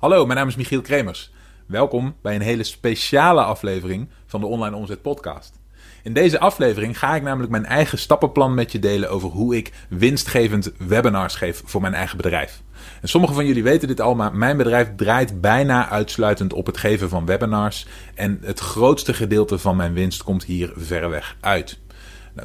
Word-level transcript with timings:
Hallo, 0.00 0.26
mijn 0.26 0.38
naam 0.38 0.48
is 0.48 0.56
Michiel 0.56 0.80
Kremers. 0.80 1.32
Welkom 1.66 2.16
bij 2.22 2.34
een 2.34 2.40
hele 2.40 2.62
speciale 2.62 3.42
aflevering 3.42 4.08
van 4.26 4.40
de 4.40 4.46
Online 4.46 4.76
Omzet 4.76 5.02
Podcast. 5.02 5.58
In 6.02 6.12
deze 6.12 6.38
aflevering 6.38 6.98
ga 6.98 7.14
ik 7.14 7.22
namelijk 7.22 7.50
mijn 7.50 7.64
eigen 7.64 7.98
stappenplan 7.98 8.54
met 8.54 8.72
je 8.72 8.78
delen 8.78 9.10
over 9.10 9.28
hoe 9.28 9.56
ik 9.56 9.72
winstgevend 9.88 10.72
webinars 10.78 11.34
geef 11.34 11.62
voor 11.64 11.80
mijn 11.80 11.94
eigen 11.94 12.16
bedrijf. 12.16 12.62
En 13.00 13.08
sommigen 13.08 13.36
van 13.36 13.46
jullie 13.46 13.62
weten 13.62 13.88
dit 13.88 14.00
al, 14.00 14.14
maar 14.14 14.36
mijn 14.36 14.56
bedrijf 14.56 14.88
draait 14.96 15.40
bijna 15.40 15.88
uitsluitend 15.88 16.52
op 16.52 16.66
het 16.66 16.76
geven 16.76 17.08
van 17.08 17.26
webinars. 17.26 17.86
En 18.14 18.38
het 18.42 18.60
grootste 18.60 19.14
gedeelte 19.14 19.58
van 19.58 19.76
mijn 19.76 19.92
winst 19.92 20.22
komt 20.22 20.44
hier 20.44 20.72
verreweg 20.76 21.36
uit. 21.40 21.78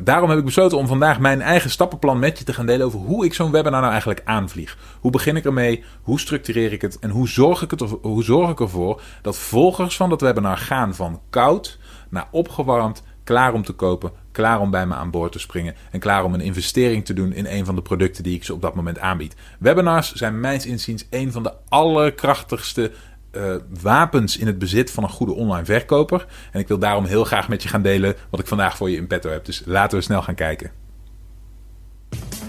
Daarom 0.04 0.30
heb 0.30 0.40
ik 0.40 0.46
besloten 0.46 0.78
om 0.78 0.88
vandaag 0.88 1.20
mijn 1.20 1.42
eigen 1.42 1.70
stappenplan 1.70 2.20
met 2.20 2.38
je 2.38 2.44
te 2.44 2.54
gaan 2.54 2.66
delen 2.66 2.86
over 2.86 3.00
hoe 3.00 3.26
ik 3.26 3.34
zo'n 3.34 3.52
webinar 3.52 3.80
nou 3.80 3.92
eigenlijk 3.92 4.22
aanvlieg. 4.26 4.78
Hoe 5.00 5.12
begin 5.12 5.36
ik 5.36 5.46
ermee? 5.46 5.84
Hoe 6.02 6.20
structureer 6.20 6.74
ik 6.74 6.82
het? 6.82 7.00
En 7.00 7.10
hoe 7.10 7.28
zorg 7.28 7.62
ik, 7.62 7.72
hoe 8.02 8.24
zorg 8.24 8.50
ik 8.50 8.60
ervoor 8.60 9.02
dat 9.22 9.38
volgers 9.38 9.96
van 9.96 10.10
dat 10.10 10.22
webinar 10.22 10.58
gaan 10.58 10.96
van 10.96 11.22
koud 11.30 11.80
naar 12.10 12.28
opgewarmd, 12.32 13.04
klaar 13.24 13.54
om 13.54 13.64
te 13.64 13.74
kopen, 13.74 14.12
klaar 14.32 14.60
om 14.60 14.72
bij 14.72 14.86
me 14.86 14.94
aan 14.94 15.12
boord 15.12 15.32
te 15.32 15.40
springen 15.40 15.76
en 15.92 16.00
klaar 16.00 16.24
om 16.24 16.34
een 16.34 16.42
investering 16.42 17.06
te 17.06 17.14
doen 17.14 17.34
in 17.34 17.46
een 17.46 17.66
van 17.66 17.76
de 17.76 17.82
producten 17.82 18.24
die 18.24 18.36
ik 18.36 18.44
ze 18.44 18.54
op 18.54 18.62
dat 18.62 18.76
moment 18.76 19.00
aanbied. 19.00 19.36
Webinars 19.60 20.14
zijn 20.14 20.40
mijns 20.40 20.66
inziens 20.66 21.08
een 21.10 21.32
van 21.32 21.44
de 21.44 21.54
allerkrachtigste 21.70 22.92
uh, 23.38 23.56
wapens 23.82 24.38
in 24.38 24.48
het 24.48 24.58
bezit 24.58 24.92
van 24.92 25.04
een 25.04 25.10
goede 25.10 25.34
online 25.34 25.66
verkoper. 25.66 26.26
En 26.52 26.60
ik 26.60 26.68
wil 26.68 26.78
daarom 26.78 27.06
heel 27.06 27.24
graag 27.24 27.48
met 27.48 27.64
je 27.64 27.70
gaan 27.70 27.82
delen 27.82 28.16
wat 28.30 28.40
ik 28.40 28.48
vandaag 28.48 28.78
voor 28.78 28.90
je 28.90 28.98
in 28.98 29.08
petto 29.08 29.30
heb. 29.30 29.46
Dus 29.46 29.62
laten 29.66 29.98
we 29.98 30.04
snel 30.04 30.22
gaan 30.22 30.36
kijken. 30.36 30.72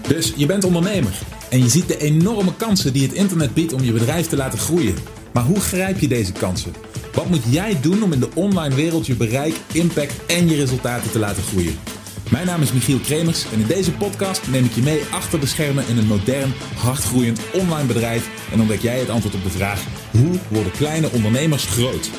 Dus 0.07 0.33
je 0.35 0.45
bent 0.45 0.63
ondernemer 0.63 1.19
en 1.49 1.59
je 1.59 1.69
ziet 1.69 1.87
de 1.87 1.97
enorme 1.97 2.55
kansen 2.55 2.93
die 2.93 3.03
het 3.07 3.13
internet 3.13 3.53
biedt 3.53 3.73
om 3.73 3.83
je 3.83 3.91
bedrijf 3.91 4.27
te 4.27 4.35
laten 4.35 4.59
groeien. 4.59 4.95
Maar 5.33 5.43
hoe 5.43 5.59
grijp 5.59 5.99
je 5.99 6.07
deze 6.07 6.31
kansen? 6.31 6.73
Wat 7.13 7.29
moet 7.29 7.43
jij 7.49 7.77
doen 7.81 8.03
om 8.03 8.13
in 8.13 8.19
de 8.19 8.29
online 8.33 8.75
wereld 8.75 9.05
je 9.05 9.15
bereik, 9.15 9.55
impact 9.73 10.25
en 10.25 10.47
je 10.49 10.55
resultaten 10.55 11.11
te 11.11 11.19
laten 11.19 11.43
groeien? 11.43 11.96
Mijn 12.31 12.45
naam 12.45 12.61
is 12.61 12.73
Michiel 12.73 12.99
Kremers 12.99 13.51
en 13.51 13.59
in 13.59 13.67
deze 13.67 13.97
podcast 13.97 14.51
neem 14.51 14.65
ik 14.65 14.71
je 14.71 14.81
mee 14.81 15.03
achter 15.11 15.39
de 15.39 15.45
schermen 15.45 15.87
in 15.87 15.97
een 15.97 16.05
modern, 16.05 16.51
hardgroeiend 16.75 17.39
online 17.53 17.87
bedrijf 17.87 18.51
en 18.53 18.59
ontdek 18.59 18.79
jij 18.79 18.99
het 18.99 19.09
antwoord 19.09 19.35
op 19.35 19.43
de 19.43 19.49
vraag: 19.49 19.85
hoe 20.11 20.39
worden 20.49 20.71
kleine 20.71 21.09
ondernemers 21.11 21.65
groot? 21.65 22.11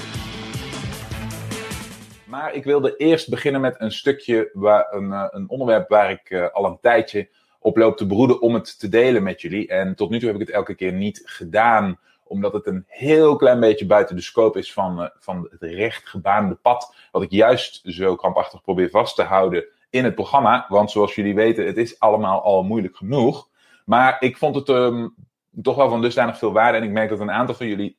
Maar 2.25 2.55
ik 2.55 2.65
wilde 2.65 2.97
eerst 2.97 3.31
beginnen 3.31 3.61
met 3.61 3.75
een 3.79 3.93
stukje, 3.93 4.51
waar, 4.53 4.87
een, 4.91 5.13
eh, 5.13 5.27
een 5.31 5.49
onderwerp 5.49 5.89
waar 5.89 6.11
ik 6.11 6.31
uh, 6.31 6.49
al 6.53 6.65
een 6.65 6.81
tijdje 6.81 7.29
op 7.59 7.77
loop 7.77 7.97
te 7.97 8.07
broeden 8.07 8.41
om 8.41 8.55
het 8.55 8.79
te 8.79 8.89
delen 8.89 9.23
met 9.23 9.41
jullie. 9.41 9.69
En 9.69 9.95
tot 9.95 10.11
nu 10.11 10.19
toe 10.19 10.29
heb 10.29 10.41
ik 10.41 10.47
het 10.47 10.57
elke 10.57 10.75
keer 10.75 10.93
niet 10.93 11.23
gedaan 11.25 11.99
omdat 12.25 12.53
het 12.53 12.67
een 12.67 12.85
heel 12.87 13.37
klein 13.37 13.61
beetje 13.61 13.87
buiten 13.87 14.17
de 14.17 14.23
scope 14.23 14.59
is 14.59 14.73
van, 14.73 15.03
uh, 15.03 15.09
van 15.19 15.49
het 15.51 15.63
recht 15.63 16.09
gebaande 16.09 16.55
pad. 16.55 16.95
Wat 17.13 17.23
ik 17.23 17.31
juist 17.31 17.81
zo 17.85 18.15
krampachtig 18.15 18.63
probeer 18.63 18.91
vast 18.91 19.17
te 19.17 19.23
houden 19.23 19.65
in 19.91 20.05
het 20.05 20.15
programma. 20.15 20.67
Want 20.69 20.91
zoals 20.91 21.15
jullie 21.15 21.35
weten, 21.35 21.67
het 21.67 21.77
is 21.77 22.01
allemaal 22.01 22.43
al 22.43 22.63
moeilijk 22.63 22.97
genoeg. 22.97 23.49
Maar 23.85 24.17
ik 24.21 24.37
vond 24.37 24.55
het 24.55 24.69
um, 24.69 25.15
toch 25.63 25.77
wel 25.77 25.89
van 25.89 26.01
dusdanig 26.01 26.39
veel 26.39 26.53
waarde. 26.53 26.79
En 26.79 26.85
ik 26.85 26.91
merk 26.91 27.09
dat 27.09 27.21
een 27.21 27.31
aantal 27.31 27.55
van 27.55 27.67
jullie 27.67 27.99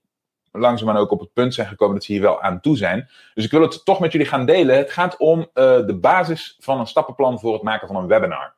langzaamaan 0.51 0.97
ook 0.97 1.11
op 1.11 1.19
het 1.19 1.33
punt 1.33 1.53
zijn 1.53 1.67
gekomen 1.67 1.95
dat 1.95 2.03
ze 2.03 2.11
hier 2.11 2.21
wel 2.21 2.41
aan 2.41 2.61
toe 2.61 2.77
zijn. 2.77 3.09
Dus 3.33 3.45
ik 3.45 3.51
wil 3.51 3.61
het 3.61 3.85
toch 3.85 3.99
met 3.99 4.11
jullie 4.11 4.27
gaan 4.27 4.45
delen. 4.45 4.77
Het 4.77 4.91
gaat 4.91 5.17
om 5.17 5.39
uh, 5.39 5.45
de 5.85 5.97
basis 6.01 6.57
van 6.59 6.79
een 6.79 6.87
stappenplan 6.87 7.39
voor 7.39 7.53
het 7.53 7.61
maken 7.61 7.87
van 7.87 7.95
een 7.95 8.07
webinar. 8.07 8.57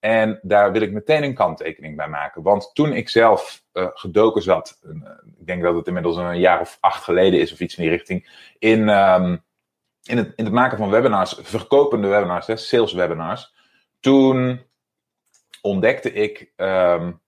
En 0.00 0.38
daar 0.42 0.72
wil 0.72 0.80
ik 0.80 0.92
meteen 0.92 1.22
een 1.22 1.34
kanttekening 1.34 1.96
bij 1.96 2.08
maken. 2.08 2.42
Want 2.42 2.70
toen 2.74 2.92
ik 2.92 3.08
zelf 3.08 3.62
uh, 3.72 3.86
gedoken 3.94 4.42
zat, 4.42 4.80
uh, 4.84 4.92
ik 5.38 5.46
denk 5.46 5.62
dat 5.62 5.74
het 5.74 5.86
inmiddels 5.86 6.16
een 6.16 6.38
jaar 6.38 6.60
of 6.60 6.78
acht 6.80 7.04
geleden 7.04 7.40
is 7.40 7.52
of 7.52 7.60
iets 7.60 7.76
in 7.76 7.82
die 7.82 7.92
richting, 7.92 8.48
in, 8.58 8.88
um, 8.88 9.42
in, 10.02 10.16
het, 10.16 10.32
in 10.36 10.44
het 10.44 10.54
maken 10.54 10.78
van 10.78 10.90
webinars, 10.90 11.38
verkopende 11.42 12.08
webinars, 12.08 12.46
hè, 12.46 12.56
sales 12.56 12.92
webinars. 12.92 13.54
Toen 14.00 14.62
ontdekte 15.62 16.12
ik 16.12 16.52
um, 16.56 17.20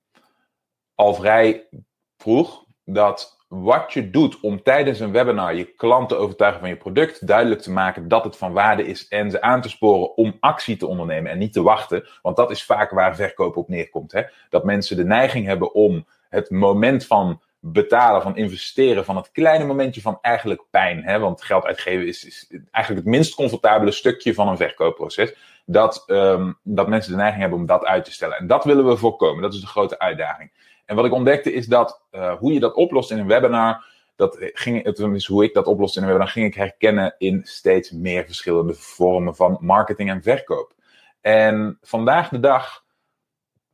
al 0.94 1.14
vrij 1.14 1.68
vroeg 2.16 2.64
dat 2.84 3.40
wat 3.48 3.92
je 3.92 4.10
doet 4.10 4.40
om 4.40 4.62
tijdens 4.62 5.00
een 5.00 5.12
webinar 5.12 5.54
je 5.54 5.64
klant 5.64 6.08
te 6.08 6.14
overtuigen 6.14 6.60
van 6.60 6.68
je 6.68 6.76
product, 6.76 7.26
duidelijk 7.26 7.60
te 7.60 7.70
maken 7.70 8.08
dat 8.08 8.24
het 8.24 8.36
van 8.36 8.52
waarde 8.52 8.86
is 8.86 9.08
en 9.08 9.30
ze 9.30 9.40
aan 9.40 9.60
te 9.60 9.68
sporen 9.68 10.16
om 10.16 10.36
actie 10.40 10.76
te 10.76 10.86
ondernemen 10.86 11.30
en 11.30 11.38
niet 11.38 11.52
te 11.52 11.62
wachten. 11.62 12.08
Want 12.22 12.36
dat 12.36 12.50
is 12.50 12.64
vaak 12.64 12.90
waar 12.90 13.16
verkoop 13.16 13.56
op 13.56 13.68
neerkomt. 13.68 14.12
Hè? 14.12 14.22
Dat 14.50 14.64
mensen 14.64 14.96
de 14.96 15.04
neiging 15.04 15.46
hebben 15.46 15.74
om 15.74 16.06
het 16.28 16.50
moment 16.50 17.06
van 17.06 17.42
betalen, 17.64 18.22
van 18.22 18.36
investeren, 18.36 19.04
van 19.04 19.16
het 19.16 19.30
kleine 19.30 19.64
momentje 19.64 20.00
van 20.00 20.18
eigenlijk 20.20 20.62
pijn. 20.70 21.04
Hè? 21.04 21.18
Want 21.18 21.42
geld 21.42 21.64
uitgeven 21.64 22.06
is, 22.06 22.24
is 22.24 22.46
eigenlijk 22.70 23.04
het 23.04 23.14
minst 23.14 23.34
comfortabele 23.34 23.90
stukje 23.90 24.34
van 24.34 24.48
een 24.48 24.56
verkoopproces. 24.56 25.34
Dat, 25.66 26.04
um, 26.06 26.58
dat 26.62 26.88
mensen 26.88 27.10
de 27.10 27.18
neiging 27.18 27.40
hebben 27.40 27.58
om 27.58 27.66
dat 27.66 27.84
uit 27.84 28.04
te 28.04 28.12
stellen. 28.12 28.36
En 28.36 28.46
dat 28.46 28.64
willen 28.64 28.86
we 28.86 28.96
voorkomen. 28.96 29.42
Dat 29.42 29.54
is 29.54 29.60
de 29.60 29.66
grote 29.66 29.98
uitdaging. 29.98 30.52
En 30.84 30.96
wat 30.96 31.04
ik 31.04 31.12
ontdekte 31.12 31.52
is 31.52 31.66
dat 31.66 32.02
uh, 32.12 32.34
hoe 32.34 32.52
je 32.52 32.60
dat 32.60 32.74
oplost 32.74 33.10
in 33.10 33.18
een 33.18 33.26
webinar, 33.26 33.84
dat 34.16 34.36
ging, 34.38 34.84
het 34.84 34.98
is 34.98 35.26
hoe 35.26 35.44
ik 35.44 35.54
dat 35.54 35.66
oploste 35.66 35.98
in 35.98 36.04
een 36.04 36.10
webinar, 36.10 36.32
ging 36.32 36.46
ik 36.46 36.54
herkennen 36.54 37.14
in 37.18 37.40
steeds 37.44 37.90
meer 37.90 38.24
verschillende 38.24 38.74
vormen 38.74 39.36
van 39.36 39.58
marketing 39.60 40.10
en 40.10 40.22
verkoop. 40.22 40.74
En 41.20 41.78
vandaag 41.82 42.28
de 42.28 42.40
dag 42.40 42.84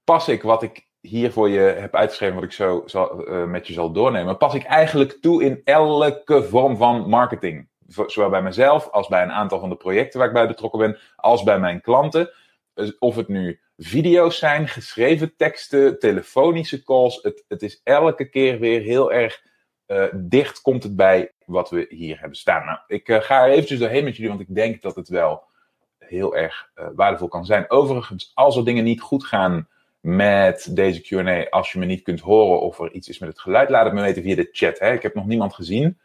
pas 0.04 0.28
ik 0.28 0.42
wat 0.42 0.62
ik 0.62 0.87
hier 1.00 1.32
voor 1.32 1.48
je 1.48 1.60
heb 1.60 1.94
uitgeschreven, 1.94 2.34
wat 2.34 2.44
ik 2.44 2.52
zo 2.52 2.82
zal, 2.86 3.28
uh, 3.28 3.44
met 3.44 3.66
je 3.66 3.72
zal 3.72 3.92
doornemen, 3.92 4.36
pas 4.36 4.54
ik 4.54 4.64
eigenlijk 4.64 5.18
toe 5.20 5.44
in 5.44 5.60
elke 5.64 6.42
vorm 6.42 6.76
van 6.76 7.08
marketing. 7.08 7.68
Zowel 8.06 8.30
bij 8.30 8.42
mezelf 8.42 8.88
als 8.90 9.08
bij 9.08 9.22
een 9.22 9.32
aantal 9.32 9.60
van 9.60 9.68
de 9.68 9.76
projecten 9.76 10.18
waar 10.18 10.28
ik 10.28 10.34
bij 10.34 10.46
betrokken 10.46 10.80
ben, 10.80 10.98
als 11.16 11.42
bij 11.42 11.58
mijn 11.58 11.80
klanten. 11.80 12.30
Dus 12.74 12.98
of 12.98 13.16
het 13.16 13.28
nu 13.28 13.60
video's 13.76 14.38
zijn, 14.38 14.68
geschreven 14.68 15.36
teksten, 15.36 15.98
telefonische 15.98 16.82
calls. 16.82 17.18
Het, 17.22 17.44
het 17.48 17.62
is 17.62 17.80
elke 17.84 18.28
keer 18.28 18.58
weer 18.58 18.80
heel 18.80 19.12
erg 19.12 19.42
uh, 19.86 20.04
dicht 20.14 20.60
komt 20.60 20.82
het 20.82 20.96
bij 20.96 21.32
wat 21.44 21.70
we 21.70 21.86
hier 21.88 22.20
hebben 22.20 22.36
staan. 22.36 22.64
Nou, 22.64 22.78
ik 22.86 23.08
uh, 23.08 23.20
ga 23.20 23.44
er 23.44 23.50
eventjes 23.50 23.78
doorheen 23.78 24.04
met 24.04 24.16
jullie, 24.16 24.30
want 24.30 24.48
ik 24.48 24.54
denk 24.54 24.82
dat 24.82 24.96
het 24.96 25.08
wel 25.08 25.42
heel 25.98 26.36
erg 26.36 26.70
waardevol 26.94 27.28
kan 27.28 27.44
zijn. 27.44 27.70
Overigens, 27.70 28.30
als 28.34 28.56
er 28.56 28.64
dingen 28.64 28.84
niet 28.84 29.00
goed 29.00 29.24
gaan 29.24 29.68
met 30.00 30.76
deze 30.76 31.00
Q&A, 31.00 31.48
als 31.48 31.72
je 31.72 31.78
me 31.78 31.84
niet 31.84 32.02
kunt 32.02 32.20
horen 32.20 32.60
of 32.60 32.78
er 32.78 32.92
iets 32.92 33.08
is 33.08 33.18
met 33.18 33.28
het 33.28 33.40
geluid, 33.40 33.70
laat 33.70 33.84
het 33.84 33.94
me 33.94 34.00
weten 34.00 34.22
via 34.22 34.34
de 34.34 34.48
chat. 34.52 34.78
Hè? 34.78 34.92
Ik 34.92 35.02
heb 35.02 35.14
nog 35.14 35.26
niemand 35.26 35.54
gezien. 35.54 35.98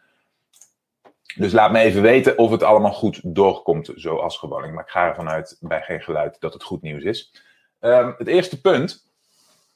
Dus 1.36 1.52
laat 1.52 1.72
me 1.72 1.78
even 1.78 2.02
weten 2.02 2.38
of 2.38 2.50
het 2.50 2.62
allemaal 2.62 2.92
goed 2.92 3.20
doorkomt, 3.24 3.92
zoals 3.94 4.38
gewoonlijk. 4.38 4.72
Maar 4.72 4.84
ik 4.84 4.90
ga 4.90 5.08
ervan 5.08 5.28
uit, 5.28 5.56
bij 5.60 5.82
geen 5.82 6.00
geluid, 6.00 6.40
dat 6.40 6.52
het 6.52 6.62
goed 6.62 6.82
nieuws 6.82 7.02
is. 7.02 7.32
Um, 7.80 8.14
het 8.18 8.28
eerste 8.28 8.60
punt, 8.60 9.12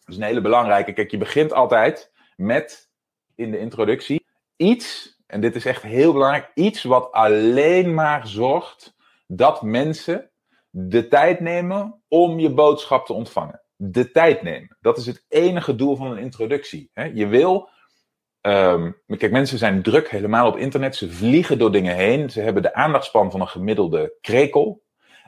is 0.06 0.16
een 0.16 0.22
hele 0.22 0.40
belangrijke. 0.40 0.92
Kijk, 0.92 1.10
je 1.10 1.18
begint 1.18 1.52
altijd 1.52 2.12
met, 2.36 2.90
in 3.34 3.50
de 3.50 3.58
introductie, 3.58 4.26
iets, 4.56 5.16
en 5.26 5.40
dit 5.40 5.56
is 5.56 5.64
echt 5.64 5.82
heel 5.82 6.12
belangrijk, 6.12 6.50
iets 6.54 6.82
wat 6.82 7.12
alleen 7.12 7.94
maar 7.94 8.26
zorgt 8.26 8.94
dat 9.26 9.62
mensen 9.62 10.30
de 10.70 11.08
tijd 11.08 11.40
nemen 11.40 12.02
om 12.08 12.38
je 12.38 12.50
boodschap 12.50 13.06
te 13.06 13.12
ontvangen. 13.12 13.60
De 13.80 14.10
tijd 14.10 14.42
nemen. 14.42 14.76
Dat 14.80 14.98
is 14.98 15.06
het 15.06 15.24
enige 15.28 15.74
doel 15.74 15.96
van 15.96 16.10
een 16.10 16.18
introductie. 16.18 16.90
Je 17.14 17.26
wil 17.26 17.68
Um, 18.42 18.96
kijk, 19.06 19.32
mensen 19.32 19.58
zijn 19.58 19.82
druk 19.82 20.10
helemaal 20.10 20.46
op 20.48 20.56
internet. 20.56 20.96
Ze 20.96 21.10
vliegen 21.10 21.58
door 21.58 21.72
dingen 21.72 21.94
heen. 21.94 22.30
Ze 22.30 22.40
hebben 22.40 22.62
de 22.62 22.74
aandachtspan 22.74 23.30
van 23.30 23.40
een 23.40 23.48
gemiddelde 23.48 24.16
krekel. 24.20 24.82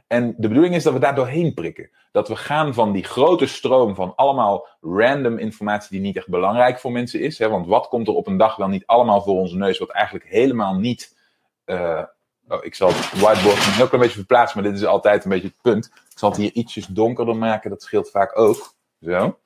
En 0.06 0.34
de 0.36 0.48
bedoeling 0.48 0.74
is 0.74 0.82
dat 0.82 0.92
we 0.92 0.98
daar 0.98 1.14
doorheen 1.14 1.54
prikken. 1.54 1.90
Dat 2.12 2.28
we 2.28 2.36
gaan 2.36 2.74
van 2.74 2.92
die 2.92 3.04
grote 3.04 3.46
stroom 3.46 3.94
van 3.94 4.14
allemaal 4.14 4.68
random 4.80 5.38
informatie 5.38 5.90
die 5.90 6.00
niet 6.00 6.16
echt 6.16 6.28
belangrijk 6.28 6.78
voor 6.78 6.92
mensen 6.92 7.20
is. 7.20 7.38
Hè? 7.38 7.48
Want 7.48 7.66
wat 7.66 7.88
komt 7.88 8.08
er 8.08 8.14
op 8.14 8.26
een 8.26 8.36
dag 8.36 8.56
wel 8.56 8.68
niet 8.68 8.86
allemaal 8.86 9.22
voor 9.22 9.38
onze 9.38 9.56
neus, 9.56 9.78
wat 9.78 9.90
eigenlijk 9.90 10.24
helemaal 10.28 10.74
niet. 10.74 11.18
Uh, 11.66 12.02
oh, 12.50 12.64
ik 12.64 12.74
zal 12.74 12.88
het 12.88 13.20
whiteboard 13.20 13.66
een 13.66 13.72
heel 13.72 13.86
klein 13.86 14.02
beetje 14.02 14.18
verplaatsen, 14.18 14.60
maar 14.60 14.70
dit 14.70 14.80
is 14.80 14.86
altijd 14.86 15.24
een 15.24 15.30
beetje 15.30 15.46
het 15.46 15.62
punt. 15.62 15.86
Ik 15.86 16.18
zal 16.18 16.28
het 16.28 16.38
hier 16.38 16.52
ietsjes 16.52 16.86
donkerder 16.86 17.36
maken, 17.36 17.70
dat 17.70 17.82
scheelt 17.82 18.10
vaak 18.10 18.38
ook. 18.38 18.74
Zo. 19.00 19.38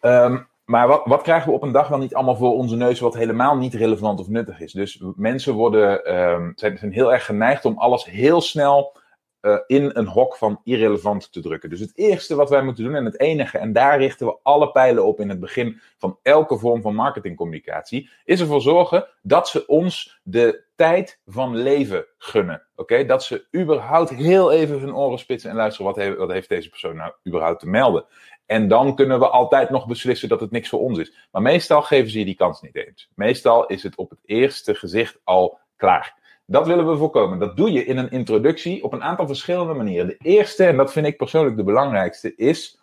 Um, 0.00 0.48
maar 0.64 0.88
wat, 0.88 1.02
wat, 1.04 1.22
krijgen 1.22 1.48
we 1.48 1.54
op 1.54 1.62
een 1.62 1.72
dag 1.72 1.88
wel 1.88 1.98
niet 1.98 2.14
allemaal 2.14 2.36
voor 2.36 2.52
onze 2.52 2.76
neus 2.76 3.00
wat 3.00 3.14
helemaal 3.14 3.56
niet 3.56 3.74
relevant 3.74 4.20
of 4.20 4.28
nuttig 4.28 4.60
is? 4.60 4.72
Dus 4.72 5.02
mensen 5.16 5.54
worden, 5.54 6.14
um, 6.14 6.52
zijn, 6.56 6.78
zijn 6.78 6.92
heel 6.92 7.12
erg 7.12 7.24
geneigd 7.24 7.64
om 7.64 7.78
alles 7.78 8.04
heel 8.04 8.40
snel 8.40 8.96
uh, 9.42 9.58
in 9.66 9.90
een 9.94 10.06
hok 10.06 10.36
van 10.36 10.60
irrelevant 10.64 11.32
te 11.32 11.40
drukken. 11.40 11.70
Dus 11.70 11.80
het 11.80 11.92
eerste 11.94 12.34
wat 12.34 12.50
wij 12.50 12.62
moeten 12.62 12.84
doen, 12.84 12.94
en 12.94 13.04
het 13.04 13.20
enige, 13.20 13.58
en 13.58 13.72
daar 13.72 13.98
richten 13.98 14.26
we 14.26 14.38
alle 14.42 14.70
pijlen 14.70 15.04
op 15.04 15.20
in 15.20 15.28
het 15.28 15.40
begin 15.40 15.80
van 15.98 16.18
elke 16.22 16.58
vorm 16.58 16.82
van 16.82 16.94
marketingcommunicatie, 16.94 18.10
is 18.24 18.40
ervoor 18.40 18.60
zorgen 18.60 19.08
dat 19.22 19.48
ze 19.48 19.66
ons 19.66 20.20
de 20.22 20.64
tijd 20.76 21.20
van 21.26 21.56
leven 21.56 22.06
gunnen. 22.18 22.62
Oké, 22.76 23.04
Dat 23.04 23.24
ze 23.24 23.46
überhaupt 23.56 24.10
heel 24.10 24.52
even 24.52 24.80
hun 24.80 24.94
oren 24.94 25.18
spitsen 25.18 25.50
en 25.50 25.56
luisteren, 25.56 25.94
wat, 25.94 26.16
wat 26.16 26.30
heeft 26.30 26.48
deze 26.48 26.68
persoon 26.68 26.96
nou 26.96 27.12
überhaupt 27.26 27.60
te 27.60 27.68
melden? 27.68 28.04
En 28.46 28.68
dan 28.68 28.94
kunnen 28.94 29.18
we 29.18 29.28
altijd 29.28 29.70
nog 29.70 29.86
beslissen 29.86 30.28
dat 30.28 30.40
het 30.40 30.50
niks 30.50 30.68
voor 30.68 30.80
ons 30.80 30.98
is. 30.98 31.28
Maar 31.30 31.42
meestal 31.42 31.82
geven 31.82 32.10
ze 32.10 32.18
je 32.18 32.24
die 32.24 32.34
kans 32.34 32.60
niet 32.60 32.76
eens. 32.76 33.08
Meestal 33.14 33.66
is 33.66 33.82
het 33.82 33.96
op 33.96 34.10
het 34.10 34.18
eerste 34.24 34.74
gezicht 34.74 35.18
al 35.24 35.58
klaar. 35.76 36.24
Dat 36.46 36.66
willen 36.66 36.88
we 36.88 36.96
voorkomen. 36.96 37.38
Dat 37.38 37.56
doe 37.56 37.72
je 37.72 37.84
in 37.84 37.96
een 37.96 38.10
introductie 38.10 38.84
op 38.84 38.92
een 38.92 39.02
aantal 39.02 39.26
verschillende 39.26 39.74
manieren. 39.74 40.06
De 40.06 40.16
eerste, 40.18 40.64
en 40.64 40.76
dat 40.76 40.92
vind 40.92 41.06
ik 41.06 41.16
persoonlijk 41.16 41.56
de 41.56 41.64
belangrijkste, 41.64 42.34
is 42.34 42.80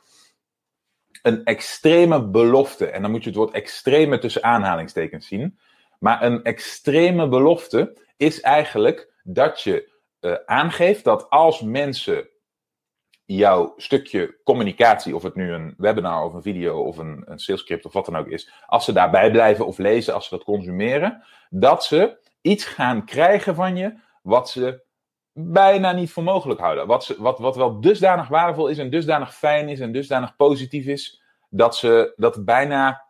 een 1.22 1.44
extreme 1.44 2.28
belofte. 2.28 2.86
En 2.86 3.02
dan 3.02 3.12
moet 3.12 3.24
je 3.24 3.30
het 3.30 3.38
woord 3.38 3.54
extreme 3.54 4.20
tussen 4.20 4.44
aanhalingstekens 4.44 5.28
zien. 5.28 5.60
Maar 6.00 6.24
een 6.24 6.44
extreme 6.44 7.28
belofte 7.28 7.98
is 8.18 8.42
eigenlijk 8.42 9.14
dat 9.24 9.62
je 9.62 9.92
uh, 10.22 10.36
aangeeft 10.46 11.04
dat 11.04 11.30
als 11.30 11.62
mensen 11.62 12.28
jouw 13.26 13.74
stukje 13.78 14.38
communicatie, 14.44 15.16
of 15.16 15.24
het 15.24 15.36
nu 15.36 15.52
een 15.52 15.74
webinar 15.78 16.26
of 16.26 16.34
een 16.34 16.42
video 16.42 16.82
of 16.82 16.98
een, 16.98 17.24
een 17.26 17.40
salescript 17.40 17.86
of 17.86 17.94
wat 17.94 18.06
dan 18.06 18.16
ook 18.16 18.28
is, 18.28 18.52
als 18.66 18.86
ze 18.86 18.94
daarbij 18.94 19.32
blijven 19.32 19.66
of 19.68 19.78
lezen, 19.78 20.14
als 20.14 20.28
ze 20.28 20.36
dat 20.36 20.44
consumeren, 20.44 21.24
dat 21.50 21.86
ze 21.86 22.18
iets 22.44 22.66
gaan 22.66 23.06
krijgen 23.06 23.56
van 23.56 23.76
je 23.76 23.94
wat 24.22 24.50
ze 24.50 24.84
bijna 25.32 25.92
niet 25.92 26.12
voor 26.12 26.24
mogelijk 26.24 26.60
houden. 26.60 26.88
Wat, 26.88 27.04
ze, 27.04 27.16
wat, 27.22 27.40
wat 27.40 27.56
wel 27.56 27.82
dusdanig 27.82 28.28
waardevol 28.28 28.68
is 28.68 28.78
en 28.78 28.90
dusdanig 28.90 29.36
fijn 29.36 29.70
is 29.70 29.80
en 29.80 29.92
dusdanig 29.92 30.36
positief 30.36 30.86
is, 30.86 31.24
dat, 31.50 31.76
ze, 31.76 32.14
dat 32.16 32.36
het 32.36 32.46
bijna 32.46 33.06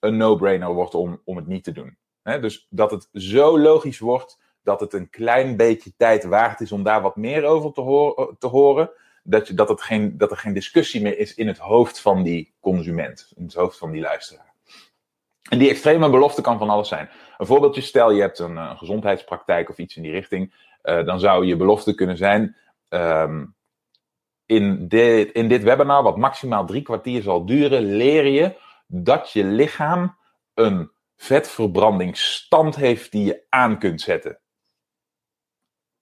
een 0.00 0.16
no-brainer 0.16 0.72
wordt 0.72 0.94
om, 0.94 1.20
om 1.24 1.36
het 1.36 1.46
niet 1.46 1.64
te 1.64 1.72
doen. 1.72 1.96
dus 2.22 2.66
dat 2.70 2.90
het 2.90 3.08
zo 3.12 3.58
logisch 3.58 3.98
wordt 3.98 4.40
dat 4.62 4.80
het 4.80 4.92
een 4.92 5.10
klein 5.10 5.56
beetje 5.56 5.92
tijd 5.96 6.24
waard 6.24 6.60
is 6.60 6.72
om 6.72 6.82
daar 6.82 7.02
wat 7.02 7.16
meer 7.16 7.44
over 7.44 7.72
te, 7.72 7.80
hoor, 7.80 8.34
te 8.38 8.46
horen. 8.46 8.90
Dat, 9.24 9.48
je, 9.48 9.54
dat, 9.54 9.68
het 9.68 9.82
geen, 9.82 10.18
dat 10.18 10.30
er 10.30 10.36
geen 10.36 10.52
discussie 10.52 11.02
meer 11.02 11.18
is 11.18 11.34
in 11.34 11.46
het 11.46 11.58
hoofd 11.58 12.00
van 12.00 12.22
die 12.22 12.54
consument, 12.60 13.32
in 13.36 13.44
het 13.44 13.54
hoofd 13.54 13.78
van 13.78 13.90
die 13.90 14.00
luisteraar. 14.00 14.52
En 15.50 15.58
die 15.58 15.70
extreme 15.70 16.10
belofte 16.10 16.42
kan 16.42 16.58
van 16.58 16.70
alles 16.70 16.88
zijn. 16.88 17.10
Een 17.42 17.48
voorbeeldje, 17.48 17.80
stel 17.80 18.10
je 18.10 18.20
hebt 18.20 18.38
een, 18.38 18.56
een 18.56 18.78
gezondheidspraktijk 18.78 19.68
of 19.68 19.78
iets 19.78 19.96
in 19.96 20.02
die 20.02 20.12
richting. 20.12 20.54
Uh, 20.82 21.04
dan 21.04 21.20
zou 21.20 21.46
je 21.46 21.56
belofte 21.56 21.94
kunnen 21.94 22.16
zijn. 22.16 22.56
Um, 22.88 23.54
in, 24.46 24.88
dit, 24.88 25.32
in 25.32 25.48
dit 25.48 25.62
webinar, 25.62 26.02
wat 26.02 26.16
maximaal 26.16 26.66
drie 26.66 26.82
kwartier 26.82 27.22
zal 27.22 27.46
duren, 27.46 27.96
leer 27.96 28.26
je 28.26 28.56
dat 28.86 29.30
je 29.30 29.44
lichaam 29.44 30.16
een 30.54 30.90
vetvarbrandingsstand 31.16 32.76
heeft 32.76 33.12
die 33.12 33.24
je 33.24 33.44
aan 33.48 33.78
kunt 33.78 34.00
zetten. 34.00 34.40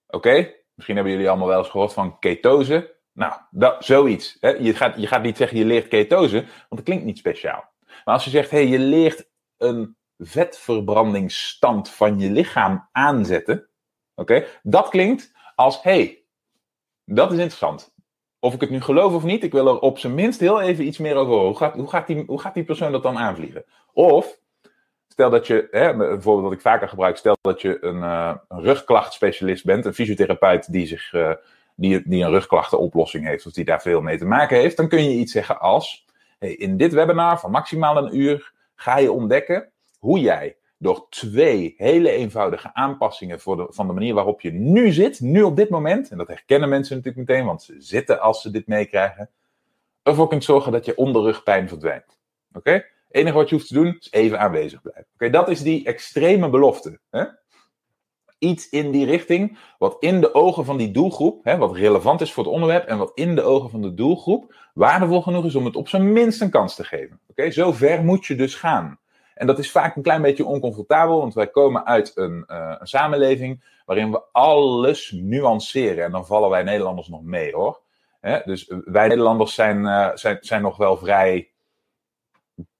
Oké? 0.07 0.53
Misschien 0.73 0.95
hebben 0.95 1.13
jullie 1.13 1.29
allemaal 1.29 1.47
wel 1.47 1.59
eens 1.59 1.69
gehoord 1.69 1.93
van 1.93 2.19
ketose. 2.19 2.95
Nou, 3.11 3.33
dat, 3.51 3.85
zoiets. 3.85 4.37
Hè? 4.39 4.49
Je, 4.49 4.73
gaat, 4.73 5.01
je 5.01 5.07
gaat 5.07 5.23
niet 5.23 5.37
zeggen 5.37 5.57
je 5.57 5.65
leert 5.65 5.87
ketose, 5.87 6.37
want 6.41 6.69
dat 6.69 6.83
klinkt 6.83 7.03
niet 7.03 7.17
speciaal. 7.17 7.73
Maar 7.85 8.13
als 8.13 8.23
je 8.23 8.29
zegt, 8.29 8.51
hé, 8.51 8.57
hey, 8.57 8.67
je 8.67 8.79
leert 8.79 9.29
een 9.57 9.99
vetverbrandingsstand 10.21 11.89
van 11.89 12.19
je 12.19 12.29
lichaam 12.29 12.87
aanzetten. 12.91 13.67
Oké, 14.15 14.45
dat 14.63 14.89
klinkt 14.89 15.31
als 15.55 15.81
hey, 15.81 16.23
dat 17.05 17.31
is 17.31 17.37
interessant. 17.37 17.93
Of 18.39 18.53
ik 18.53 18.61
het 18.61 18.69
nu 18.69 18.81
geloof 18.81 19.13
of 19.13 19.23
niet, 19.23 19.43
ik 19.43 19.51
wil 19.51 19.67
er 19.67 19.79
op 19.79 19.99
zijn 19.99 20.13
minst 20.13 20.39
heel 20.39 20.61
even 20.61 20.85
iets 20.85 20.97
meer 20.97 21.15
over 21.15 21.33
horen. 21.33 21.47
Hoe 21.47 21.57
gaat, 21.57 21.73
hoe 21.73 21.89
gaat, 21.89 22.07
die, 22.07 22.23
hoe 22.27 22.39
gaat 22.39 22.53
die 22.53 22.63
persoon 22.63 22.91
dat 22.91 23.03
dan 23.03 23.17
aanvliegen? 23.17 23.65
Of, 23.93 24.39
stel 25.07 25.29
dat 25.29 25.47
je, 25.47 25.67
hè, 25.71 25.93
voorbeeld 26.21 26.43
dat 26.43 26.51
ik 26.51 26.61
vaker 26.61 26.89
gebruik, 26.89 27.17
stel 27.17 27.37
dat 27.41 27.61
je 27.61 27.83
een, 27.83 27.95
uh, 27.95 28.35
een 28.47 28.61
rugklachtspecialist 28.61 29.65
bent, 29.65 29.85
een 29.85 29.93
fysiotherapeut 29.93 30.71
die, 30.71 30.85
zich, 30.87 31.13
uh, 31.13 31.33
die, 31.75 32.01
die 32.05 32.23
een 32.23 32.31
rugklachtenoplossing 32.31 33.25
heeft, 33.25 33.45
of 33.45 33.51
die 33.53 33.65
daar 33.65 33.81
veel 33.81 34.01
mee 34.01 34.17
te 34.17 34.25
maken 34.25 34.57
heeft, 34.57 34.77
dan 34.77 34.87
kun 34.87 35.03
je 35.03 35.15
iets 35.15 35.31
zeggen 35.31 35.59
als, 35.59 36.05
hey, 36.39 36.53
in 36.53 36.77
dit 36.77 36.93
webinar 36.93 37.39
van 37.39 37.51
maximaal 37.51 37.97
een 37.97 38.17
uur 38.17 38.53
ga 38.75 38.97
je 38.97 39.11
ontdekken 39.11 39.71
hoe 40.01 40.19
jij 40.19 40.57
door 40.77 41.07
twee 41.09 41.73
hele 41.77 42.09
eenvoudige 42.09 42.73
aanpassingen 42.73 43.39
voor 43.39 43.57
de, 43.57 43.65
van 43.69 43.87
de 43.87 43.93
manier 43.93 44.13
waarop 44.13 44.41
je 44.41 44.51
nu 44.51 44.91
zit, 44.91 45.19
nu 45.19 45.41
op 45.41 45.55
dit 45.55 45.69
moment, 45.69 46.09
en 46.09 46.17
dat 46.17 46.27
herkennen 46.27 46.69
mensen 46.69 46.95
natuurlijk 46.95 47.29
meteen, 47.29 47.45
want 47.45 47.63
ze 47.63 47.75
zitten 47.77 48.21
als 48.21 48.41
ze 48.41 48.51
dit 48.51 48.67
meekrijgen, 48.67 49.29
ervoor 50.03 50.27
kunt 50.27 50.43
zorgen 50.43 50.71
dat 50.71 50.85
je 50.85 50.95
onderrugpijn 50.95 51.67
verdwijnt. 51.67 52.19
Oké? 52.53 52.71
Het 52.71 52.85
enige 53.09 53.35
wat 53.35 53.49
je 53.49 53.55
hoeft 53.55 53.67
te 53.67 53.73
doen 53.73 53.97
is 53.99 54.11
even 54.11 54.39
aanwezig 54.39 54.81
blijven. 54.81 55.05
Oké, 55.13 55.29
dat 55.29 55.49
is 55.49 55.61
die 55.61 55.85
extreme 55.85 56.49
belofte. 56.49 56.99
Hè? 57.09 57.23
Iets 58.37 58.69
in 58.69 58.91
die 58.91 59.05
richting, 59.05 59.57
wat 59.77 59.97
in 59.99 60.21
de 60.21 60.33
ogen 60.33 60.65
van 60.65 60.77
die 60.77 60.91
doelgroep, 60.91 61.43
hè, 61.43 61.57
wat 61.57 61.75
relevant 61.75 62.21
is 62.21 62.33
voor 62.33 62.43
het 62.43 62.53
onderwerp 62.53 62.87
en 62.87 62.97
wat 62.97 63.11
in 63.13 63.35
de 63.35 63.41
ogen 63.41 63.69
van 63.69 63.81
de 63.81 63.93
doelgroep 63.93 64.55
waardevol 64.73 65.21
genoeg 65.21 65.45
is 65.45 65.55
om 65.55 65.65
het 65.65 65.75
op 65.75 65.87
zijn 65.87 66.13
minst 66.13 66.41
een 66.41 66.49
kans 66.49 66.75
te 66.75 66.83
geven. 66.83 67.19
Oké, 67.27 67.51
zo 67.51 67.71
ver 67.71 68.03
moet 68.03 68.25
je 68.25 68.35
dus 68.35 68.55
gaan. 68.55 68.99
En 69.41 69.47
dat 69.47 69.59
is 69.59 69.71
vaak 69.71 69.95
een 69.95 70.01
klein 70.01 70.21
beetje 70.21 70.45
oncomfortabel, 70.45 71.19
want 71.19 71.33
wij 71.33 71.47
komen 71.47 71.85
uit 71.85 72.11
een, 72.15 72.45
uh, 72.47 72.75
een 72.79 72.87
samenleving 72.87 73.63
waarin 73.85 74.11
we 74.11 74.21
alles 74.31 75.11
nuanceren. 75.11 76.03
En 76.03 76.11
dan 76.11 76.25
vallen 76.25 76.49
wij 76.49 76.63
Nederlanders 76.63 77.07
nog 77.07 77.23
mee 77.23 77.53
hoor. 77.53 77.81
Dus 78.45 78.73
wij 78.85 79.07
Nederlanders 79.07 79.53
zijn, 79.53 79.83
uh, 79.83 80.09
zijn, 80.13 80.37
zijn 80.41 80.61
nog 80.61 80.77
wel 80.77 80.97
vrij, 80.97 81.51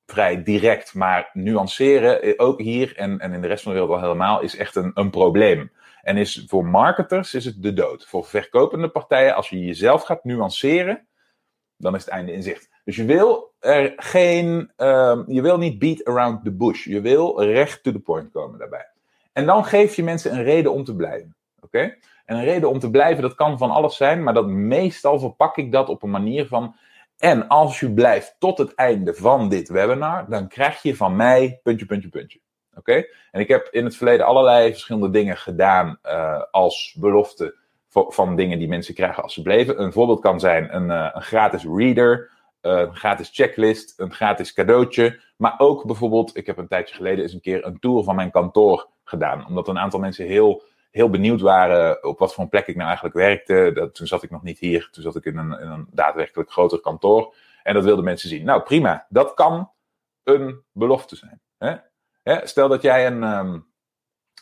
vrij 0.05 0.43
direct, 0.43 0.93
maar 0.93 1.29
nuanceren, 1.33 2.21
eh, 2.21 2.33
ook 2.37 2.59
hier 2.59 2.97
en, 2.97 3.19
en 3.19 3.33
in 3.33 3.41
de 3.41 3.47
rest 3.47 3.63
van 3.63 3.71
de 3.71 3.79
wereld 3.79 3.97
al 3.97 4.03
helemaal, 4.03 4.41
is 4.41 4.55
echt 4.55 4.75
een, 4.75 4.91
een 4.93 5.09
probleem. 5.09 5.71
En 6.01 6.17
is 6.17 6.43
voor 6.47 6.65
marketers 6.65 7.33
is 7.33 7.45
het 7.45 7.63
de 7.63 7.73
dood. 7.73 8.05
Voor 8.05 8.25
verkopende 8.25 8.89
partijen, 8.89 9.35
als 9.35 9.49
je 9.49 9.59
jezelf 9.59 10.03
gaat 10.03 10.23
nuanceren, 10.23 11.07
dan 11.77 11.95
is 11.95 12.05
het 12.05 12.13
einde 12.13 12.33
in 12.33 12.43
zicht. 12.43 12.70
Dus 12.83 12.95
je 12.95 13.05
wil 13.05 13.51
er 13.59 13.93
geen, 13.95 14.71
um, 14.77 15.23
je 15.27 15.41
wil 15.41 15.57
niet 15.57 15.79
beat 15.79 16.05
around 16.05 16.43
the 16.43 16.51
bush. 16.51 16.85
Je 16.85 17.01
wil 17.01 17.43
recht 17.43 17.83
to 17.83 17.91
the 17.91 17.99
point 17.99 18.31
komen 18.31 18.59
daarbij. 18.59 18.87
En 19.33 19.45
dan 19.45 19.65
geef 19.65 19.95
je 19.95 20.03
mensen 20.03 20.33
een 20.33 20.43
reden 20.43 20.73
om 20.73 20.83
te 20.83 20.95
blijven. 20.95 21.35
Oké? 21.61 21.95
En 22.25 22.37
een 22.37 22.43
reden 22.43 22.69
om 22.69 22.79
te 22.79 22.89
blijven, 22.89 23.21
dat 23.21 23.35
kan 23.35 23.57
van 23.57 23.71
alles 23.71 23.95
zijn, 23.97 24.23
maar 24.23 24.33
dat 24.33 24.47
meestal 24.47 25.19
verpak 25.19 25.57
ik 25.57 25.71
dat 25.71 25.89
op 25.89 26.03
een 26.03 26.09
manier 26.09 26.47
van. 26.47 26.75
En 27.17 27.47
als 27.47 27.79
je 27.79 27.91
blijft 27.91 28.35
tot 28.39 28.57
het 28.57 28.75
einde 28.75 29.13
van 29.13 29.49
dit 29.49 29.69
webinar, 29.69 30.25
dan 30.29 30.47
krijg 30.47 30.81
je 30.81 30.95
van 30.95 31.15
mij 31.15 31.59
puntje, 31.63 31.85
puntje, 31.85 32.09
puntje. 32.09 32.39
Oké? 32.75 33.05
En 33.31 33.39
ik 33.41 33.47
heb 33.47 33.67
in 33.71 33.85
het 33.85 33.95
verleden 33.95 34.25
allerlei 34.25 34.71
verschillende 34.71 35.09
dingen 35.09 35.37
gedaan 35.37 35.99
uh, 36.05 36.41
als 36.51 36.95
belofte 36.99 37.55
van 37.89 38.35
dingen 38.35 38.59
die 38.59 38.67
mensen 38.67 38.93
krijgen 38.93 39.23
als 39.23 39.33
ze 39.33 39.41
bleven. 39.41 39.81
Een 39.81 39.91
voorbeeld 39.91 40.21
kan 40.21 40.39
zijn 40.39 40.75
een, 40.75 40.89
uh, 40.89 41.09
een 41.13 41.21
gratis 41.21 41.63
reader 41.63 42.29
een 42.61 42.95
gratis 42.95 43.29
checklist, 43.33 43.99
een 43.99 44.13
gratis 44.13 44.53
cadeautje. 44.53 45.19
Maar 45.37 45.53
ook 45.57 45.85
bijvoorbeeld, 45.85 46.37
ik 46.37 46.45
heb 46.45 46.57
een 46.57 46.67
tijdje 46.67 46.95
geleden 46.95 47.23
eens 47.23 47.33
een 47.33 47.41
keer 47.41 47.65
een 47.65 47.79
tour 47.79 48.03
van 48.03 48.15
mijn 48.15 48.31
kantoor 48.31 48.89
gedaan. 49.03 49.47
Omdat 49.47 49.67
een 49.67 49.79
aantal 49.79 49.99
mensen 49.99 50.25
heel, 50.25 50.63
heel 50.91 51.09
benieuwd 51.09 51.41
waren 51.41 52.03
op 52.03 52.19
wat 52.19 52.33
voor 52.33 52.43
een 52.43 52.49
plek 52.49 52.67
ik 52.67 52.75
nou 52.75 52.85
eigenlijk 52.85 53.15
werkte. 53.15 53.71
Dat, 53.73 53.95
toen 53.95 54.07
zat 54.07 54.23
ik 54.23 54.29
nog 54.29 54.43
niet 54.43 54.59
hier, 54.59 54.89
toen 54.91 55.03
zat 55.03 55.15
ik 55.15 55.25
in 55.25 55.37
een, 55.37 55.59
in 55.59 55.67
een 55.67 55.87
daadwerkelijk 55.91 56.51
groter 56.51 56.79
kantoor. 56.79 57.33
En 57.63 57.73
dat 57.73 57.83
wilden 57.83 58.03
mensen 58.03 58.29
zien. 58.29 58.45
Nou, 58.45 58.61
prima. 58.61 59.05
Dat 59.09 59.33
kan 59.33 59.71
een 60.23 60.63
belofte 60.71 61.15
zijn. 61.15 61.41
Hè? 62.23 62.45
Stel 62.45 62.67
dat 62.67 62.81
jij 62.81 63.07
een, 63.07 63.23
um, 63.23 63.65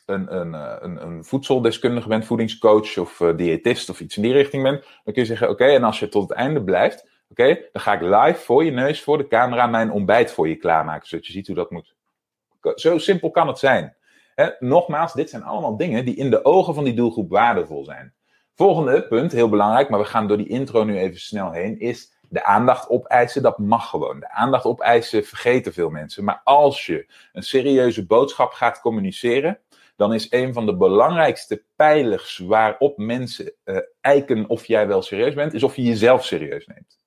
een, 0.05 0.35
een, 0.35 0.53
een, 0.83 1.03
een, 1.03 1.25
voedseldeskundige 1.25 2.07
bent, 2.07 2.25
voedingscoach 2.25 2.97
of 2.97 3.19
uh, 3.19 3.37
diëtist 3.37 3.89
of 3.89 3.99
iets 3.99 4.15
in 4.15 4.21
die 4.21 4.33
richting 4.33 4.63
bent. 4.63 4.81
Dan 4.81 5.13
kun 5.13 5.21
je 5.21 5.25
zeggen, 5.25 5.49
oké, 5.49 5.65
en 5.65 5.83
als 5.83 5.99
je 5.99 6.09
tot 6.09 6.29
het 6.29 6.37
einde 6.37 6.63
blijft, 6.63 7.07
Oké, 7.29 7.55
dan 7.71 7.81
ga 7.81 7.93
ik 7.93 8.01
live 8.01 8.39
voor 8.39 8.65
je 8.65 8.71
neus, 8.71 9.03
voor 9.03 9.17
de 9.17 9.27
camera, 9.27 9.67
mijn 9.67 9.91
ontbijt 9.91 10.31
voor 10.31 10.47
je 10.47 10.55
klaarmaken, 10.55 11.07
zodat 11.07 11.25
je 11.25 11.31
ziet 11.31 11.47
hoe 11.47 11.55
dat 11.55 11.71
moet. 11.71 11.95
Zo 12.75 12.97
simpel 12.97 13.31
kan 13.31 13.47
het 13.47 13.59
zijn. 13.59 13.95
nogmaals, 14.59 15.13
dit 15.13 15.29
zijn 15.29 15.43
allemaal 15.43 15.77
dingen 15.77 16.05
die 16.05 16.15
in 16.15 16.29
de 16.29 16.45
ogen 16.45 16.73
van 16.73 16.83
die 16.83 16.93
doelgroep 16.93 17.29
waardevol 17.29 17.83
zijn. 17.83 18.13
Volgende 18.55 19.07
punt, 19.07 19.31
heel 19.31 19.49
belangrijk, 19.49 19.89
maar 19.89 19.99
we 19.99 20.05
gaan 20.05 20.27
door 20.27 20.37
die 20.37 20.47
intro 20.47 20.83
nu 20.83 20.97
even 20.97 21.19
snel 21.19 21.51
heen, 21.51 21.79
is 21.79 22.13
de 22.29 22.43
aandacht 22.43 22.89
opeisen. 22.89 23.41
Dat 23.41 23.57
mag 23.57 23.89
gewoon. 23.89 24.19
De 24.19 24.29
aandacht 24.29 24.65
opeisen 24.65 25.25
vergeten 25.25 25.73
veel 25.73 25.89
mensen. 25.89 26.23
Maar 26.23 26.41
als 26.43 26.85
je 26.85 27.07
een 27.33 27.43
serieuze 27.43 28.05
boodschap 28.05 28.51
gaat 28.51 28.81
communiceren, 28.81 29.59
dan 29.95 30.13
is 30.13 30.31
een 30.31 30.53
van 30.53 30.65
de 30.65 30.77
belangrijkste 30.77 31.63
pijlers 31.75 32.37
waarop 32.37 32.97
mensen 32.97 33.53
uh, 33.65 33.77
eiken 34.01 34.49
of 34.49 34.65
jij 34.65 34.87
wel 34.87 35.01
serieus 35.01 35.33
bent, 35.33 35.53
is 35.53 35.63
of 35.63 35.75
je 35.75 35.83
jezelf 35.83 36.25
serieus 36.25 36.67
neemt. 36.67 36.98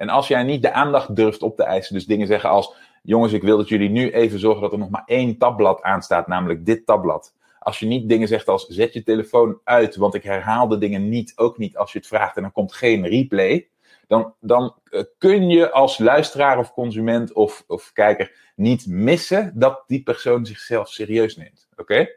En 0.00 0.08
als 0.08 0.28
jij 0.28 0.42
niet 0.42 0.62
de 0.62 0.72
aandacht 0.72 1.16
durft 1.16 1.42
op 1.42 1.56
te 1.56 1.62
eisen, 1.62 1.94
dus 1.94 2.06
dingen 2.06 2.26
zeggen 2.26 2.50
als: 2.50 2.74
jongens, 3.02 3.32
ik 3.32 3.42
wil 3.42 3.56
dat 3.56 3.68
jullie 3.68 3.90
nu 3.90 4.10
even 4.10 4.38
zorgen 4.38 4.62
dat 4.62 4.72
er 4.72 4.78
nog 4.78 4.90
maar 4.90 5.02
één 5.06 5.38
tabblad 5.38 5.82
aanstaat, 5.82 6.26
namelijk 6.26 6.66
dit 6.66 6.86
tabblad. 6.86 7.34
als 7.58 7.78
je 7.78 7.86
niet 7.86 8.08
dingen 8.08 8.28
zegt 8.28 8.48
als 8.48 8.66
zet 8.66 8.92
je 8.92 9.02
telefoon 9.02 9.60
uit, 9.64 9.96
want 9.96 10.14
ik 10.14 10.22
herhaal 10.22 10.68
de 10.68 10.78
dingen 10.78 11.08
niet, 11.08 11.32
ook 11.36 11.58
niet 11.58 11.76
als 11.76 11.92
je 11.92 11.98
het 11.98 12.06
vraagt 12.06 12.36
en 12.36 12.42
dan 12.42 12.52
komt 12.52 12.72
geen 12.72 13.06
replay. 13.06 13.68
Dan, 14.06 14.34
dan 14.40 14.74
eh, 14.90 15.02
kun 15.18 15.48
je 15.48 15.70
als 15.70 15.98
luisteraar 15.98 16.58
of 16.58 16.72
consument 16.72 17.32
of, 17.32 17.64
of 17.66 17.92
kijker 17.92 18.52
niet 18.56 18.86
missen 18.86 19.52
dat 19.54 19.84
die 19.86 20.02
persoon 20.02 20.46
zichzelf 20.46 20.88
serieus 20.88 21.36
neemt. 21.36 21.68
Oké? 21.76 22.08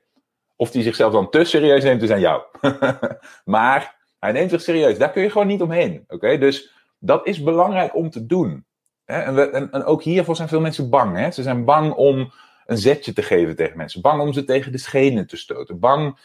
Of 0.55 0.71
die 0.71 0.83
zichzelf 0.83 1.13
dan 1.13 1.29
te 1.29 1.43
serieus 1.43 1.83
neemt, 1.83 2.01
is 2.01 2.11
aan 2.11 2.19
jou. 2.19 2.41
maar 3.45 3.95
hij 4.19 4.31
neemt 4.31 4.49
zich 4.49 4.61
serieus. 4.61 4.97
Daar 4.97 5.11
kun 5.11 5.21
je 5.21 5.29
gewoon 5.29 5.47
niet 5.47 5.61
omheen. 5.61 6.03
Oké? 6.07 6.37
Dus 6.37 6.72
dat 7.05 7.27
is 7.27 7.43
belangrijk 7.43 7.95
om 7.95 8.09
te 8.09 8.25
doen. 8.25 8.65
En, 9.05 9.71
en, 9.71 9.83
ook 9.83 10.03
hiervoor 10.03 10.35
zijn 10.35 10.47
veel 10.47 10.61
mensen 10.61 10.89
bang. 10.89 11.17
Hè? 11.17 11.31
Ze 11.31 11.41
zijn 11.41 11.65
bang 11.65 11.93
om 11.93 12.31
een 12.65 12.77
zetje 12.77 13.13
te 13.13 13.21
geven 13.21 13.55
tegen 13.55 13.77
mensen. 13.77 14.01
Bang 14.01 14.21
om 14.21 14.33
ze 14.33 14.43
tegen 14.43 14.71
de 14.71 14.77
schenen 14.77 15.27
te 15.27 15.37
stoten. 15.37 15.79
Bang 15.79 16.17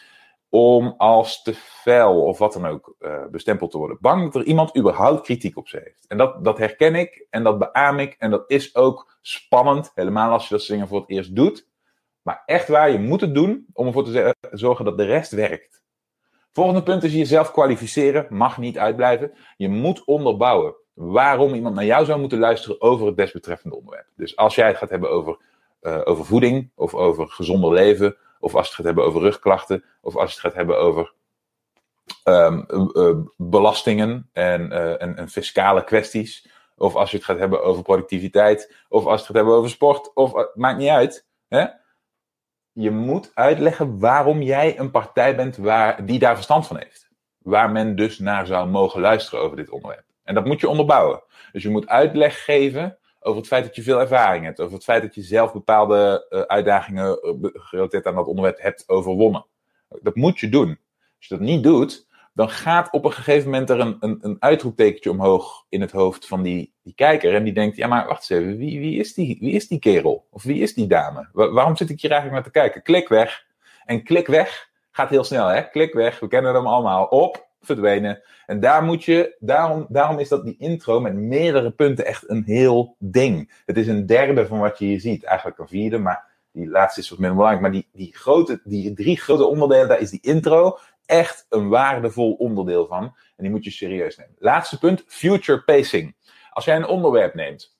om 0.49 0.93
als 0.97 1.41
te 1.41 1.53
fel 1.53 2.23
of 2.23 2.37
wat 2.37 2.53
dan 2.53 2.65
ook 2.65 2.95
uh, 2.99 3.25
bestempeld 3.31 3.71
te 3.71 3.77
worden. 3.77 3.97
Bang 4.01 4.23
dat 4.23 4.35
er 4.41 4.47
iemand 4.47 4.77
überhaupt 4.77 5.21
kritiek 5.21 5.57
op 5.57 5.67
ze 5.67 5.81
heeft. 5.83 6.05
En 6.07 6.17
dat, 6.17 6.43
dat 6.43 6.57
herken 6.57 6.95
ik 6.95 7.25
en 7.29 7.43
dat 7.43 7.59
beaam 7.59 7.99
ik. 7.99 8.15
En 8.19 8.31
dat 8.31 8.43
is 8.47 8.75
ook 8.75 9.17
spannend. 9.21 9.91
Helemaal 9.95 10.31
als 10.31 10.47
je 10.47 10.53
dat 10.53 10.63
zingen 10.63 10.87
voor 10.87 10.99
het 10.99 11.09
eerst 11.09 11.35
doet. 11.35 11.67
Maar 12.21 12.43
echt 12.45 12.67
waar, 12.67 12.91
je 12.91 12.99
moet 12.99 13.21
het 13.21 13.33
doen 13.33 13.65
om 13.73 13.87
ervoor 13.87 14.03
te 14.03 14.35
zorgen 14.51 14.85
dat 14.85 14.97
de 14.97 15.05
rest 15.05 15.31
werkt. 15.31 15.83
Volgende 16.51 16.83
punt 16.83 17.03
is 17.03 17.13
jezelf 17.13 17.51
kwalificeren. 17.51 18.27
Mag 18.29 18.57
niet 18.57 18.77
uitblijven. 18.77 19.31
Je 19.57 19.69
moet 19.69 20.03
onderbouwen 20.05 20.75
waarom 20.93 21.53
iemand 21.53 21.75
naar 21.75 21.85
jou 21.85 22.05
zou 22.05 22.19
moeten 22.19 22.39
luisteren 22.39 22.81
over 22.81 23.05
het 23.05 23.17
desbetreffende 23.17 23.75
onderwerp. 23.75 24.07
Dus 24.15 24.35
als 24.35 24.55
jij 24.55 24.67
het 24.67 24.77
gaat 24.77 24.89
hebben 24.89 25.09
over, 25.09 25.37
uh, 25.81 26.01
over 26.03 26.25
voeding, 26.25 26.71
of 26.75 26.93
over 26.93 27.27
gezonder 27.27 27.73
leven, 27.73 28.17
of 28.39 28.55
als 28.55 28.65
het 28.65 28.75
gaat 28.75 28.85
hebben 28.85 29.05
over 29.05 29.21
rugklachten, 29.21 29.83
of 30.01 30.15
als 30.15 30.31
het 30.31 30.39
gaat 30.39 30.53
hebben 30.53 30.79
over 30.79 31.13
um, 32.23 32.65
uh, 32.93 33.15
belastingen 33.37 34.29
en, 34.33 34.71
uh, 34.71 35.01
en, 35.01 35.17
en, 35.17 35.29
fiscale 35.29 35.83
kwesties, 35.83 36.49
of 36.75 36.95
als 36.95 37.11
je 37.11 37.17
het 37.17 37.25
gaat 37.25 37.39
hebben 37.39 37.63
over 37.63 37.83
productiviteit, 37.83 38.75
of 38.89 39.05
als 39.05 39.17
het 39.17 39.25
gaat 39.25 39.35
hebben 39.35 39.53
over 39.53 39.69
sport, 39.69 40.13
of 40.13 40.33
maakt 40.53 40.77
niet 40.77 40.89
uit. 40.89 41.25
Hè? 41.47 41.65
Je 42.71 42.91
moet 42.91 43.31
uitleggen 43.33 43.99
waarom 43.99 44.41
jij 44.41 44.79
een 44.79 44.91
partij 44.91 45.35
bent 45.35 45.57
waar, 45.57 46.05
die 46.05 46.19
daar 46.19 46.35
verstand 46.35 46.67
van 46.67 46.77
heeft. 46.77 47.09
Waar 47.37 47.71
men 47.71 47.95
dus 47.95 48.19
naar 48.19 48.45
zou 48.45 48.69
mogen 48.69 49.01
luisteren 49.01 49.39
over 49.43 49.57
dit 49.57 49.69
onderwerp. 49.69 50.05
En 50.23 50.35
dat 50.35 50.45
moet 50.45 50.59
je 50.59 50.69
onderbouwen. 50.69 51.23
Dus 51.51 51.63
je 51.63 51.69
moet 51.69 51.87
uitleg 51.87 52.43
geven 52.43 52.97
over 53.19 53.37
het 53.37 53.47
feit 53.47 53.63
dat 53.63 53.75
je 53.75 53.81
veel 53.81 53.99
ervaring 53.99 54.45
hebt. 54.45 54.59
Over 54.59 54.73
het 54.73 54.83
feit 54.83 55.01
dat 55.01 55.15
je 55.15 55.21
zelf 55.21 55.53
bepaalde 55.53 56.27
uh, 56.29 56.41
uitdagingen 56.41 57.19
uh, 57.41 57.49
gerelateerd 57.53 58.05
aan 58.05 58.15
dat 58.15 58.27
onderwerp 58.27 58.59
hebt 58.61 58.83
overwonnen. 58.89 59.45
Dat 60.01 60.15
moet 60.15 60.39
je 60.39 60.49
doen. 60.49 60.79
Als 61.17 61.27
je 61.27 61.37
dat 61.37 61.43
niet 61.43 61.63
doet, 61.63 62.07
dan 62.39 62.49
gaat 62.49 62.91
op 62.91 63.05
een 63.05 63.11
gegeven 63.11 63.49
moment 63.49 63.69
er 63.69 63.79
een, 63.79 63.97
een, 63.99 64.17
een 64.21 64.35
uitroeptekentje 64.39 65.11
omhoog 65.11 65.65
in 65.69 65.81
het 65.81 65.91
hoofd 65.91 66.27
van 66.27 66.41
die, 66.41 66.73
die 66.83 66.93
kijker. 66.95 67.35
En 67.35 67.43
die 67.43 67.53
denkt, 67.53 67.75
ja 67.75 67.87
maar 67.87 68.07
wacht 68.07 68.29
eens 68.29 68.41
even, 68.41 68.57
wie, 68.57 68.79
wie, 68.79 68.99
is, 68.99 69.13
die, 69.13 69.37
wie 69.39 69.51
is 69.51 69.67
die 69.67 69.79
kerel? 69.79 70.27
Of 70.31 70.43
wie 70.43 70.61
is 70.61 70.73
die 70.73 70.87
dame? 70.87 71.29
waarom 71.33 71.75
zit 71.75 71.89
ik 71.89 72.01
hier 72.01 72.11
eigenlijk 72.11 72.41
naar 72.41 72.51
te 72.53 72.59
kijken? 72.59 72.81
Klik 72.81 73.07
weg. 73.07 73.45
En 73.85 74.03
klik 74.03 74.27
weg 74.27 74.69
gaat 74.91 75.09
heel 75.09 75.23
snel, 75.23 75.47
hè? 75.47 75.61
Klik 75.61 75.93
weg. 75.93 76.19
We 76.19 76.27
kennen 76.27 76.53
hem 76.53 76.67
allemaal. 76.67 77.05
Op 77.05 77.47
verdwenen. 77.61 78.21
En 78.45 78.59
daar 78.59 78.83
moet 78.83 79.03
je, 79.03 79.35
daarom, 79.39 79.85
daarom 79.89 80.19
is 80.19 80.29
dat 80.29 80.43
die 80.43 80.55
intro 80.57 80.99
met 80.99 81.13
meerdere 81.13 81.71
punten 81.71 82.05
echt 82.05 82.29
een 82.29 82.43
heel 82.43 82.95
ding. 82.99 83.61
Het 83.65 83.77
is 83.77 83.87
een 83.87 84.05
derde 84.05 84.47
van 84.47 84.59
wat 84.59 84.79
je 84.79 84.85
hier 84.85 84.99
ziet, 84.99 85.23
eigenlijk 85.23 85.59
een 85.59 85.67
vierde, 85.67 85.97
maar 85.97 86.27
die 86.51 86.69
laatste 86.69 86.99
is 86.99 87.09
wat 87.09 87.19
minder 87.19 87.37
belangrijk. 87.37 87.63
Maar 87.63 87.81
die, 87.81 87.89
die, 87.93 88.15
grote, 88.15 88.61
die 88.63 88.93
drie 88.93 89.17
grote 89.17 89.45
onderdelen, 89.45 89.87
daar 89.87 89.99
is 89.99 90.09
die 90.09 90.21
intro 90.21 90.77
echt 91.09 91.45
een 91.49 91.69
waardevol 91.69 92.33
onderdeel 92.33 92.87
van. 92.87 93.03
En 93.03 93.43
die 93.43 93.49
moet 93.49 93.63
je 93.63 93.71
serieus 93.71 94.17
nemen. 94.17 94.35
Laatste 94.37 94.79
punt, 94.79 95.03
future 95.07 95.63
pacing. 95.63 96.15
Als 96.49 96.65
jij 96.65 96.75
een 96.75 96.87
onderwerp 96.87 97.33
neemt, 97.33 97.77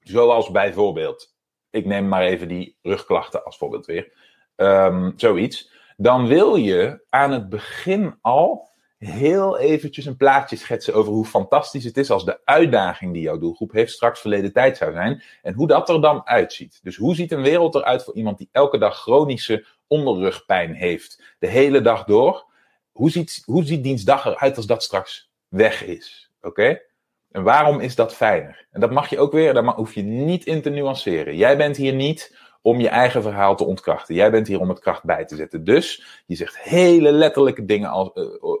zoals 0.00 0.50
bijvoorbeeld, 0.50 1.34
ik 1.70 1.86
neem 1.86 2.08
maar 2.08 2.22
even 2.22 2.48
die 2.48 2.78
rugklachten 2.82 3.44
als 3.44 3.56
voorbeeld 3.56 3.86
weer, 3.86 4.12
um, 4.56 5.12
zoiets. 5.16 5.70
Dan 5.96 6.26
wil 6.26 6.56
je 6.56 7.04
aan 7.08 7.30
het 7.30 7.48
begin 7.48 8.18
al 8.20 8.70
heel 8.98 9.58
eventjes 9.58 10.06
een 10.06 10.16
plaatje 10.16 10.56
schetsen 10.56 10.94
over 10.94 11.12
hoe 11.12 11.24
fantastisch 11.24 11.84
het 11.84 11.96
is 11.96 12.10
als 12.10 12.24
de 12.24 12.40
uitdaging 12.44 13.12
die 13.12 13.22
jouw 13.22 13.38
doelgroep 13.38 13.72
heeft 13.72 13.92
straks 13.92 14.20
verleden 14.20 14.52
tijd 14.52 14.76
zou 14.76 14.92
zijn. 14.92 15.22
En 15.42 15.54
hoe 15.54 15.66
dat 15.66 15.88
er 15.88 16.00
dan 16.00 16.26
uitziet. 16.26 16.80
Dus 16.82 16.96
hoe 16.96 17.14
ziet 17.14 17.32
een 17.32 17.42
wereld 17.42 17.74
eruit 17.74 18.04
voor 18.04 18.14
iemand 18.14 18.38
die 18.38 18.48
elke 18.52 18.78
dag 18.78 19.00
chronische 19.00 19.66
onderrugpijn 19.86 20.74
heeft? 20.74 21.34
De 21.38 21.46
hele 21.46 21.80
dag 21.80 22.04
door. 22.04 22.50
Hoe 22.92 23.10
ziet, 23.10 23.42
hoe 23.44 23.64
ziet 23.64 23.82
dienstdag 23.82 24.24
eruit 24.26 24.56
als 24.56 24.66
dat 24.66 24.82
straks 24.82 25.30
weg 25.48 25.84
is? 25.84 26.30
Oké? 26.42 26.80
En 27.30 27.42
waarom 27.42 27.80
is 27.80 27.94
dat 27.94 28.14
fijner? 28.14 28.66
En 28.70 28.80
dat 28.80 28.90
mag 28.90 29.10
je 29.10 29.18
ook 29.18 29.32
weer, 29.32 29.54
daar 29.54 29.64
hoef 29.64 29.94
je 29.94 30.02
niet 30.02 30.46
in 30.46 30.62
te 30.62 30.70
nuanceren. 30.70 31.36
Jij 31.36 31.56
bent 31.56 31.76
hier 31.76 31.94
niet 31.94 32.36
om 32.62 32.80
je 32.80 32.88
eigen 32.88 33.22
verhaal 33.22 33.56
te 33.56 33.64
ontkrachten. 33.64 34.14
Jij 34.14 34.30
bent 34.30 34.46
hier 34.46 34.60
om 34.60 34.68
het 34.68 34.78
kracht 34.78 35.04
bij 35.04 35.24
te 35.24 35.36
zetten. 35.36 35.64
Dus 35.64 36.22
je 36.26 36.36
zegt 36.36 36.58
hele 36.58 37.12
letterlijke 37.12 37.64
dingen 37.64 37.90
als, 37.90 38.10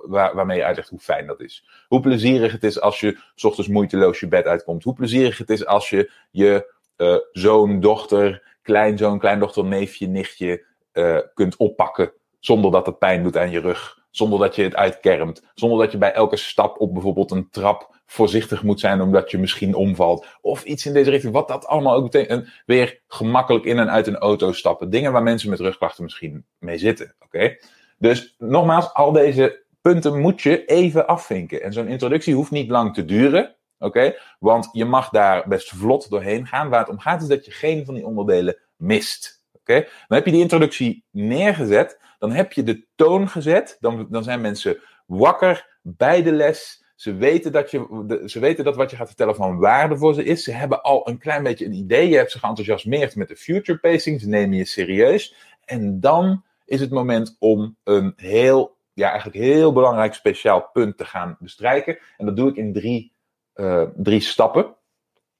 waar, 0.02 0.34
waarmee 0.34 0.56
je 0.56 0.64
uitlegt 0.64 0.88
hoe 0.88 0.98
fijn 0.98 1.26
dat 1.26 1.40
is. 1.40 1.68
Hoe 1.88 2.00
plezierig 2.00 2.52
het 2.52 2.64
is 2.64 2.80
als 2.80 3.00
je 3.00 3.18
s 3.34 3.44
ochtends 3.44 3.70
moeiteloos 3.70 4.20
je 4.20 4.28
bed 4.28 4.46
uitkomt. 4.46 4.84
Hoe 4.84 4.94
plezierig 4.94 5.38
het 5.38 5.50
is 5.50 5.66
als 5.66 5.90
je 5.90 6.10
je 6.30 6.74
uh, 6.96 7.16
zoon, 7.32 7.80
dochter, 7.80 8.42
kleinzoon, 8.62 9.18
kleindochter, 9.18 9.64
neefje, 9.64 10.06
nichtje 10.06 10.64
uh, 10.92 11.18
kunt 11.34 11.56
oppakken. 11.56 12.12
Zonder 12.40 12.70
dat 12.70 12.86
het 12.86 12.98
pijn 12.98 13.22
doet 13.22 13.36
aan 13.36 13.50
je 13.50 13.60
rug. 13.60 14.01
Zonder 14.12 14.38
dat 14.38 14.56
je 14.56 14.62
het 14.62 14.76
uitkermt. 14.76 15.42
Zonder 15.54 15.78
dat 15.78 15.92
je 15.92 15.98
bij 15.98 16.12
elke 16.12 16.36
stap 16.36 16.80
op 16.80 16.92
bijvoorbeeld 16.92 17.30
een 17.30 17.50
trap 17.50 18.00
voorzichtig 18.06 18.62
moet 18.62 18.80
zijn 18.80 19.00
omdat 19.00 19.30
je 19.30 19.38
misschien 19.38 19.74
omvalt. 19.74 20.26
Of 20.40 20.64
iets 20.64 20.86
in 20.86 20.92
deze 20.92 21.10
richting. 21.10 21.32
Wat 21.32 21.48
dat 21.48 21.66
allemaal 21.66 21.94
ook 21.94 22.10
betekent. 22.10 22.48
weer 22.66 23.00
gemakkelijk 23.08 23.64
in 23.64 23.78
en 23.78 23.90
uit 23.90 24.06
een 24.06 24.16
auto 24.16 24.52
stappen. 24.52 24.90
Dingen 24.90 25.12
waar 25.12 25.22
mensen 25.22 25.50
met 25.50 25.60
rugklachten 25.60 26.02
misschien 26.04 26.44
mee 26.58 26.78
zitten. 26.78 27.14
Oké? 27.20 27.56
Dus 27.98 28.34
nogmaals, 28.38 28.94
al 28.94 29.12
deze 29.12 29.64
punten 29.80 30.20
moet 30.20 30.42
je 30.42 30.64
even 30.64 31.06
afvinken. 31.06 31.62
En 31.62 31.72
zo'n 31.72 31.88
introductie 31.88 32.34
hoeft 32.34 32.50
niet 32.50 32.70
lang 32.70 32.94
te 32.94 33.04
duren. 33.04 33.56
Oké? 33.78 34.14
Want 34.38 34.68
je 34.72 34.84
mag 34.84 35.08
daar 35.08 35.48
best 35.48 35.68
vlot 35.68 36.10
doorheen 36.10 36.46
gaan. 36.46 36.68
Waar 36.68 36.80
het 36.80 36.88
om 36.88 36.98
gaat 36.98 37.22
is 37.22 37.28
dat 37.28 37.44
je 37.44 37.50
geen 37.50 37.84
van 37.84 37.94
die 37.94 38.06
onderdelen 38.06 38.58
mist. 38.76 39.41
Dan 39.64 39.84
heb 40.08 40.24
je 40.24 40.32
die 40.32 40.40
introductie 40.40 41.04
neergezet. 41.10 42.00
Dan 42.18 42.32
heb 42.32 42.52
je 42.52 42.62
de 42.62 42.86
toon 42.94 43.28
gezet. 43.28 43.76
Dan, 43.80 44.06
dan 44.10 44.24
zijn 44.24 44.40
mensen 44.40 44.78
wakker 45.06 45.78
bij 45.82 46.22
de 46.22 46.32
les. 46.32 46.84
Ze 46.94 47.14
weten, 47.14 47.52
dat 47.52 47.70
je, 47.70 48.22
ze 48.26 48.40
weten 48.40 48.64
dat 48.64 48.76
wat 48.76 48.90
je 48.90 48.96
gaat 48.96 49.06
vertellen 49.06 49.34
van 49.34 49.58
waarde 49.58 49.96
voor 49.96 50.14
ze 50.14 50.24
is. 50.24 50.44
Ze 50.44 50.52
hebben 50.52 50.82
al 50.82 51.08
een 51.08 51.18
klein 51.18 51.42
beetje 51.42 51.64
een 51.64 51.72
idee. 51.72 52.08
Je 52.08 52.16
hebt 52.16 52.30
ze 52.30 52.38
geenthousiasmeerd 52.38 53.16
met 53.16 53.28
de 53.28 53.36
future 53.36 53.78
pacing. 53.78 54.20
Ze 54.20 54.28
nemen 54.28 54.56
je 54.56 54.64
serieus. 54.64 55.34
En 55.64 56.00
dan 56.00 56.44
is 56.64 56.80
het 56.80 56.90
moment 56.90 57.36
om 57.38 57.76
een 57.84 58.12
heel, 58.16 58.76
ja, 58.92 59.10
eigenlijk 59.10 59.38
heel 59.38 59.72
belangrijk 59.72 60.14
speciaal 60.14 60.70
punt 60.72 60.96
te 60.96 61.04
gaan 61.04 61.36
bestrijken. 61.40 61.98
En 62.16 62.26
dat 62.26 62.36
doe 62.36 62.48
ik 62.48 62.56
in 62.56 62.72
drie, 62.72 63.12
uh, 63.54 63.82
drie 63.96 64.20
stappen. 64.20 64.74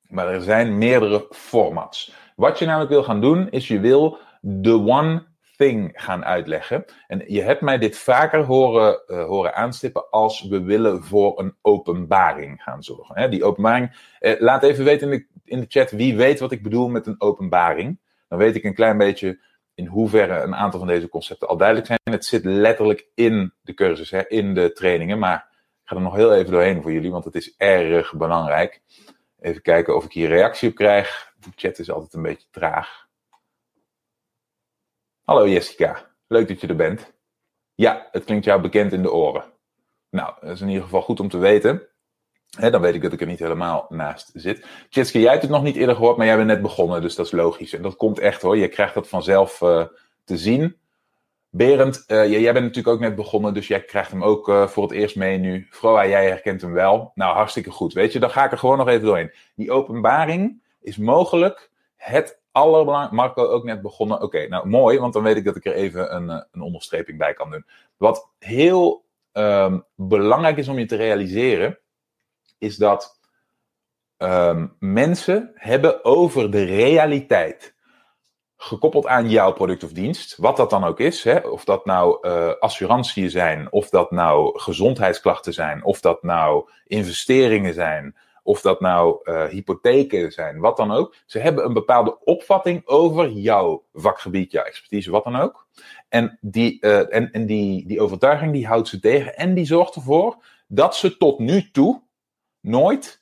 Maar 0.08 0.28
er 0.28 0.42
zijn 0.42 0.78
meerdere 0.78 1.26
formats. 1.30 2.12
Wat 2.42 2.58
je 2.58 2.66
namelijk 2.66 2.90
wil 2.90 3.02
gaan 3.02 3.20
doen, 3.20 3.50
is 3.50 3.68
je 3.68 3.80
wil 3.80 4.18
de 4.40 4.72
one 4.72 5.26
gaan 5.92 6.24
uitleggen. 6.24 6.84
En 7.06 7.24
je 7.26 7.42
hebt 7.42 7.60
mij 7.60 7.78
dit 7.78 7.98
vaker 7.98 8.44
horen, 8.44 9.02
uh, 9.06 9.24
horen 9.24 9.54
aanstippen 9.54 10.10
als 10.10 10.42
we 10.42 10.62
willen 10.62 11.02
voor 11.02 11.38
een 11.38 11.54
openbaring 11.60 12.62
gaan 12.62 12.82
zorgen. 12.82 13.18
Hè, 13.18 13.28
die 13.28 13.44
openbaring, 13.44 14.14
eh, 14.18 14.40
laat 14.40 14.62
even 14.62 14.84
weten 14.84 15.12
in 15.12 15.18
de, 15.18 15.26
in 15.44 15.60
de 15.60 15.66
chat 15.68 15.90
wie 15.90 16.16
weet 16.16 16.40
wat 16.40 16.52
ik 16.52 16.62
bedoel 16.62 16.88
met 16.88 17.06
een 17.06 17.20
openbaring. 17.20 17.98
Dan 18.28 18.38
weet 18.38 18.54
ik 18.54 18.64
een 18.64 18.74
klein 18.74 18.98
beetje 18.98 19.40
in 19.74 19.86
hoeverre 19.86 20.40
een 20.40 20.54
aantal 20.54 20.78
van 20.78 20.88
deze 20.88 21.08
concepten 21.08 21.48
al 21.48 21.56
duidelijk 21.56 21.86
zijn. 21.86 22.00
Het 22.02 22.24
zit 22.24 22.44
letterlijk 22.44 23.06
in 23.14 23.52
de 23.60 23.74
cursus, 23.74 24.10
hè, 24.10 24.28
in 24.28 24.54
de 24.54 24.72
trainingen. 24.72 25.18
Maar 25.18 25.48
ik 25.82 25.88
ga 25.88 25.96
er 25.96 26.02
nog 26.02 26.14
heel 26.14 26.34
even 26.34 26.52
doorheen 26.52 26.82
voor 26.82 26.92
jullie, 26.92 27.10
want 27.10 27.24
het 27.24 27.34
is 27.34 27.54
erg 27.56 28.14
belangrijk. 28.14 28.80
Even 29.42 29.62
kijken 29.62 29.96
of 29.96 30.04
ik 30.04 30.12
hier 30.12 30.28
reactie 30.28 30.68
op 30.68 30.74
krijg. 30.74 31.32
De 31.36 31.50
chat 31.54 31.78
is 31.78 31.90
altijd 31.90 32.14
een 32.14 32.22
beetje 32.22 32.48
traag. 32.50 33.08
Hallo 35.22 35.48
Jessica, 35.48 36.10
leuk 36.26 36.48
dat 36.48 36.60
je 36.60 36.66
er 36.66 36.76
bent. 36.76 37.12
Ja, 37.74 38.08
het 38.10 38.24
klinkt 38.24 38.44
jou 38.44 38.60
bekend 38.60 38.92
in 38.92 39.02
de 39.02 39.12
oren. 39.12 39.44
Nou, 40.10 40.34
dat 40.40 40.50
is 40.50 40.60
in 40.60 40.68
ieder 40.68 40.82
geval 40.82 41.02
goed 41.02 41.20
om 41.20 41.28
te 41.28 41.38
weten. 41.38 41.88
dan 42.50 42.80
weet 42.80 42.94
ik 42.94 43.02
dat 43.02 43.12
ik 43.12 43.20
er 43.20 43.26
niet 43.26 43.38
helemaal 43.38 43.86
naast 43.88 44.30
zit. 44.34 44.66
Jessica, 44.88 45.18
jij 45.18 45.30
hebt 45.30 45.42
het 45.42 45.50
nog 45.50 45.62
niet 45.62 45.76
eerder 45.76 45.94
gehoord, 45.94 46.16
maar 46.16 46.26
jij 46.26 46.36
bent 46.36 46.48
net 46.48 46.62
begonnen, 46.62 47.00
dus 47.00 47.14
dat 47.14 47.26
is 47.26 47.32
logisch. 47.32 47.72
En 47.72 47.82
dat 47.82 47.96
komt 47.96 48.18
echt 48.18 48.42
hoor, 48.42 48.56
je 48.56 48.68
krijgt 48.68 48.94
dat 48.94 49.08
vanzelf 49.08 49.60
uh, 49.60 49.86
te 50.24 50.36
zien. 50.36 50.76
Berend, 51.54 52.04
uh, 52.06 52.30
jij 52.30 52.52
bent 52.52 52.64
natuurlijk 52.64 52.94
ook 52.94 53.00
net 53.00 53.14
begonnen, 53.14 53.54
dus 53.54 53.66
jij 53.66 53.84
krijgt 53.84 54.10
hem 54.10 54.22
ook 54.24 54.48
uh, 54.48 54.66
voor 54.66 54.82
het 54.82 54.92
eerst 54.92 55.16
mee 55.16 55.38
nu. 55.38 55.66
Froa, 55.70 56.06
jij 56.06 56.26
herkent 56.26 56.60
hem 56.60 56.72
wel. 56.72 57.12
Nou, 57.14 57.34
hartstikke 57.34 57.70
goed. 57.70 57.92
Weet 57.92 58.12
je, 58.12 58.18
dan 58.18 58.30
ga 58.30 58.44
ik 58.44 58.52
er 58.52 58.58
gewoon 58.58 58.78
nog 58.78 58.88
even 58.88 59.04
doorheen. 59.04 59.32
Die 59.54 59.70
openbaring 59.70 60.62
is 60.80 60.96
mogelijk 60.96 61.70
het 61.96 62.40
allerbelangrijkste, 62.52 63.14
Marco 63.16 63.46
ook 63.46 63.64
net 63.64 63.82
begonnen. 63.82 64.22
Oké, 64.22 64.48
nou 64.48 64.68
mooi, 64.68 64.98
want 64.98 65.12
dan 65.12 65.22
weet 65.22 65.36
ik 65.36 65.44
dat 65.44 65.56
ik 65.56 65.64
er 65.64 65.74
even 65.74 66.14
een, 66.14 66.30
eh, 66.30 66.42
een 66.52 66.60
onderstreping 66.60 67.18
bij 67.18 67.34
kan 67.34 67.50
doen. 67.50 67.66
Wat 67.96 68.30
heel 68.38 69.04
ehm, 69.32 69.78
belangrijk 69.94 70.56
is 70.56 70.68
om 70.68 70.78
je 70.78 70.86
te 70.86 70.96
realiseren, 70.96 71.78
is 72.58 72.76
dat 72.76 73.20
ehm, 74.16 74.66
mensen 74.78 75.50
hebben 75.54 76.04
over 76.04 76.50
de 76.50 76.64
realiteit 76.64 77.74
gekoppeld 78.62 79.06
aan 79.06 79.28
jouw 79.28 79.52
product 79.52 79.84
of 79.84 79.92
dienst, 79.92 80.36
wat 80.36 80.56
dat 80.56 80.70
dan 80.70 80.84
ook 80.84 81.00
is, 81.00 81.24
hè, 81.24 81.38
of 81.38 81.64
dat 81.64 81.84
nou 81.84 82.28
uh, 82.28 83.02
zijn, 83.28 83.72
of 83.72 83.88
dat 83.88 84.10
nou 84.10 84.60
gezondheidsklachten 84.60 85.52
zijn, 85.52 85.84
of 85.84 86.00
dat 86.00 86.22
nou 86.22 86.70
investeringen 86.86 87.74
zijn, 87.74 88.16
of 88.42 88.60
dat 88.60 88.80
nou 88.80 89.20
uh, 89.24 89.44
hypotheken 89.44 90.32
zijn, 90.32 90.58
wat 90.58 90.76
dan 90.76 90.92
ook. 90.92 91.14
Ze 91.26 91.38
hebben 91.38 91.64
een 91.64 91.72
bepaalde 91.72 92.18
opvatting 92.24 92.86
over 92.86 93.28
jouw 93.30 93.84
vakgebied, 93.92 94.52
jouw 94.52 94.64
expertise, 94.64 95.10
wat 95.10 95.24
dan 95.24 95.36
ook. 95.36 95.66
En 96.08 96.38
die, 96.40 96.78
uh, 96.80 97.14
en, 97.14 97.30
en 97.30 97.46
die, 97.46 97.86
die 97.86 98.00
overtuiging 98.00 98.52
die 98.52 98.66
houdt 98.66 98.88
ze 98.88 99.00
tegen 99.00 99.36
en 99.36 99.54
die 99.54 99.66
zorgt 99.66 99.94
ervoor 99.94 100.36
dat 100.66 100.96
ze 100.96 101.16
tot 101.16 101.38
nu 101.38 101.70
toe 101.70 102.02
nooit 102.60 103.21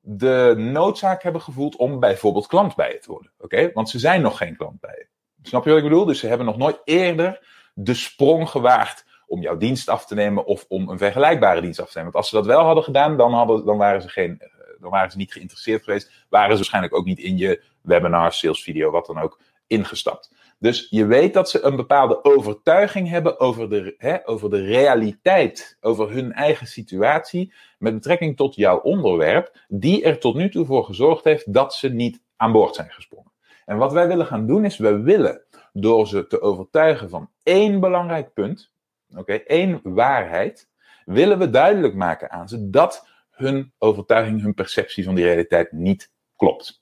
de 0.00 0.54
noodzaak 0.56 1.22
hebben 1.22 1.40
gevoeld 1.40 1.76
om 1.76 2.00
bijvoorbeeld 2.00 2.46
klant 2.46 2.74
bij 2.74 2.92
je 2.92 2.98
te 2.98 3.10
worden. 3.10 3.32
Oké? 3.38 3.70
Want 3.72 3.88
ze 3.88 3.98
zijn 3.98 4.22
nog 4.22 4.36
geen 4.36 4.56
klant 4.56 4.80
bij 4.80 4.94
je. 4.98 5.06
Snap 5.48 5.64
je 5.64 5.70
wat 5.70 5.78
ik 5.78 5.84
bedoel? 5.84 6.04
Dus 6.04 6.18
ze 6.18 6.26
hebben 6.26 6.46
nog 6.46 6.56
nooit 6.56 6.80
eerder 6.84 7.46
de 7.74 7.94
sprong 7.94 8.48
gewaagd 8.48 9.04
om 9.26 9.40
jouw 9.40 9.56
dienst 9.56 9.88
af 9.88 10.06
te 10.06 10.14
nemen 10.14 10.44
of 10.44 10.64
om 10.68 10.88
een 10.88 10.98
vergelijkbare 10.98 11.60
dienst 11.60 11.80
af 11.80 11.90
te 11.90 11.98
nemen. 11.98 12.12
Want 12.12 12.24
als 12.24 12.28
ze 12.28 12.36
dat 12.36 12.46
wel 12.46 12.64
hadden 12.64 12.84
gedaan, 12.84 13.16
dan, 13.16 13.32
hadden, 13.32 13.64
dan, 13.64 13.76
waren, 13.76 14.02
ze 14.02 14.08
geen, 14.08 14.42
dan 14.80 14.90
waren 14.90 15.10
ze 15.10 15.16
niet 15.16 15.32
geïnteresseerd 15.32 15.84
geweest. 15.84 16.10
Waren 16.28 16.50
ze 16.50 16.56
waarschijnlijk 16.56 16.94
ook 16.94 17.04
niet 17.04 17.18
in 17.18 17.36
je 17.36 17.62
webinar, 17.80 18.32
sales 18.32 18.62
video, 18.62 18.90
wat 18.90 19.06
dan 19.06 19.20
ook, 19.20 19.40
ingestapt. 19.66 20.34
Dus 20.60 20.86
je 20.90 21.06
weet 21.06 21.34
dat 21.34 21.50
ze 21.50 21.62
een 21.62 21.76
bepaalde 21.76 22.24
overtuiging 22.24 23.08
hebben 23.08 23.40
over 23.40 23.70
de, 23.70 23.94
hè, 23.98 24.28
over 24.28 24.50
de 24.50 24.64
realiteit, 24.64 25.76
over 25.80 26.10
hun 26.10 26.32
eigen 26.32 26.66
situatie, 26.66 27.52
met 27.78 27.94
betrekking 27.94 28.36
tot 28.36 28.54
jouw 28.54 28.80
onderwerp, 28.80 29.64
die 29.68 30.04
er 30.04 30.18
tot 30.18 30.34
nu 30.34 30.50
toe 30.50 30.66
voor 30.66 30.84
gezorgd 30.84 31.24
heeft 31.24 31.52
dat 31.52 31.74
ze 31.74 31.88
niet 31.88 32.22
aan 32.36 32.52
boord 32.52 32.74
zijn 32.74 32.90
gesprongen. 32.90 33.32
En 33.64 33.76
wat 33.76 33.92
wij 33.92 34.08
willen 34.08 34.26
gaan 34.26 34.46
doen 34.46 34.64
is, 34.64 34.76
we 34.76 35.00
willen 35.00 35.42
door 35.72 36.06
ze 36.06 36.26
te 36.26 36.40
overtuigen 36.40 37.08
van 37.10 37.30
één 37.42 37.80
belangrijk 37.80 38.32
punt, 38.32 38.72
oké, 39.16 39.32
één 39.32 39.80
waarheid, 39.82 40.68
willen 41.04 41.38
we 41.38 41.50
duidelijk 41.50 41.94
maken 41.94 42.30
aan 42.30 42.48
ze 42.48 42.70
dat 42.70 43.08
hun 43.30 43.72
overtuiging, 43.78 44.42
hun 44.42 44.54
perceptie 44.54 45.04
van 45.04 45.14
die 45.14 45.24
realiteit 45.24 45.72
niet 45.72 46.12
klopt. 46.36 46.79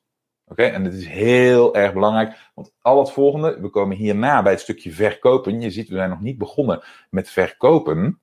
Oké, 0.48 0.62
en 0.62 0.84
dit 0.84 0.94
is 0.94 1.06
heel 1.06 1.74
erg 1.74 1.92
belangrijk, 1.92 2.50
want 2.54 2.74
al 2.80 2.98
het 2.98 3.10
volgende, 3.10 3.60
we 3.60 3.70
komen 3.70 3.96
hierna 3.96 4.42
bij 4.42 4.52
het 4.52 4.60
stukje 4.60 4.92
verkopen. 4.92 5.60
Je 5.60 5.70
ziet, 5.70 5.88
we 5.88 5.94
zijn 5.94 6.10
nog 6.10 6.20
niet 6.20 6.38
begonnen 6.38 6.82
met 7.10 7.30
verkopen. 7.30 8.20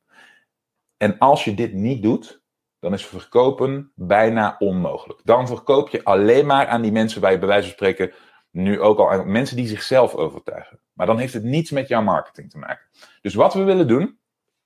En 0.98 1.18
als 1.18 1.44
je 1.44 1.54
dit 1.54 1.74
niet 1.74 2.04
doet, 2.04 2.44
dan 2.80 2.94
is 2.94 3.06
verkopen 3.06 3.92
bijna 3.96 4.56
onmogelijk. 4.60 5.20
Dan 5.24 5.48
verkoop 5.48 5.90
je 5.90 6.04
alleen 6.04 6.46
maar 6.46 6.68
aan 6.68 6.82
die 6.82 6.92
mensen 6.92 7.22
waar 7.22 7.32
je 7.32 7.40
bij 7.40 7.48
wijze 7.48 7.64
van 7.64 7.74
spreken 7.74 8.14
nu 8.52 8.82
ook 8.82 9.00
al 9.00 9.12
aan 9.12 9.32
mensen 9.32 9.56
die 9.56 9.68
zichzelf 9.68 10.16
overtuigen. 10.16 10.80
Maar 10.94 11.06
dan 11.06 11.18
heeft 11.18 11.34
het 11.34 11.44
niets 11.44 11.72
met 11.72 11.88
jouw 11.88 12.02
marketing 12.02 12.50
te 12.50 12.58
maken. 12.58 12.86
Dus 13.22 13.34
wat 13.34 13.54
we 13.54 13.64
willen 13.64 13.88
doen, 13.88 14.20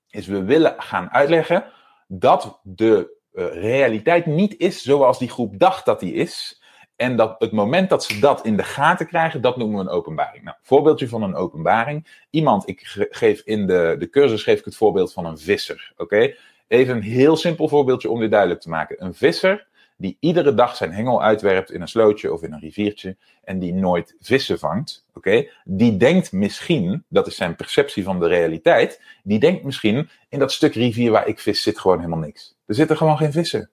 is 0.10 0.28
we 0.28 0.44
willen 0.44 0.76
gaan 0.78 1.12
uitleggen 1.12 1.66
dat 2.08 2.60
de 2.64 3.18
uh, 3.34 3.46
realiteit 3.54 4.26
niet 4.26 4.58
is 4.58 4.82
zoals 4.82 5.20
die 5.20 5.30
groep 5.30 5.60
dacht 5.60 5.86
dat 5.86 6.00
die 6.00 6.14
is. 6.14 6.59
En 7.00 7.16
dat 7.16 7.36
het 7.38 7.52
moment 7.52 7.90
dat 7.90 8.04
ze 8.04 8.20
dat 8.20 8.46
in 8.46 8.58
de 8.58 8.64
gaten 8.64 9.08
krijgen, 9.08 9.42
dat 9.42 9.58
noemen 9.58 9.78
we 9.78 9.82
een 9.82 9.96
openbaring. 9.96 10.44
Nou, 10.44 10.58
voorbeeldje 10.62 11.08
van 11.08 11.24
een 11.24 11.36
openbaring. 11.36 12.26
Iemand, 12.30 12.68
ik 12.68 12.82
geef 13.10 13.42
in 13.46 13.68
de, 13.68 13.96
de 14.00 14.10
cursus 14.10 14.44
geef 14.44 14.60
ik 14.60 14.66
het 14.66 14.76
voorbeeld 14.76 15.14
van 15.14 15.26
een 15.26 15.38
visser. 15.38 15.94
Oké? 15.98 16.34
Even 16.68 16.96
een 16.96 17.02
heel 17.02 17.36
simpel 17.36 17.68
voorbeeldje 17.68 18.10
om 18.10 18.20
dit 18.20 18.32
duidelijk 18.32 18.62
te 18.62 18.70
maken. 18.70 19.04
Een 19.04 19.14
visser 19.14 19.68
die 19.98 20.18
iedere 20.20 20.54
dag 20.54 20.76
zijn 20.76 20.92
hengel 20.92 21.24
uitwerpt 21.24 21.72
in 21.72 21.82
een 21.82 21.88
slootje 21.88 22.34
of 22.34 22.44
in 22.44 22.54
een 22.54 22.60
riviertje 22.60 23.18
en 23.44 23.60
die 23.60 23.74
nooit 23.74 24.16
vissen 24.20 24.60
vangt, 24.60 25.06
oké? 25.14 25.50
Die 25.64 25.98
denkt 25.98 26.32
misschien, 26.32 27.04
dat 27.10 27.28
is 27.28 27.36
zijn 27.36 27.56
perceptie 27.56 28.04
van 28.04 28.20
de 28.20 28.28
realiteit, 28.28 29.02
die 29.24 29.40
denkt 29.40 29.64
misschien 29.64 30.10
in 30.30 30.40
dat 30.40 30.52
stuk 30.52 30.74
rivier 30.74 31.12
waar 31.12 31.28
ik 31.28 31.40
vis 31.40 31.62
zit 31.64 31.80
gewoon 31.80 31.98
helemaal 31.98 32.20
niks. 32.20 32.56
Er 32.66 32.76
zitten 32.76 32.98
gewoon 32.98 33.18
geen 33.18 33.32
vissen. 33.32 33.70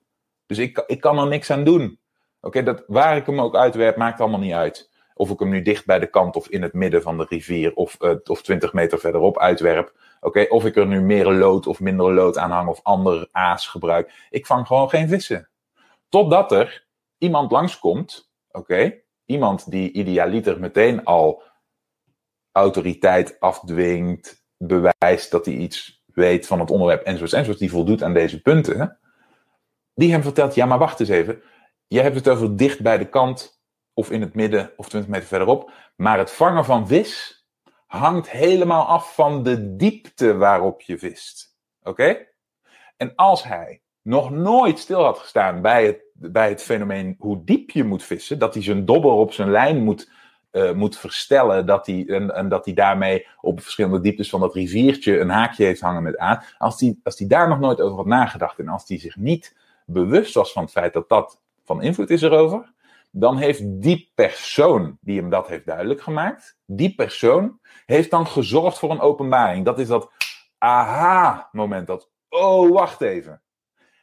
Dus 0.47 0.59
ik, 0.59 0.85
ik 0.87 1.01
kan 1.01 1.19
er 1.19 1.27
niks 1.27 1.51
aan 1.51 1.65
doen. 1.65 1.99
Oké, 2.47 2.63
dat 2.63 2.85
waar 2.87 3.17
ik 3.17 3.27
hem 3.27 3.41
ook 3.41 3.57
uitwerp, 3.57 3.97
maakt 3.97 4.21
allemaal 4.21 4.41
niet 4.41 4.53
uit. 4.53 4.91
Of 5.15 5.31
ik 5.31 5.39
hem 5.39 5.49
nu 5.49 5.63
dicht 5.63 5.87
bij 5.87 5.99
de 5.99 6.07
kant 6.07 6.37
of 6.37 6.49
in 6.49 6.63
het 6.63 6.73
midden 6.73 7.03
van 7.03 7.19
de 7.19 7.27
rivier 7.29 7.75
of, 7.75 7.97
uh, 8.01 8.15
of 8.25 8.43
20 8.43 8.73
meter 8.73 8.99
verderop 8.99 9.39
uitwerp. 9.39 9.93
Oké, 10.21 10.47
of 10.49 10.65
ik 10.65 10.77
er 10.77 10.87
nu 10.87 11.01
meer 11.01 11.33
lood 11.33 11.67
of 11.67 11.81
minder 11.81 12.13
lood 12.13 12.39
aan 12.39 12.51
hang 12.51 12.69
of 12.69 12.81
ander 12.83 13.29
aas 13.33 13.69
gebruik. 13.69 14.27
Ik 14.31 14.47
vang 14.47 14.67
gewoon 14.67 14.89
geen 14.89 15.09
vissen. 15.09 15.49
Totdat 16.09 16.53
er 16.53 16.87
iemand 17.19 17.51
langskomt, 17.51 18.31
oké, 18.51 19.01
iemand 19.25 19.71
die 19.71 19.93
idealiter 19.93 20.61
meteen 20.61 21.05
al 21.05 21.43
autoriteit 22.53 23.41
afdwingt, 23.41 24.45
bewijst 24.57 25.31
dat 25.31 25.47
hij 25.47 25.55
iets 25.55 26.05
weet 26.07 26.47
van 26.47 26.61
het 26.61 26.71
onderwerp 26.71 27.03
enzovoort, 27.03 27.33
enzovoort, 27.33 27.59
die 27.59 27.71
voldoet 27.71 28.03
aan 28.03 28.15
deze 28.15 28.43
punten, 28.43 28.99
die 29.95 30.11
hem 30.13 30.23
vertelt, 30.23 30.55
ja 30.55 30.67
maar 30.67 30.79
wacht 30.79 31.01
eens 31.01 31.09
even, 31.09 31.43
je 31.89 32.01
hebt 32.01 32.15
het 32.15 32.29
over 32.29 32.57
dicht 32.57 32.83
bij 32.83 32.99
de 32.99 33.09
kant 33.09 33.61
of 33.95 34.11
in 34.11 34.21
het 34.21 34.35
midden 34.35 34.73
of 34.77 34.89
20 34.89 35.11
meter 35.11 35.29
verderop. 35.29 35.71
Maar 35.97 36.19
het 36.19 36.31
vangen 36.31 36.65
van 36.65 36.89
vis 36.89 37.45
hangt 37.87 38.31
helemaal 38.31 38.87
af 38.87 39.15
van 39.15 39.43
de 39.43 39.77
diepte 39.77 40.37
waarop 40.37 40.81
je 40.81 40.99
vist. 40.99 41.57
Oké? 41.83 42.27
En 42.97 43.13
als 43.15 43.45
hij 43.45 43.81
nog 44.03 44.31
nooit 44.31 44.79
stil 44.79 45.05
had 45.05 45.19
gestaan 45.19 45.63
bij 45.63 45.87
het, 45.87 46.01
bij 46.13 46.49
het 46.49 46.63
fenomeen 46.63 47.15
hoe 47.19 47.45
diep 47.45 47.71
je 47.71 47.85
moet 47.85 48.03
vissen, 48.03 48.39
dat 48.39 48.55
hij 48.55 48.63
zijn 48.63 48.85
dobber 48.85 49.11
op 49.11 49.33
zijn 49.33 49.51
lijn 49.51 49.85
moet, 49.85 50.11
uh, 50.53 50.73
moet 50.73 50.99
verstellen, 50.99 51.67
dat 51.67 51.87
hij, 51.87 52.05
en, 52.09 52.35
en, 52.35 52.49
dat 52.49 52.65
hij 52.65 52.75
daarmee 52.75 53.27
op 53.41 53.61
verschillende 53.61 54.01
dieptes 54.01 54.31
van 54.31 54.41
dat 54.41 54.55
riviertje 54.55 55.21
een 55.21 55.31
haakje 55.31 55.65
heeft 55.65 55.81
hangen 55.81 56.03
met 56.03 56.17
aan. 56.17 56.43
Als 56.59 56.81
hij, 56.81 56.99
als 57.03 57.19
hij 57.19 57.29
daar 57.29 57.49
nog 57.49 57.59
nooit 57.59 57.81
over 57.81 57.97
had 57.97 58.07
nagedacht 58.07 58.59
en 58.59 58.69
als 58.69 58.89
hij 58.89 58.99
zich 58.99 59.17
niet 59.17 59.57
bewust 59.87 60.35
was 60.35 60.53
van 60.53 60.63
het 60.63 60.73
feit 60.73 60.93
dat 60.93 61.09
dat 61.09 61.41
van 61.67 61.83
invloed 61.83 62.11
is 62.11 62.23
erover, 62.23 62.73
dan 63.11 63.37
heeft 63.37 63.63
die 63.83 64.13
persoon 64.15 64.99
die 65.01 65.21
hem 65.21 65.31
dat 65.31 65.49
heeft 65.49 65.67
duidelijk 65.67 66.01
gemaakt, 66.01 66.59
die 66.67 66.95
persoon 66.95 67.59
heeft 67.87 68.11
dan 68.11 68.27
gezorgd 68.27 68.79
voor 68.79 68.91
een 68.91 69.01
openbaring. 69.01 69.65
Dat 69.65 69.79
is 69.79 69.89
dat 69.89 70.11
aha-moment, 70.59 71.87
dat 71.87 72.11
oh, 72.29 72.71
wacht 72.71 73.01
even. 73.01 73.43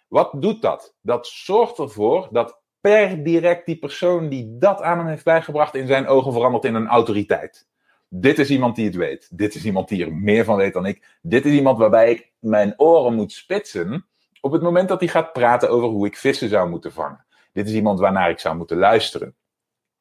Wat 0.07 0.31
doet 0.41 0.61
dat? 0.61 0.95
Dat 1.01 1.27
zorgt 1.27 1.77
ervoor 1.77 2.27
dat 2.31 2.61
per 2.81 3.23
direct 3.23 3.65
die 3.65 3.79
persoon 3.79 4.29
die 4.29 4.57
dat 4.57 4.81
aan 4.81 4.97
hem 4.97 5.07
heeft 5.07 5.23
bijgebracht 5.23 5.75
in 5.75 5.87
zijn 5.87 6.07
ogen 6.07 6.33
verandert 6.33 6.65
in 6.65 6.75
een 6.75 6.87
autoriteit. 6.87 7.67
Dit 8.09 8.39
is 8.39 8.49
iemand 8.49 8.75
die 8.75 8.85
het 8.85 8.95
weet. 8.95 9.37
Dit 9.37 9.55
is 9.55 9.65
iemand 9.65 9.87
die 9.87 10.05
er 10.05 10.13
meer 10.13 10.43
van 10.43 10.55
weet 10.55 10.73
dan 10.73 10.85
ik. 10.85 11.17
Dit 11.21 11.45
is 11.45 11.53
iemand 11.53 11.77
waarbij 11.77 12.11
ik 12.11 12.31
mijn 12.39 12.73
oren 12.77 13.13
moet 13.13 13.31
spitsen 13.31 14.05
op 14.41 14.51
het 14.51 14.61
moment 14.61 14.87
dat 14.89 14.99
hij 14.99 15.09
gaat 15.09 15.33
praten 15.33 15.69
over 15.69 15.89
hoe 15.89 16.05
ik 16.05 16.17
vissen 16.17 16.49
zou 16.49 16.69
moeten 16.69 16.91
vangen. 16.91 17.25
Dit 17.53 17.67
is 17.67 17.73
iemand 17.73 17.99
waarnaar 17.99 18.29
ik 18.29 18.39
zou 18.39 18.55
moeten 18.55 18.77
luisteren. 18.77 19.35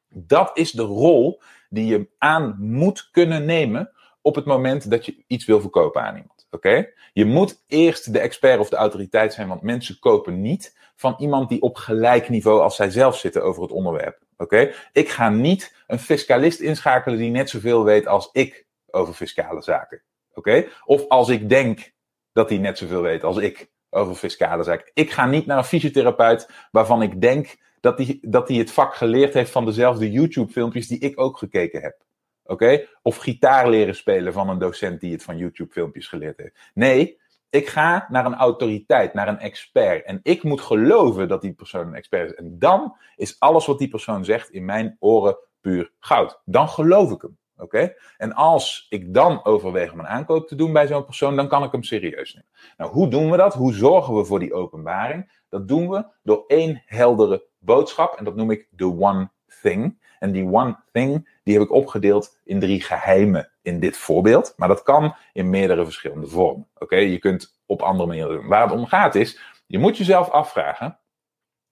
Dat 0.09 0.57
is 0.57 0.71
de 0.71 0.81
rol 0.81 1.41
die 1.69 1.85
je 1.85 2.09
aan 2.17 2.55
moet 2.59 3.09
kunnen 3.11 3.45
nemen 3.45 3.91
op 4.21 4.35
het 4.35 4.45
moment 4.45 4.89
dat 4.89 5.05
je 5.05 5.23
iets 5.27 5.45
wil 5.45 5.61
verkopen 5.61 6.01
aan 6.01 6.15
iemand. 6.15 6.47
Oké? 6.51 6.89
Je 7.13 7.25
moet 7.25 7.63
eerst 7.67 8.13
de 8.13 8.19
expert 8.19 8.59
of 8.59 8.69
de 8.69 8.75
autoriteit 8.75 9.33
zijn, 9.33 9.47
want 9.47 9.61
mensen 9.61 9.99
kopen 9.99 10.41
niet 10.41 10.77
van 10.95 11.15
iemand 11.17 11.49
die 11.49 11.61
op 11.61 11.75
gelijk 11.75 12.29
niveau 12.29 12.61
als 12.61 12.75
zij 12.75 12.89
zelf 12.89 13.17
zitten 13.17 13.43
over 13.43 13.61
het 13.61 13.71
onderwerp. 13.71 14.19
Oké? 14.37 14.71
Ik 14.91 15.09
ga 15.09 15.29
niet 15.29 15.75
een 15.87 15.99
fiscalist 15.99 16.59
inschakelen 16.59 17.17
die 17.17 17.31
net 17.31 17.49
zoveel 17.49 17.83
weet 17.83 18.07
als 18.07 18.29
ik 18.31 18.65
over 18.87 19.13
fiscale 19.13 19.61
zaken. 19.61 20.01
Oké? 20.33 20.67
Of 20.85 21.07
als 21.07 21.29
ik 21.29 21.49
denk 21.49 21.93
dat 22.31 22.49
hij 22.49 22.57
net 22.57 22.77
zoveel 22.77 23.01
weet 23.01 23.23
als 23.23 23.37
ik 23.37 23.71
over 23.93 24.15
fiscale 24.15 24.63
zaken. 24.63 24.91
Ik 24.93 25.11
ga 25.11 25.25
niet 25.25 25.45
naar 25.45 25.57
een 25.57 25.63
fysiotherapeut 25.63 26.49
waarvan 26.71 27.01
ik 27.01 27.21
denk 27.21 27.57
dat 27.79 27.97
hij 27.97 28.17
dat 28.21 28.47
het 28.47 28.71
vak 28.71 28.95
geleerd 28.95 29.33
heeft 29.33 29.51
van 29.51 29.65
dezelfde 29.65 30.11
YouTube-filmpjes 30.11 30.87
die 30.87 30.99
ik 30.99 31.19
ook 31.19 31.37
gekeken 31.37 31.81
heb. 31.81 32.01
Oké? 32.45 32.87
Of 33.01 33.17
gitaar 33.17 33.69
leren 33.69 33.95
spelen 33.95 34.33
van 34.33 34.49
een 34.49 34.59
docent 34.59 34.99
die 35.01 35.11
het 35.11 35.23
van 35.23 35.37
YouTube-filmpjes 35.37 36.07
geleerd 36.07 36.37
heeft. 36.37 36.55
Nee, 36.73 37.21
ik 37.49 37.67
ga 37.67 38.05
naar 38.09 38.25
een 38.25 38.35
autoriteit, 38.35 39.13
naar 39.13 39.27
een 39.27 39.39
expert. 39.39 40.05
En 40.05 40.19
ik 40.23 40.43
moet 40.43 40.61
geloven 40.61 41.27
dat 41.27 41.41
die 41.41 41.53
persoon 41.53 41.87
een 41.87 41.95
expert 41.95 42.31
is. 42.31 42.35
En 42.35 42.59
dan 42.59 42.95
is 43.15 43.39
alles 43.39 43.65
wat 43.65 43.79
die 43.79 43.87
persoon 43.87 44.25
zegt 44.25 44.49
in 44.49 44.65
mijn 44.65 44.95
oren 44.99 45.37
puur 45.61 45.91
goud. 45.99 46.41
Dan 46.45 46.69
geloof 46.69 47.11
ik 47.11 47.21
hem. 47.21 47.37
Oké? 47.63 47.93
En 48.17 48.33
als 48.33 48.85
ik 48.89 49.13
dan 49.13 49.45
overweeg 49.45 49.91
om 49.91 49.99
een 49.99 50.07
aankoop 50.07 50.47
te 50.47 50.55
doen 50.55 50.73
bij 50.73 50.87
zo'n 50.87 51.05
persoon, 51.05 51.35
dan 51.35 51.47
kan 51.47 51.63
ik 51.63 51.71
hem 51.71 51.83
serieus 51.83 52.33
nemen. 52.33 52.49
Nou, 52.77 52.91
hoe 52.91 53.07
doen 53.07 53.31
we 53.31 53.37
dat? 53.37 53.53
Hoe 53.53 53.73
zorgen 53.73 54.15
we 54.15 54.25
voor 54.25 54.39
die 54.39 54.53
openbaring? 54.53 55.41
Dat 55.49 55.67
doen 55.67 55.89
we 55.89 56.05
door 56.23 56.43
één 56.47 56.83
heldere 56.85 57.47
boodschap 57.59 58.15
en 58.15 58.23
dat 58.23 58.35
noem 58.35 58.51
ik 58.51 58.67
de 58.69 58.85
one 58.85 59.29
thing. 59.61 60.01
En 60.19 60.31
die 60.31 60.45
one 60.45 60.79
thing, 60.91 61.39
die 61.43 61.53
heb 61.53 61.63
ik 61.63 61.71
opgedeeld 61.71 62.39
in 62.43 62.59
drie 62.59 62.81
geheimen 62.81 63.51
in 63.61 63.79
dit 63.79 63.97
voorbeeld. 63.97 64.53
Maar 64.57 64.67
dat 64.67 64.83
kan 64.83 65.15
in 65.33 65.49
meerdere 65.49 65.83
verschillende 65.83 66.27
vormen. 66.27 66.67
Oké, 66.77 66.95
je 66.95 67.19
kunt 67.19 67.59
op 67.65 67.81
andere 67.81 68.07
manieren 68.07 68.35
doen. 68.35 68.47
Waar 68.47 68.63
het 68.63 68.71
om 68.71 68.85
gaat 68.85 69.15
is, 69.15 69.39
je 69.65 69.79
moet 69.79 69.97
jezelf 69.97 70.29
afvragen, 70.29 70.99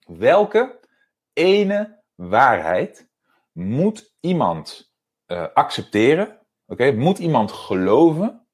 welke 0.06 0.78
ene 1.32 2.00
waarheid 2.14 3.08
moet 3.52 4.14
iemand 4.20 4.91
uh, 5.32 5.46
accepteren? 5.54 6.38
Oké, 6.66 6.92
moet 6.92 7.18
iemand 7.18 7.52
geloven 7.52 8.46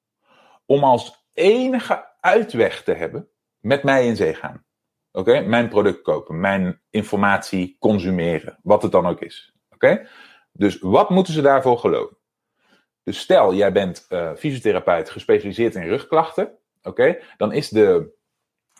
om 0.67 0.85
als 0.85 1.29
enige 1.33 2.07
uitweg 2.21 2.83
te 2.83 2.93
hebben 2.93 3.29
met 3.59 3.83
mij 3.83 4.07
in 4.07 4.17
zee 4.17 4.35
gaan? 4.35 4.65
Oké, 5.13 5.41
mijn 5.41 5.69
product 5.69 6.03
kopen, 6.03 6.41
mijn 6.41 6.81
informatie 6.91 7.77
consumeren, 7.79 8.59
wat 8.63 8.83
het 8.83 8.93
dan 8.93 9.07
ook 9.07 9.21
is. 9.21 9.55
Oké, 9.75 10.09
dus 10.53 10.79
wat 10.81 11.11
moeten 11.11 11.33
ze 11.33 11.43
daarvoor 11.43 11.79
geloven? 11.79 12.17
Dus 13.03 13.19
stel, 13.19 13.55
jij 13.55 13.73
bent 13.73 14.07
uh, 14.09 14.35
fysiotherapeut 14.35 15.11
gespecialiseerd 15.11 15.75
in 15.75 15.89
rugklachten. 15.89 16.59
Oké, 16.83 17.19
dan 17.37 17.53
is 17.53 17.69
de, 17.69 18.17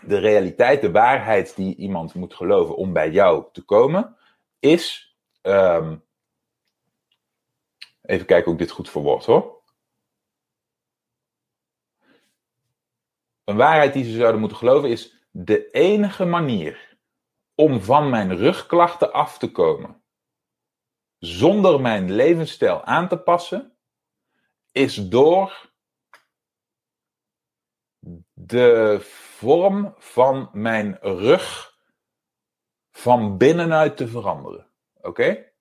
de 0.07 0.19
realiteit, 0.19 0.81
de 0.81 0.91
waarheid 0.91 1.57
die 1.57 1.77
iemand 1.77 2.15
moet 2.15 2.35
geloven 2.35 2.77
om 2.77 2.93
bij 2.93 3.11
jou 3.11 3.45
te 3.53 3.65
komen, 3.65 4.17
is. 4.59 5.17
Um, 5.43 6.07
even 8.09 8.27
kijken 8.27 8.53
ik 8.53 8.59
dit 8.59 8.71
goed 8.71 8.91
verwoord 8.91 9.25
hoor. 9.25 9.63
Een 13.45 13.57
waarheid 13.57 13.93
die 13.93 14.05
ze 14.05 14.17
zouden 14.17 14.41
moeten 14.41 14.59
geloven 14.59 14.91
is 14.91 15.27
de 15.31 15.71
enige 15.71 16.25
manier 16.25 16.99
om 17.55 17.81
van 17.81 18.11
mijn 18.11 18.37
rugklachten 18.37 19.13
af 19.13 19.39
te 19.39 19.51
komen, 19.51 20.03
zonder 21.19 21.81
mijn 21.81 22.13
levensstijl 22.13 22.85
aan 22.85 23.09
te 23.09 23.19
passen, 23.19 23.77
is 24.73 25.09
door 25.09 25.73
de 28.33 28.99
vorm 29.39 29.95
van 29.99 30.51
mijn 30.53 30.99
rug 31.01 31.77
van 32.91 33.39
binnenuit 33.39 33.97
te 33.97 34.09
veranderen. 34.09 34.71
Oké? 34.95 35.53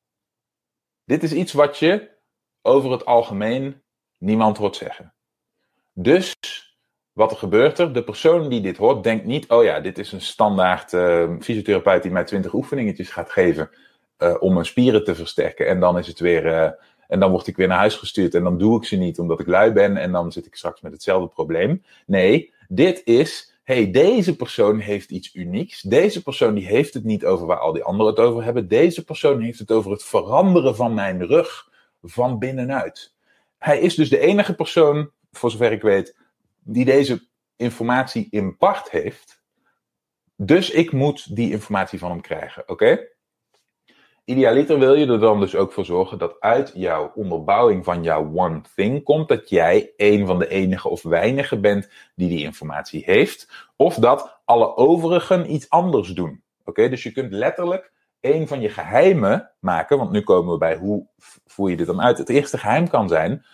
Dit 1.04 1.24
is 1.24 1.34
iets 1.34 1.54
wat 1.54 1.78
je 1.78 2.17
over 2.68 2.92
het 2.92 3.06
algemeen 3.06 3.82
niemand 4.18 4.58
hoort 4.58 4.76
zeggen. 4.76 5.14
Dus 5.94 6.36
wat 7.14 7.32
er 7.32 7.38
gebeurt 7.38 7.80
er? 7.80 7.94
De 7.94 8.04
persoon 8.04 8.50
die 8.50 8.62
dit 8.62 8.78
hoort, 8.78 9.04
denkt 9.04 9.26
niet: 9.26 9.48
oh 9.48 9.64
ja, 9.64 9.80
dit 9.80 9.98
is 9.98 10.12
een 10.12 10.22
standaard 10.22 10.94
uh, 10.94 11.30
fysiotherapeut 11.40 12.02
die 12.02 12.12
mij 12.12 12.24
20 12.24 12.54
oefeningetjes 12.54 13.10
gaat 13.10 13.32
geven 13.32 13.70
uh, 14.20 14.36
om 14.40 14.54
mijn 14.54 14.66
spieren 14.66 15.04
te 15.04 15.16
versterken. 15.16 15.68
En 15.68 15.80
dan 15.80 15.98
is 15.98 16.08
het 16.08 16.20
weer. 16.20 16.46
Uh, 16.46 16.70
en 17.08 17.20
dan 17.20 17.32
word 17.32 17.48
ik 17.48 17.56
weer 17.56 17.68
naar 17.68 17.78
huis 17.78 17.96
gestuurd 17.96 18.36
en 18.36 18.44
dan 18.44 18.58
doe 18.58 18.78
ik 18.78 18.86
ze 18.86 18.96
niet 18.96 19.20
omdat 19.20 19.40
ik 19.40 19.48
lui 19.48 19.72
ben 19.72 19.98
en 19.98 20.12
dan 20.12 20.32
zit 20.32 20.46
ik 20.46 20.56
straks 20.56 20.82
met 20.82 20.92
hetzelfde 20.92 21.28
probleem. 21.28 21.84
Nee, 22.06 22.54
dit 22.68 23.02
is. 23.06 23.54
hey, 23.64 23.92
deze 23.92 24.36
persoon 24.36 24.80
heeft 24.80 25.10
iets 25.10 25.36
unieks. 25.36 25.82
Deze 25.82 26.24
persoon 26.24 26.54
die 26.54 26.66
heeft 26.66 26.94
het 26.94 27.04
niet 27.04 27.26
over 27.26 27.46
waar 27.46 27.60
al 27.60 27.74
die 27.74 27.84
anderen 27.84 28.14
het 28.14 28.22
over 28.22 28.44
hebben. 28.44 28.68
Deze 28.68 29.04
persoon 29.04 29.42
heeft 29.42 29.60
het 29.60 29.72
over 29.72 29.92
het 29.92 30.04
veranderen 30.04 30.76
van 30.76 30.94
mijn 30.94 31.26
rug 31.26 31.70
van 32.10 32.40
binnenuit. 32.40 33.16
Hij 33.58 33.80
is 33.80 33.96
dus 33.96 34.10
de 34.10 34.20
enige 34.20 34.56
persoon, 34.56 35.12
voor 35.32 35.52
zover 35.52 35.72
ik 35.72 35.82
weet, 35.82 36.18
die 36.64 36.86
deze 36.86 37.28
informatie 37.56 38.28
in 38.30 38.58
pacht 38.58 38.92
heeft. 38.92 39.42
Dus 40.36 40.72
ik 40.72 40.92
moet 40.92 41.36
die 41.36 41.52
informatie 41.52 42.00
van 42.00 42.10
hem 42.10 42.22
krijgen. 42.22 42.64
Oké? 42.70 43.08
Idealiter 44.26 44.80
wil 44.80 44.94
je 44.94 45.06
er 45.06 45.20
dan 45.20 45.40
dus 45.40 45.56
ook 45.56 45.72
voor 45.72 45.86
zorgen 45.86 46.18
dat 46.18 46.36
uit 46.40 46.72
jouw 46.76 47.12
onderbouwing 47.16 47.84
van 47.84 48.04
jouw 48.04 48.32
one 48.36 48.62
thing 48.76 49.04
komt 49.04 49.28
dat 49.28 49.50
jij 49.50 49.92
een 49.98 50.26
van 50.26 50.40
de 50.40 50.48
enige 50.48 50.90
of 50.90 51.02
weinigen 51.04 51.62
bent 51.62 51.90
die 52.16 52.30
die 52.30 52.44
informatie 52.44 53.04
heeft. 53.06 53.68
Of 53.76 53.96
dat 53.96 54.40
alle 54.46 54.76
overigen 54.76 55.54
iets 55.54 55.70
anders 55.70 56.10
doen. 56.10 56.42
Oké, 56.66 56.90
dus 56.90 57.04
je 57.04 57.12
kunt 57.12 57.32
letterlijk 57.32 57.92
een 58.22 58.48
van 58.48 58.62
je 58.62 58.70
geheimen 58.70 59.52
maken. 59.60 59.98
Want 59.98 60.12
nu 60.12 60.22
komen 60.22 60.52
we 60.52 60.58
bij 60.58 60.76
hoe 60.76 61.08
voer 61.46 61.70
je 61.70 61.78
dit 61.78 61.88
dan 61.88 62.02
uit. 62.02 62.18
Het 62.18 62.30
eerste 62.30 62.58
geheim 62.58 62.88
kan 62.88 63.08
zijn 63.10 63.46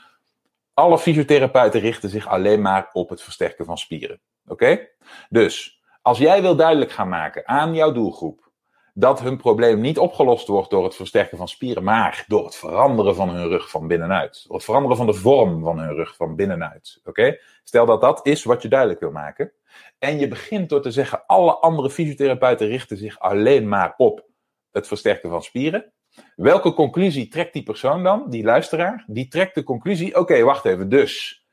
alle 0.73 0.99
fysiotherapeuten 0.99 1.79
richten 1.79 2.09
zich 2.09 2.27
alleen 2.27 2.61
maar 2.61 2.89
op 2.93 3.09
het 3.09 3.21
versterken 3.21 3.65
van 3.65 3.77
spieren. 3.77 4.19
Oké? 4.47 4.87
Dus 5.29 5.81
als 6.01 6.17
jij 6.17 6.41
wil 6.41 6.55
duidelijk 6.55 6.91
gaan 6.91 7.09
maken 7.09 7.47
aan 7.47 7.73
jouw 7.73 7.91
doelgroep 7.91 8.51
dat 8.93 9.21
hun 9.21 9.37
probleem 9.37 9.81
niet 9.81 9.97
opgelost 9.97 10.47
wordt 10.47 10.69
door 10.69 10.83
het 10.83 10.95
versterken 10.95 11.37
van 11.37 11.47
spieren, 11.47 11.83
maar 11.83 12.25
door 12.27 12.45
het 12.45 12.55
veranderen 12.55 13.15
van 13.15 13.29
hun 13.29 13.47
rug 13.47 13.69
van 13.69 13.87
binnenuit. 13.87 14.43
Door 14.47 14.55
het 14.55 14.65
veranderen 14.65 14.97
van 14.97 15.05
de 15.05 15.13
vorm 15.13 15.63
van 15.63 15.79
hun 15.79 15.93
rug 15.93 16.15
van 16.15 16.35
binnenuit. 16.35 17.01
Oké? 17.03 17.37
Stel 17.63 17.85
dat 17.85 18.01
dat 18.01 18.25
is 18.25 18.43
wat 18.43 18.61
je 18.61 18.67
duidelijk 18.67 18.99
wil 18.99 19.11
maken. 19.11 19.51
En 19.99 20.19
je 20.19 20.27
begint 20.27 20.69
door 20.69 20.81
te 20.81 20.91
zeggen: 20.91 21.23
alle 21.25 21.53
andere 21.53 21.89
fysiotherapeuten 21.89 22.67
richten 22.67 22.97
zich 22.97 23.19
alleen 23.19 23.67
maar 23.67 23.93
op 23.97 24.25
het 24.73 24.87
versterken 24.87 25.29
van 25.29 25.43
spieren. 25.43 25.93
Welke 26.35 26.73
conclusie 26.73 27.27
trekt 27.27 27.53
die 27.53 27.63
persoon 27.63 28.03
dan, 28.03 28.29
die 28.29 28.43
luisteraar? 28.43 29.03
Die 29.07 29.27
trekt 29.27 29.55
de 29.55 29.63
conclusie: 29.63 30.19
oké, 30.19 30.43
wacht 30.43 30.65
even. 30.65 30.89
Dus, 30.89 31.45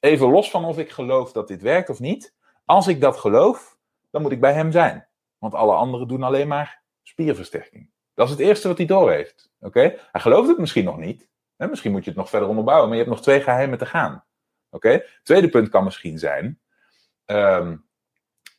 even 0.00 0.30
los 0.30 0.50
van 0.50 0.64
of 0.64 0.78
ik 0.78 0.90
geloof 0.90 1.32
dat 1.32 1.48
dit 1.48 1.62
werkt 1.62 1.88
of 1.88 1.98
niet. 1.98 2.34
Als 2.64 2.86
ik 2.86 3.00
dat 3.00 3.16
geloof, 3.16 3.76
dan 4.10 4.22
moet 4.22 4.32
ik 4.32 4.40
bij 4.40 4.52
hem 4.52 4.72
zijn. 4.72 5.08
Want 5.38 5.54
alle 5.54 5.74
anderen 5.74 6.08
doen 6.08 6.22
alleen 6.22 6.48
maar 6.48 6.82
spierversterking. 7.02 7.90
Dat 8.14 8.26
is 8.26 8.32
het 8.32 8.42
eerste 8.42 8.68
wat 8.68 8.76
hij 8.76 8.86
doorheeft. 8.86 9.50
Oké? 9.60 9.80
Hij 10.12 10.20
gelooft 10.20 10.48
het 10.48 10.58
misschien 10.58 10.84
nog 10.84 10.98
niet. 10.98 11.28
Hè? 11.56 11.66
Misschien 11.68 11.92
moet 11.92 12.04
je 12.04 12.10
het 12.10 12.18
nog 12.18 12.28
verder 12.28 12.48
onderbouwen, 12.48 12.88
maar 12.88 12.96
je 12.96 13.02
hebt 13.02 13.14
nog 13.14 13.24
twee 13.24 13.40
geheimen 13.40 13.78
te 13.78 13.86
gaan. 13.86 14.24
Oké? 14.70 15.04
Tweede 15.22 15.48
punt 15.48 15.68
kan 15.68 15.84
misschien 15.84 16.18
zijn: 16.18 16.60
um, 17.26 17.86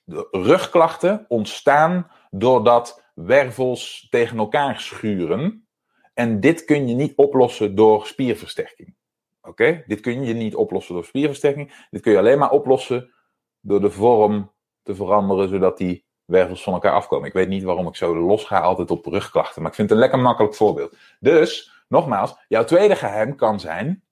de 0.04 0.28
rugklachten 0.32 1.26
ontstaan 1.28 2.12
doordat 2.30 3.09
wervels 3.26 4.08
tegen 4.10 4.38
elkaar 4.38 4.80
schuren. 4.80 5.68
En 6.14 6.40
dit 6.40 6.66
kun 6.66 6.88
je 6.88 6.96
niet 6.96 7.16
oplossen 7.16 7.76
door 7.76 8.08
spierversterking. 8.08 8.96
Oké? 9.42 9.84
Dit 9.88 10.00
kun 10.00 10.24
je 10.24 10.34
niet 10.34 10.56
oplossen 10.56 10.94
door 10.94 11.06
spierversterking. 11.06 11.88
Dit 11.90 12.02
kun 12.02 12.12
je 12.12 12.18
alleen 12.18 12.40
maar 12.40 12.52
oplossen 12.52 13.14
door 13.60 13.82
de 13.82 13.92
vorm 13.92 14.52
te 14.84 14.96
veranderen, 14.96 15.50
zodat 15.50 15.78
die 15.78 16.06
wervels 16.26 16.64
van 16.64 16.74
elkaar 16.74 16.94
afkomen. 16.94 17.28
Ik 17.28 17.34
weet 17.34 17.48
niet 17.48 17.64
waarom 17.64 17.88
ik 17.88 17.96
zo 17.96 18.16
los 18.16 18.44
ga 18.44 18.60
altijd 18.60 18.92
op 18.92 19.06
rugklachten, 19.06 19.62
maar 19.62 19.72
ik 19.72 19.78
vind 19.78 19.90
het 19.90 19.98
een 19.98 20.04
lekker 20.04 20.24
makkelijk 20.24 20.56
voorbeeld. 20.56 20.96
Dus, 21.20 21.84
nogmaals, 21.88 22.36
jouw 22.48 22.64
tweede 22.64 22.96
geheim 22.96 23.36
kan 23.36 23.60
zijn: 23.60 24.04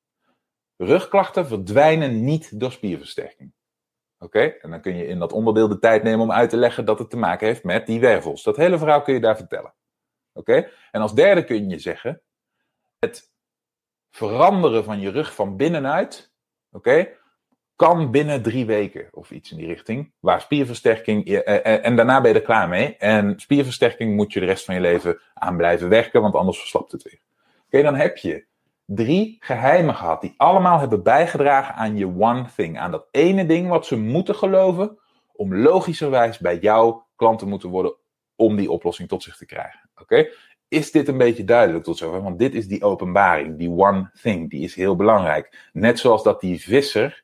rugklachten 0.78 1.48
verdwijnen 1.48 2.24
niet 2.24 2.60
door 2.60 2.72
spierversterking. 2.72 3.54
Oké, 4.20 4.40
en 4.40 4.70
dan 4.70 4.82
kun 4.82 4.96
je 4.96 5.08
in 5.08 5.20
dat 5.20 5.32
onderdeel 5.32 5.68
de 5.68 5.80
tijd 5.80 6.04
nemen 6.04 6.20
om 6.20 6.32
uit 6.32 6.50
te 6.50 6.58
leggen 6.58 6.86
dat 6.86 7.00
het 7.00 7.10
te 7.10 7.18
maken 7.18 7.48
heeft 7.48 7.64
met 7.64 7.86
die 7.86 8.00
wervels. 8.00 8.44
Dat 8.44 8.58
hele 8.58 8.78
verhaal 8.78 9.02
kun 9.02 9.14
je 9.14 9.20
daar 9.20 9.38
vertellen. 9.38 9.74
Oké, 10.34 10.70
en 10.92 11.02
als 11.02 11.14
derde 11.14 11.44
kun 11.44 11.70
je 11.70 11.80
zeggen: 11.80 12.22
het 13.00 13.32
veranderen 14.12 14.84
van 14.84 15.00
je 15.00 15.10
rug 15.10 15.36
van 15.36 15.58
binnenuit, 15.58 16.34
oké, 16.72 17.08
kan 17.76 18.12
binnen 18.12 18.42
drie 18.42 18.66
weken 18.66 19.08
of 19.12 19.32
iets 19.32 19.52
in 19.52 19.58
die 19.58 19.68
richting. 19.68 20.14
Waar 20.20 20.42
spierversterking, 20.42 21.26
eh, 21.28 21.56
eh, 21.66 21.86
en 21.86 21.96
daarna 21.96 22.22
ben 22.22 22.32
je 22.32 22.38
er 22.38 22.46
klaar 22.46 22.70
mee. 22.70 22.96
En 22.98 23.40
spierversterking 23.40 24.16
moet 24.16 24.34
je 24.34 24.40
de 24.40 24.46
rest 24.46 24.66
van 24.66 24.76
je 24.76 24.82
leven 24.82 25.22
aan 25.34 25.58
blijven 25.58 25.90
werken, 25.90 26.22
want 26.22 26.36
anders 26.36 26.60
verslapt 26.60 26.92
het 26.92 27.04
weer. 27.04 27.22
Oké, 27.66 27.82
dan 27.82 27.96
heb 27.96 28.18
je 28.18 28.46
drie 28.88 29.38
geheimen 29.40 29.96
gehad 29.96 30.22
die 30.22 30.34
allemaal 30.38 30.80
hebben 30.80 31.04
bijgedragen 31.04 31.76
aan 31.76 31.98
je 31.98 32.06
one 32.06 32.46
thing. 32.56 32.80
Aan 32.80 32.92
dat 32.92 33.08
ene 33.12 33.46
ding 33.46 33.68
wat 33.68 33.86
ze 33.86 33.98
moeten 33.98 34.36
geloven 34.36 35.00
om 35.34 35.56
logischerwijs 35.56 36.38
bij 36.38 36.58
jouw 36.58 37.08
klant 37.16 37.40
te 37.40 37.48
moeten 37.48 37.70
worden 37.70 37.96
om 38.36 38.56
die 38.56 38.72
oplossing 38.72 39.10
tot 39.10 39.24
zich 39.24 39.38
te 39.38 39.46
krijgen. 39.46 39.90
Oké? 40.02 40.30
Is 40.68 40.92
dit 40.92 41.08
een 41.08 41.18
beetje 41.18 41.44
duidelijk 41.44 41.84
tot 41.84 41.98
zover? 41.98 42.22
Want 42.22 42.40
dit 42.40 42.56
is 42.56 42.68
die 42.68 42.84
openbaring, 42.84 43.58
die 43.58 43.70
one 43.70 44.12
thing, 44.22 44.50
die 44.50 44.64
is 44.64 44.76
heel 44.76 44.96
belangrijk. 44.96 45.70
Net 45.74 46.00
zoals 46.00 46.24
dat 46.24 46.42
die 46.42 46.62
visser 46.62 47.24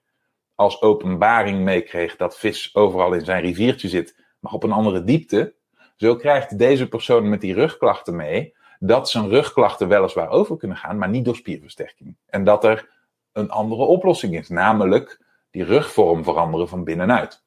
als 0.56 0.82
openbaring 0.82 1.60
meekreeg 1.60 2.16
dat 2.16 2.38
vis 2.38 2.76
overal 2.76 3.14
in 3.14 3.26
zijn 3.26 3.42
riviertje 3.42 3.88
zit, 3.90 4.24
maar 4.40 4.52
op 4.52 4.64
een 4.64 4.72
andere 4.72 5.04
diepte. 5.04 5.56
Zo 5.96 6.16
krijgt 6.16 6.58
deze 6.58 6.88
persoon 6.88 7.30
met 7.30 7.42
die 7.42 7.54
rugklachten 7.54 8.16
mee 8.16 8.54
dat 8.86 9.10
zijn 9.10 9.30
rugklachten 9.30 9.88
weliswaar 9.88 10.30
over 10.30 10.58
kunnen 10.58 10.78
gaan, 10.78 10.98
maar 10.98 11.10
niet 11.10 11.26
door 11.26 11.36
spierversterking. 11.36 12.16
En 12.26 12.44
dat 12.44 12.64
er 12.64 12.90
een 13.32 13.50
andere 13.50 13.84
oplossing 13.84 14.38
is, 14.38 14.50
namelijk 14.50 15.22
die 15.52 15.64
rugvorm 15.64 16.24
veranderen 16.24 16.68
van 16.68 16.84
binnenuit. 16.84 17.44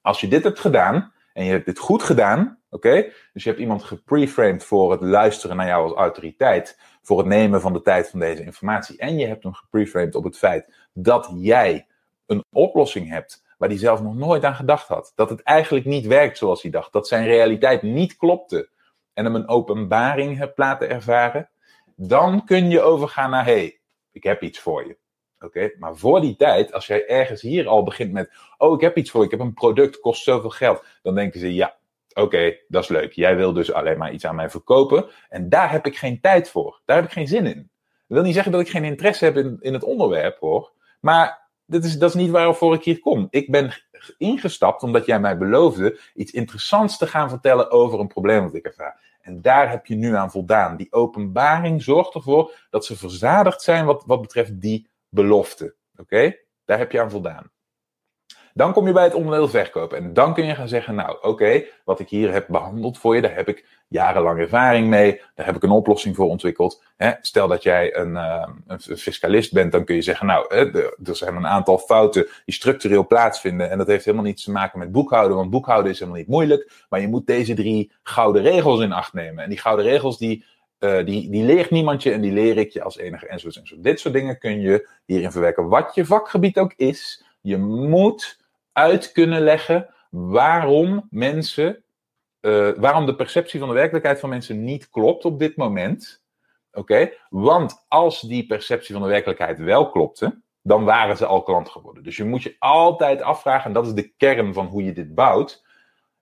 Als 0.00 0.20
je 0.20 0.28
dit 0.28 0.44
hebt 0.44 0.60
gedaan, 0.60 1.12
en 1.32 1.44
je 1.44 1.50
hebt 1.50 1.66
dit 1.66 1.78
goed 1.78 2.02
gedaan, 2.02 2.58
oké, 2.70 3.12
dus 3.32 3.42
je 3.42 3.48
hebt 3.48 3.60
iemand 3.60 3.82
gepreframed 3.82 4.64
voor 4.64 4.90
het 4.90 5.00
luisteren 5.00 5.56
naar 5.56 5.66
jou 5.66 5.82
als 5.82 5.96
autoriteit, 5.96 6.78
voor 7.02 7.18
het 7.18 7.26
nemen 7.26 7.60
van 7.60 7.72
de 7.72 7.82
tijd 7.82 8.10
van 8.10 8.20
deze 8.20 8.44
informatie, 8.44 8.98
en 8.98 9.18
je 9.18 9.26
hebt 9.26 9.42
hem 9.42 9.54
gepreframed 9.54 10.14
op 10.14 10.24
het 10.24 10.38
feit 10.38 10.72
dat 10.92 11.32
jij 11.34 11.86
een 12.26 12.44
oplossing 12.52 13.08
hebt 13.08 13.44
waar 13.58 13.68
hij 13.68 13.78
zelf 13.78 14.02
nog 14.02 14.14
nooit 14.14 14.44
aan 14.44 14.54
gedacht 14.54 14.88
had. 14.88 15.12
Dat 15.14 15.30
het 15.30 15.42
eigenlijk 15.42 15.84
niet 15.84 16.06
werkt 16.06 16.38
zoals 16.38 16.62
hij 16.62 16.70
dacht. 16.70 16.92
Dat 16.92 17.08
zijn 17.08 17.26
realiteit 17.26 17.82
niet 17.82 18.16
klopte 18.16 18.68
en 19.16 19.24
hem 19.24 19.34
een 19.34 19.48
openbaring 19.48 20.38
hebt 20.38 20.58
laten 20.58 20.90
ervaren, 20.90 21.48
dan 21.94 22.44
kun 22.44 22.70
je 22.70 22.80
overgaan 22.80 23.30
naar, 23.30 23.44
hey, 23.44 23.80
ik 24.12 24.22
heb 24.22 24.42
iets 24.42 24.58
voor 24.58 24.86
je. 24.86 24.96
Oké, 25.40 25.70
maar 25.78 25.96
voor 25.96 26.20
die 26.20 26.36
tijd, 26.36 26.72
als 26.72 26.86
jij 26.86 27.06
ergens 27.06 27.42
hier 27.42 27.68
al 27.68 27.82
begint 27.82 28.12
met, 28.12 28.32
oh, 28.58 28.74
ik 28.74 28.80
heb 28.80 28.96
iets 28.96 29.10
voor 29.10 29.20
je, 29.20 29.26
ik 29.26 29.32
heb 29.32 29.40
een 29.40 29.54
product, 29.54 30.00
kost 30.00 30.22
zoveel 30.22 30.50
geld, 30.50 30.84
dan 31.02 31.14
denken 31.14 31.40
ze, 31.40 31.54
ja, 31.54 31.76
oké, 32.14 32.56
dat 32.68 32.82
is 32.82 32.88
leuk. 32.88 33.12
Jij 33.12 33.36
wil 33.36 33.52
dus 33.52 33.72
alleen 33.72 33.98
maar 33.98 34.12
iets 34.12 34.26
aan 34.26 34.34
mij 34.34 34.50
verkopen 34.50 35.06
en 35.28 35.48
daar 35.48 35.70
heb 35.70 35.86
ik 35.86 35.96
geen 35.96 36.20
tijd 36.20 36.50
voor. 36.50 36.80
Daar 36.84 36.96
heb 36.96 37.04
ik 37.04 37.12
geen 37.12 37.28
zin 37.28 37.46
in. 37.46 37.70
Dat 38.06 38.16
wil 38.16 38.22
niet 38.22 38.34
zeggen 38.34 38.52
dat 38.52 38.60
ik 38.60 38.68
geen 38.68 38.84
interesse 38.84 39.24
heb 39.24 39.36
in, 39.36 39.56
in 39.60 39.72
het 39.72 39.84
onderwerp, 39.84 40.38
hoor. 40.38 40.72
Maar 41.00 41.48
dat 41.66 41.84
is, 41.84 41.98
dat 41.98 42.08
is 42.08 42.16
niet 42.20 42.30
waarvoor 42.30 42.74
ik 42.74 42.84
hier 42.84 42.98
kom. 42.98 43.26
Ik 43.30 43.50
ben 43.50 43.85
ingestapt 44.18 44.82
omdat 44.82 45.06
jij 45.06 45.20
mij 45.20 45.38
beloofde 45.38 46.00
iets 46.14 46.32
interessants 46.32 46.98
te 46.98 47.06
gaan 47.06 47.28
vertellen 47.28 47.70
over 47.70 48.00
een 48.00 48.06
probleem 48.06 48.42
dat 48.42 48.54
ik 48.54 48.64
ervaar. 48.64 49.18
En 49.20 49.42
daar 49.42 49.70
heb 49.70 49.86
je 49.86 49.94
nu 49.94 50.14
aan 50.14 50.30
voldaan. 50.30 50.76
Die 50.76 50.92
openbaring 50.92 51.82
zorgt 51.82 52.14
ervoor 52.14 52.66
dat 52.70 52.84
ze 52.84 52.96
verzadigd 52.96 53.62
zijn 53.62 53.84
wat, 53.84 54.04
wat 54.06 54.20
betreft 54.20 54.60
die 54.60 54.88
belofte. 55.08 55.74
Oké? 55.96 56.36
Daar 56.64 56.78
heb 56.78 56.92
je 56.92 57.00
aan 57.00 57.10
voldaan. 57.10 57.50
Dan 58.56 58.72
kom 58.72 58.86
je 58.86 58.92
bij 58.92 59.04
het 59.04 59.14
onderdeel 59.14 59.48
verkoop. 59.48 59.92
En 59.92 60.12
dan 60.12 60.34
kun 60.34 60.44
je 60.44 60.54
gaan 60.54 60.68
zeggen, 60.68 60.94
nou 60.94 61.16
oké, 61.20 61.64
wat 61.84 62.00
ik 62.00 62.08
hier 62.08 62.32
heb 62.32 62.46
behandeld 62.48 62.98
voor 62.98 63.14
je, 63.14 63.22
daar 63.22 63.34
heb 63.34 63.48
ik 63.48 63.64
jarenlang 63.88 64.38
ervaring 64.38 64.88
mee. 64.88 65.20
Daar 65.34 65.46
heb 65.46 65.56
ik 65.56 65.62
een 65.62 65.70
oplossing 65.70 66.16
voor 66.16 66.28
ontwikkeld. 66.28 66.82
stel 67.20 67.48
dat 67.48 67.62
jij 67.62 67.96
een, 67.96 68.10
uh, 68.12 68.48
een, 68.66 68.98
fiscalist 68.98 69.52
bent, 69.52 69.72
dan 69.72 69.84
kun 69.84 69.94
je 69.94 70.02
zeggen, 70.02 70.26
nou, 70.26 70.54
er 71.04 71.16
zijn 71.16 71.36
een 71.36 71.46
aantal 71.46 71.78
fouten 71.78 72.26
die 72.44 72.54
structureel 72.54 73.06
plaatsvinden. 73.06 73.70
En 73.70 73.78
dat 73.78 73.86
heeft 73.86 74.04
helemaal 74.04 74.26
niets 74.26 74.44
te 74.44 74.50
maken 74.50 74.78
met 74.78 74.92
boekhouden, 74.92 75.36
want 75.36 75.50
boekhouden 75.50 75.90
is 75.90 75.98
helemaal 75.98 76.20
niet 76.20 76.28
moeilijk. 76.28 76.86
Maar 76.88 77.00
je 77.00 77.08
moet 77.08 77.26
deze 77.26 77.54
drie 77.54 77.92
gouden 78.02 78.42
regels 78.42 78.80
in 78.80 78.92
acht 78.92 79.12
nemen. 79.12 79.44
En 79.44 79.48
die 79.48 79.58
gouden 79.58 79.84
regels, 79.84 80.18
die, 80.18 80.44
uh, 80.80 81.04
die, 81.04 81.30
die 81.30 81.44
leert 81.44 81.70
niemand 81.70 82.02
je 82.02 82.12
en 82.12 82.20
die 82.20 82.32
leer 82.32 82.56
ik 82.56 82.72
je 82.72 82.82
als 82.82 82.98
enige 82.98 83.26
enzovoort. 83.26 83.56
enzovoort. 83.56 83.84
Dit 83.84 84.00
soort 84.00 84.14
dingen 84.14 84.38
kun 84.38 84.60
je 84.60 84.88
hierin 85.04 85.32
verwerken. 85.32 85.68
Wat 85.68 85.94
je 85.94 86.04
vakgebied 86.04 86.58
ook 86.58 86.72
is, 86.76 87.24
je 87.40 87.56
moet 87.58 88.44
uit 88.76 89.12
kunnen 89.12 89.40
leggen 89.40 89.94
waarom 90.10 91.06
mensen, 91.10 91.84
uh, 92.40 92.70
waarom 92.76 93.06
de 93.06 93.14
perceptie 93.14 93.58
van 93.58 93.68
de 93.68 93.74
werkelijkheid 93.74 94.20
van 94.20 94.28
mensen 94.28 94.64
niet 94.64 94.90
klopt 94.90 95.24
op 95.24 95.38
dit 95.38 95.56
moment. 95.56 96.22
Oké? 96.72 97.12
Want 97.28 97.84
als 97.88 98.20
die 98.20 98.46
perceptie 98.46 98.94
van 98.94 99.02
de 99.02 99.08
werkelijkheid 99.08 99.58
wel 99.58 99.90
klopte, 99.90 100.40
dan 100.62 100.84
waren 100.84 101.16
ze 101.16 101.26
al 101.26 101.42
klant 101.42 101.68
geworden. 101.68 102.02
Dus 102.02 102.16
je 102.16 102.24
moet 102.24 102.42
je 102.42 102.56
altijd 102.58 103.22
afvragen, 103.22 103.64
en 103.64 103.72
dat 103.72 103.86
is 103.86 103.92
de 103.92 104.12
kern 104.16 104.54
van 104.54 104.66
hoe 104.66 104.84
je 104.84 104.92
dit 104.92 105.14
bouwt. 105.14 105.64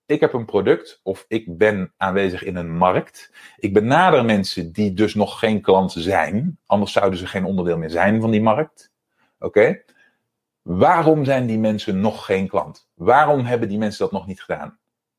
Ik 0.07 0.21
heb 0.21 0.33
een 0.33 0.45
product 0.45 1.01
of 1.03 1.25
ik 1.29 1.59
ben 1.59 1.93
aanwezig 1.97 2.43
in 2.43 2.57
een 2.57 2.77
markt. 2.77 3.33
Ik 3.57 3.73
benader 3.73 4.25
mensen 4.25 4.73
die 4.73 4.93
dus 4.93 5.15
nog 5.15 5.39
geen 5.39 5.61
klant 5.61 5.93
zijn, 5.93 6.59
anders 6.67 6.93
zouden 6.93 7.19
ze 7.19 7.27
geen 7.27 7.45
onderdeel 7.45 7.79
meer 7.79 7.91
zijn 7.91 8.21
van 8.21 8.31
die 8.31 8.43
markt. 8.43 8.93
Oké? 9.39 9.83
Waarom 10.65 11.25
zijn 11.25 11.47
die 11.47 11.59
mensen 11.59 12.01
nog 12.01 12.25
geen 12.25 12.49
klant? 12.49 12.89
Waarom 12.95 13.45
hebben 13.45 13.69
die 13.69 13.79
mensen 13.79 14.05
dat 14.05 14.13
nog 14.13 14.27
niet 14.27 14.43
gedaan? 14.43 14.79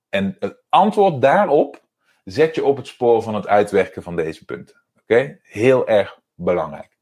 En 0.10 0.36
het 0.40 0.64
antwoord 0.70 1.22
daarop 1.22 1.84
zet 2.24 2.56
je 2.56 2.66
op 2.66 2.78
het 2.78 2.88
spoor 2.88 3.22
van 3.22 3.36
het 3.36 3.48
uitwerken 3.48 4.04
van 4.04 4.16
deze 4.16 4.46
punten. 4.46 4.82
Oké? 5.02 5.40
Heel 5.42 5.88
erg 5.88 6.20
belangrijk. 6.34 6.98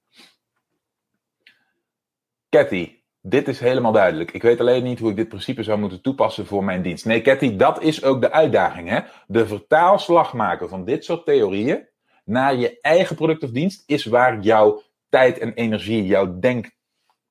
Cathy, 2.49 3.01
dit 3.21 3.47
is 3.47 3.59
helemaal 3.59 3.91
duidelijk. 3.91 4.31
Ik 4.31 4.41
weet 4.41 4.59
alleen 4.59 4.83
niet 4.83 4.99
hoe 4.99 5.09
ik 5.09 5.15
dit 5.15 5.27
principe 5.27 5.63
zou 5.63 5.79
moeten 5.79 6.01
toepassen 6.01 6.45
voor 6.45 6.63
mijn 6.63 6.81
dienst. 6.81 7.05
Nee, 7.05 7.21
Cathy, 7.21 7.55
dat 7.55 7.81
is 7.81 8.03
ook 8.03 8.21
de 8.21 8.31
uitdaging. 8.31 8.89
Hè? 8.89 8.99
De 9.27 9.47
vertaalslag 9.47 10.33
maken 10.33 10.69
van 10.69 10.85
dit 10.85 11.05
soort 11.05 11.25
theorieën 11.25 11.87
naar 12.25 12.55
je 12.55 12.79
eigen 12.81 13.15
product 13.15 13.43
of 13.43 13.49
dienst 13.49 13.83
is 13.85 14.05
waar 14.05 14.39
jouw 14.39 14.81
tijd 15.09 15.37
en 15.39 15.53
energie, 15.53 16.05
jouw 16.05 16.39
denk 16.39 16.71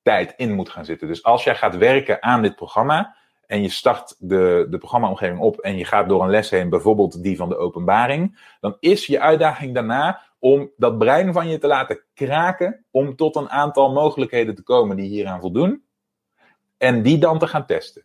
tijd 0.03 0.33
in 0.37 0.53
moet 0.53 0.69
gaan 0.69 0.85
zitten. 0.85 1.07
Dus 1.07 1.23
als 1.23 1.43
jij 1.43 1.55
gaat 1.55 1.77
werken 1.77 2.23
aan 2.23 2.41
dit 2.41 2.55
programma 2.55 3.15
en 3.45 3.61
je 3.61 3.69
start 3.69 4.15
de, 4.19 4.67
de 4.69 4.77
programmaomgeving 4.77 5.39
op 5.39 5.59
en 5.59 5.77
je 5.77 5.85
gaat 5.85 6.09
door 6.09 6.23
een 6.23 6.29
les 6.29 6.49
heen, 6.49 6.69
bijvoorbeeld 6.69 7.23
die 7.23 7.37
van 7.37 7.49
de 7.49 7.57
openbaring, 7.57 8.55
dan 8.59 8.77
is 8.79 9.05
je 9.05 9.19
uitdaging 9.19 9.73
daarna 9.73 10.21
om 10.39 10.71
dat 10.77 10.97
brein 10.97 11.33
van 11.33 11.47
je 11.47 11.57
te 11.57 11.67
laten 11.67 12.03
kraken, 12.13 12.85
om 12.91 13.15
tot 13.15 13.35
een 13.35 13.49
aantal 13.49 13.91
mogelijkheden 13.91 14.55
te 14.55 14.63
komen 14.63 14.95
die 14.95 15.09
hieraan 15.09 15.39
voldoen, 15.39 15.83
en 16.77 17.01
die 17.01 17.17
dan 17.17 17.39
te 17.39 17.47
gaan 17.47 17.65
testen. 17.65 18.03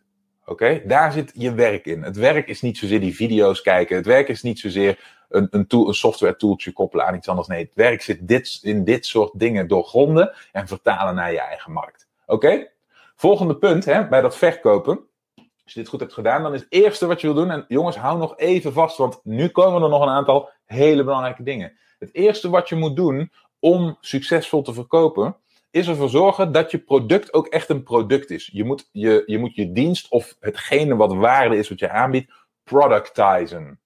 Oké, 0.49 0.81
daar 0.85 1.11
zit 1.11 1.31
je 1.33 1.53
werk 1.53 1.85
in. 1.85 2.03
Het 2.03 2.15
werk 2.15 2.47
is 2.47 2.61
niet 2.61 2.77
zozeer 2.77 2.99
die 2.99 3.15
video's 3.15 3.61
kijken. 3.61 3.95
Het 3.95 4.05
werk 4.05 4.27
is 4.27 4.41
niet 4.41 4.59
zozeer 4.59 4.99
een, 5.29 5.47
een, 5.51 5.67
tool, 5.67 5.93
software 5.93 6.35
tooltje 6.35 6.71
koppelen 6.71 7.05
aan 7.05 7.15
iets 7.15 7.27
anders. 7.27 7.47
Nee, 7.47 7.63
het 7.63 7.71
werk 7.73 8.01
zit 8.01 8.27
dit, 8.27 8.59
in 8.61 8.83
dit 8.83 9.05
soort 9.05 9.39
dingen 9.39 9.67
doorgronden 9.67 10.33
en 10.51 10.67
vertalen 10.67 11.15
naar 11.15 11.31
je 11.31 11.39
eigen 11.39 11.71
markt. 11.71 12.07
Oké? 12.25 12.67
Volgende 13.15 13.55
punt, 13.55 13.85
hè, 13.85 14.07
bij 14.07 14.21
dat 14.21 14.37
verkopen. 14.37 14.99
Als 15.35 15.73
je 15.73 15.79
dit 15.79 15.87
goed 15.89 15.99
hebt 15.99 16.13
gedaan, 16.13 16.43
dan 16.43 16.53
is 16.53 16.59
het 16.59 16.71
eerste 16.71 17.07
wat 17.07 17.21
je 17.21 17.27
wil 17.27 17.35
doen. 17.35 17.51
En 17.51 17.65
jongens, 17.67 17.97
hou 17.97 18.17
nog 18.17 18.37
even 18.37 18.73
vast, 18.73 18.97
want 18.97 19.19
nu 19.23 19.47
komen 19.47 19.83
er 19.83 19.89
nog 19.89 20.01
een 20.01 20.09
aantal 20.09 20.49
hele 20.65 21.03
belangrijke 21.03 21.43
dingen. 21.43 21.77
Het 21.99 22.13
eerste 22.13 22.49
wat 22.49 22.69
je 22.69 22.75
moet 22.75 22.95
doen 22.95 23.31
om 23.59 23.97
succesvol 24.01 24.61
te 24.61 24.73
verkopen, 24.73 25.35
is 25.71 25.87
ervoor 25.87 26.09
zorgen 26.09 26.51
dat 26.51 26.71
je 26.71 26.77
product 26.77 27.33
ook 27.33 27.47
echt 27.47 27.69
een 27.69 27.83
product 27.83 28.29
is. 28.29 28.49
Je 28.53 28.63
moet 28.63 28.89
je, 28.91 29.23
je, 29.25 29.37
moet 29.37 29.55
je 29.55 29.71
dienst 29.71 30.09
of 30.09 30.35
hetgene 30.39 30.95
wat 30.95 31.13
waarde 31.13 31.57
is 31.57 31.69
wat 31.69 31.79
je 31.79 31.89
aanbiedt, 31.89 32.31
productizen. 32.63 33.79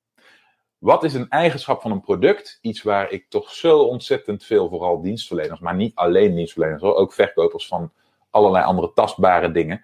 Wat 0.77 1.03
is 1.03 1.13
een 1.13 1.29
eigenschap 1.29 1.81
van 1.81 1.91
een 1.91 2.01
product? 2.01 2.59
Iets 2.61 2.81
waar 2.81 3.11
ik 3.11 3.29
toch 3.29 3.51
zo 3.51 3.79
ontzettend 3.79 4.43
veel, 4.43 4.69
vooral 4.69 5.01
dienstverleners, 5.01 5.59
maar 5.59 5.75
niet 5.75 5.95
alleen 5.95 6.35
dienstverleners, 6.35 6.81
ook 6.81 7.13
verkopers 7.13 7.67
van 7.67 7.91
allerlei 8.29 8.65
andere 8.65 8.91
tastbare 8.93 9.51
dingen, 9.51 9.83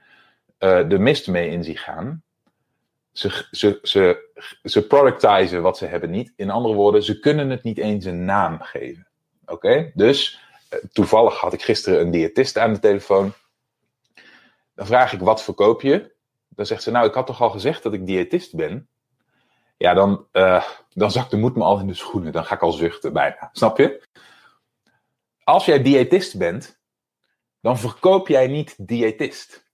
uh, 0.59 0.89
de 0.89 0.99
mist 0.99 1.27
mee 1.27 1.49
in 1.49 1.63
zich 1.63 1.83
gaan. 1.83 2.23
Ze, 3.11 3.47
ze, 3.51 3.79
ze, 3.81 4.29
ze 4.63 4.87
productizen 4.87 5.61
wat 5.61 5.77
ze 5.77 5.85
hebben 5.85 6.09
niet. 6.09 6.33
In 6.35 6.49
andere 6.49 6.73
woorden, 6.73 7.03
ze 7.03 7.19
kunnen 7.19 7.49
het 7.49 7.63
niet 7.63 7.77
eens 7.77 8.05
een 8.05 8.25
naam 8.25 8.61
geven. 8.61 9.07
Oké? 9.45 9.91
Dus 9.93 10.48
toevallig 10.91 11.37
had 11.37 11.53
ik 11.53 11.61
gisteren 11.61 11.99
een 11.99 12.11
diëtist 12.11 12.57
aan 12.57 12.73
de 12.73 12.79
telefoon. 12.79 13.33
Dan 14.75 14.85
vraag 14.85 15.13
ik, 15.13 15.19
wat 15.19 15.43
verkoop 15.43 15.81
je? 15.81 16.15
Dan 16.49 16.65
zegt 16.65 16.83
ze, 16.83 16.91
nou, 16.91 17.07
ik 17.07 17.13
had 17.13 17.25
toch 17.25 17.41
al 17.41 17.49
gezegd 17.49 17.83
dat 17.83 17.93
ik 17.93 18.05
diëtist 18.05 18.55
ben? 18.55 18.89
Ja, 19.77 19.93
dan, 19.93 20.27
uh, 20.33 20.65
dan 20.93 21.11
zakt 21.11 21.31
de 21.31 21.37
moed 21.37 21.55
me 21.55 21.63
al 21.63 21.79
in 21.79 21.87
de 21.87 21.93
schoenen. 21.93 22.31
Dan 22.31 22.45
ga 22.45 22.55
ik 22.55 22.61
al 22.61 22.71
zuchten 22.71 23.13
bijna. 23.13 23.49
Snap 23.51 23.77
je? 23.77 24.07
Als 25.43 25.65
jij 25.65 25.81
diëtist 25.81 26.37
bent, 26.37 26.79
dan 27.61 27.79
verkoop 27.79 28.27
jij 28.27 28.47
niet 28.47 28.75
diëtist. 28.77 29.67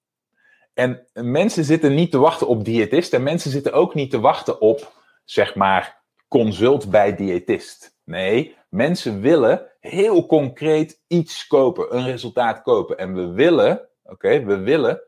En 0.73 1.07
mensen 1.13 1.63
zitten 1.63 1.95
niet 1.95 2.11
te 2.11 2.17
wachten 2.17 2.47
op 2.47 2.65
diëtist 2.65 3.13
en 3.13 3.23
mensen 3.23 3.51
zitten 3.51 3.73
ook 3.73 3.93
niet 3.93 4.11
te 4.11 4.19
wachten 4.19 4.61
op, 4.61 4.93
zeg 5.23 5.55
maar, 5.55 6.01
consult 6.27 6.89
bij 6.89 7.15
diëtist. 7.15 7.94
Nee, 8.05 8.55
mensen 8.69 9.21
willen 9.21 9.71
heel 9.79 10.25
concreet 10.25 11.01
iets 11.07 11.47
kopen, 11.47 11.95
een 11.95 12.05
resultaat 12.05 12.61
kopen. 12.61 12.97
En 12.97 13.13
we 13.13 13.33
willen, 13.33 13.89
oké, 14.03 14.43
we 14.43 14.57
willen 14.57 15.01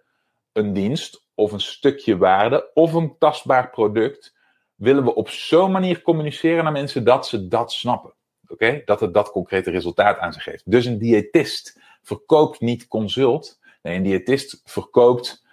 een 0.53 0.73
dienst 0.73 1.25
of 1.35 1.51
een 1.51 1.59
stukje 1.59 2.17
waarde 2.17 2.71
of 2.73 2.93
een 2.93 3.15
tastbaar 3.17 3.69
product, 3.69 4.35
willen 4.75 5.03
we 5.03 5.15
op 5.15 5.29
zo'n 5.29 5.71
manier 5.71 6.01
communiceren 6.01 6.63
naar 6.63 6.73
mensen 6.73 7.03
dat 7.03 7.27
ze 7.27 7.47
dat 7.47 7.71
snappen. 7.71 8.13
Oké, 8.47 8.81
dat 8.85 8.99
het 8.99 9.13
dat 9.13 9.31
concrete 9.31 9.71
resultaat 9.71 10.17
aan 10.17 10.33
zich 10.33 10.43
geeft. 10.43 10.71
Dus 10.71 10.85
een 10.85 10.97
diëtist 10.97 11.79
verkoopt 12.01 12.59
niet 12.59 12.87
consult. 12.87 13.59
Nee, 13.81 13.95
een 13.95 14.03
diëtist 14.03 14.61
verkoopt 14.63 15.45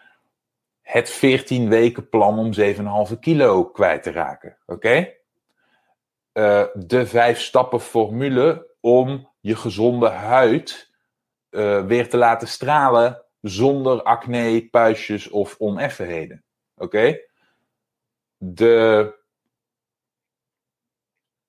het 0.81 1.11
14 1.11 1.69
weken 1.69 2.09
plan 2.09 2.39
om 2.39 2.53
7,5 3.13 3.19
kilo 3.21 3.65
kwijt 3.65 4.03
te 4.03 4.11
raken. 4.11 4.59
Oké? 4.67 5.13
Uh, 6.35 6.65
de 6.75 7.07
vijf 7.07 7.41
stappen 7.41 7.81
formule 7.81 8.75
om 8.81 9.33
je 9.41 9.57
gezonde 9.57 10.09
huid 10.09 10.91
uh, 11.51 11.87
weer 11.87 12.09
te 12.09 12.17
laten 12.17 12.49
stralen 12.49 13.25
zonder 13.41 14.03
acne, 14.03 14.69
puistjes 14.71 15.29
of 15.31 15.57
oneffenheden. 15.59 16.45
Oké? 16.75 17.21
De 18.37 19.15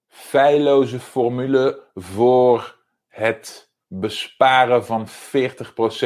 feilloze 0.08 1.00
formule 1.00 1.84
voor 1.94 2.80
het 3.08 3.72
besparen 3.88 4.86
van 4.86 5.08
40% 5.08 5.12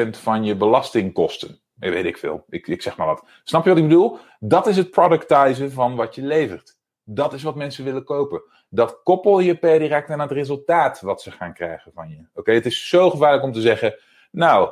van 0.09 0.43
je 0.43 0.55
belastingkosten. 0.55 1.61
Nee, 1.75 1.91
weet 1.91 2.05
ik 2.05 2.17
veel. 2.17 2.45
Ik, 2.49 2.67
ik 2.67 2.81
zeg 2.81 2.97
maar 2.97 3.07
wat. 3.07 3.25
Snap 3.43 3.63
je 3.63 3.69
wat 3.69 3.77
ik 3.77 3.87
bedoel? 3.87 4.19
Dat 4.39 4.67
is 4.67 4.77
het 4.77 4.91
productizen 4.91 5.71
van 5.71 5.95
wat 5.95 6.15
je 6.15 6.21
levert. 6.21 6.78
Dat 7.11 7.33
is 7.33 7.43
wat 7.43 7.55
mensen 7.55 7.83
willen 7.83 8.03
kopen. 8.03 8.41
Dat 8.69 8.99
koppel 9.03 9.39
je 9.39 9.57
per 9.57 9.79
direct 9.79 10.09
aan 10.09 10.19
het 10.19 10.31
resultaat 10.31 11.01
wat 11.01 11.21
ze 11.21 11.31
gaan 11.31 11.53
krijgen 11.53 11.91
van 11.93 12.09
je. 12.09 12.25
Oké, 12.33 12.51
het 12.51 12.65
is 12.65 12.89
zo 12.89 13.09
gevaarlijk 13.09 13.43
om 13.43 13.51
te 13.51 13.61
zeggen: 13.61 13.99
Nou, 14.31 14.71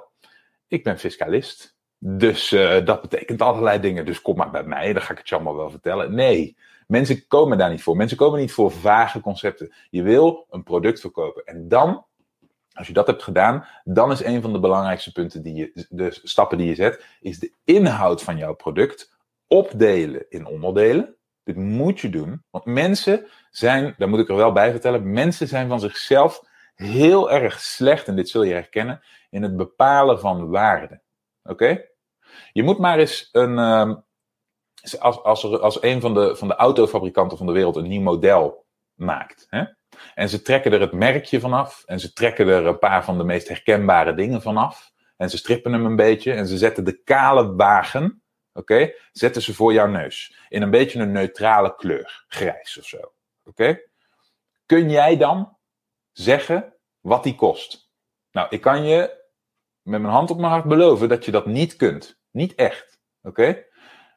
ik 0.67 0.84
ben 0.84 1.00
fiscalist. 1.00 1.76
Dus 2.00 2.52
uh, 2.52 2.86
dat 2.86 3.02
betekent 3.02 3.41
allerlei 3.41 3.80
dingen. 3.80 4.06
Dus 4.06 4.21
kom 4.21 4.38
maar 4.38 4.52
bij 4.52 4.63
mij, 4.63 4.93
dan 4.93 5.02
ga 5.02 5.12
ik 5.12 5.17
het 5.17 5.30
je 5.30 5.36
allemaal 5.36 5.56
wel 5.56 5.69
vertellen. 5.69 6.15
Nee, 6.15 6.58
mensen 6.88 7.28
komen 7.28 7.58
daar 7.58 7.69
niet 7.69 7.84
voor. 7.84 7.95
Mensen 7.95 8.17
komen 8.17 8.39
niet 8.39 8.52
voor 8.52 8.71
vage 8.71 9.19
concepten. 9.19 9.73
Je 9.89 10.02
wil 10.02 10.45
een 10.50 10.63
product 10.63 11.00
verkopen. 11.00 11.45
En 11.45 11.67
dan, 11.67 12.06
als 12.73 12.88
je 12.88 12.93
dat 12.93 13.08
hebt 13.08 13.23
gedaan, 13.23 13.65
dan 13.84 14.12
is 14.12 14.23
een 14.23 14.41
van 14.41 14.54
de 14.54 14.60
belangrijkste 14.60 15.12
punten 15.12 15.43
die 15.43 15.54
je, 15.54 15.86
de 15.89 16.19
stappen 16.23 16.58
die 16.58 16.67
je 16.67 16.76
zet, 16.76 17.06
is 17.21 17.39
de 17.39 17.54
inhoud 17.63 18.23
van 18.23 18.38
jouw 18.38 18.54
product 18.56 19.15
opdelen 19.47 20.26
in 20.30 20.45
onderdelen. 20.45 21.16
Dit 21.48 21.56
moet 21.56 22.00
je 22.00 22.10
doen. 22.10 22.44
Want 22.50 22.66
mensen 22.66 23.28
zijn, 23.50 23.96
daar 23.98 24.10
moet 24.10 24.20
ik 24.20 24.30
er 24.30 24.36
wel 24.36 24.52
bij 24.52 24.72
vertellen, 24.72 25.12
mensen 25.12 25.48
zijn 25.48 25.68
van 25.68 25.80
zichzelf 25.80 26.42
heel 26.76 27.32
erg 27.32 27.60
slecht, 27.60 28.08
en 28.08 28.16
dit 28.16 28.30
zul 28.30 28.44
je 28.44 28.54
herkennen, 28.54 29.02
in 29.30 29.44
het 29.44 29.58
bepalen 29.58 30.20
van 30.20 30.50
waarde. 30.50 31.02
Oké? 31.44 31.82
Je 32.52 32.64
moet 32.64 32.78
maar 32.78 33.00
eens 33.00 33.30
een. 33.32 33.52
Uh, 33.52 33.96
als, 35.00 35.24
als, 35.24 35.44
als 35.44 35.82
een 35.82 36.02
van 36.02 36.14
de, 36.14 36.36
van 36.36 36.48
de 36.48 36.56
autofabrikanten 36.56 37.38
van 37.38 37.48
de 37.48 37.54
wereld 37.54 37.76
een 37.76 37.88
nieuw 37.88 38.02
model 38.02 38.66
maakt. 38.94 39.48
Hè? 39.50 39.64
En 40.14 40.30
ze 40.30 40.42
trekken 40.42 40.72
er 40.72 40.82
het 40.82 40.92
merkje 40.92 41.40
vanaf. 41.40 41.84
En 41.86 42.00
ze 42.00 42.14
trekken 42.14 42.48
er 42.48 42.66
een 42.66 42.80
paar 42.80 43.04
van 43.04 43.18
de 43.18 43.24
meest 43.24 43.48
herkenbare 43.48 44.14
dingen 44.14 44.42
vanaf. 44.42 44.92
En 45.18 45.30
ze 45.30 45.38
strippen 45.38 45.74
hem 45.74 45.86
een 45.86 45.96
beetje. 45.96 46.34
En 46.34 46.48
ze 46.48 46.58
zetten 46.58 46.84
de 46.84 47.04
kale 47.04 47.56
wagen. 47.56 48.22
Oké? 48.58 48.93
zetten 49.12 49.41
ze 49.41 49.54
voor 49.54 49.74
jouw 49.74 49.88
neus. 49.88 50.38
In 50.50 50.62
een 50.62 50.70
beetje 50.72 51.00
een 51.00 51.12
neutrale 51.12 51.76
kleur. 51.76 52.26
Grijs 52.28 52.78
of 52.78 52.86
zo. 52.86 53.12
Oké? 53.43 53.80
Kun 54.65 54.89
jij 54.89 55.17
dan 55.17 55.58
zeggen 56.12 56.74
wat 57.00 57.24
die 57.24 57.36
kost? 57.36 57.91
Nou, 58.32 58.48
ik 58.50 58.62
kan 58.62 58.86
je 58.86 59.26
met 59.82 60.02
mijn 60.02 60.13
hand 60.13 60.32
op 60.32 60.38
mijn 60.38 60.52
hart 60.52 60.65
beloven 60.65 61.10
dat 61.10 61.26
je 61.26 61.32
dat 61.32 61.46
niet 61.46 61.76
kunt. 61.76 62.20
Niet 62.32 62.56
echt. 62.56 63.00
Oké? 63.22 63.65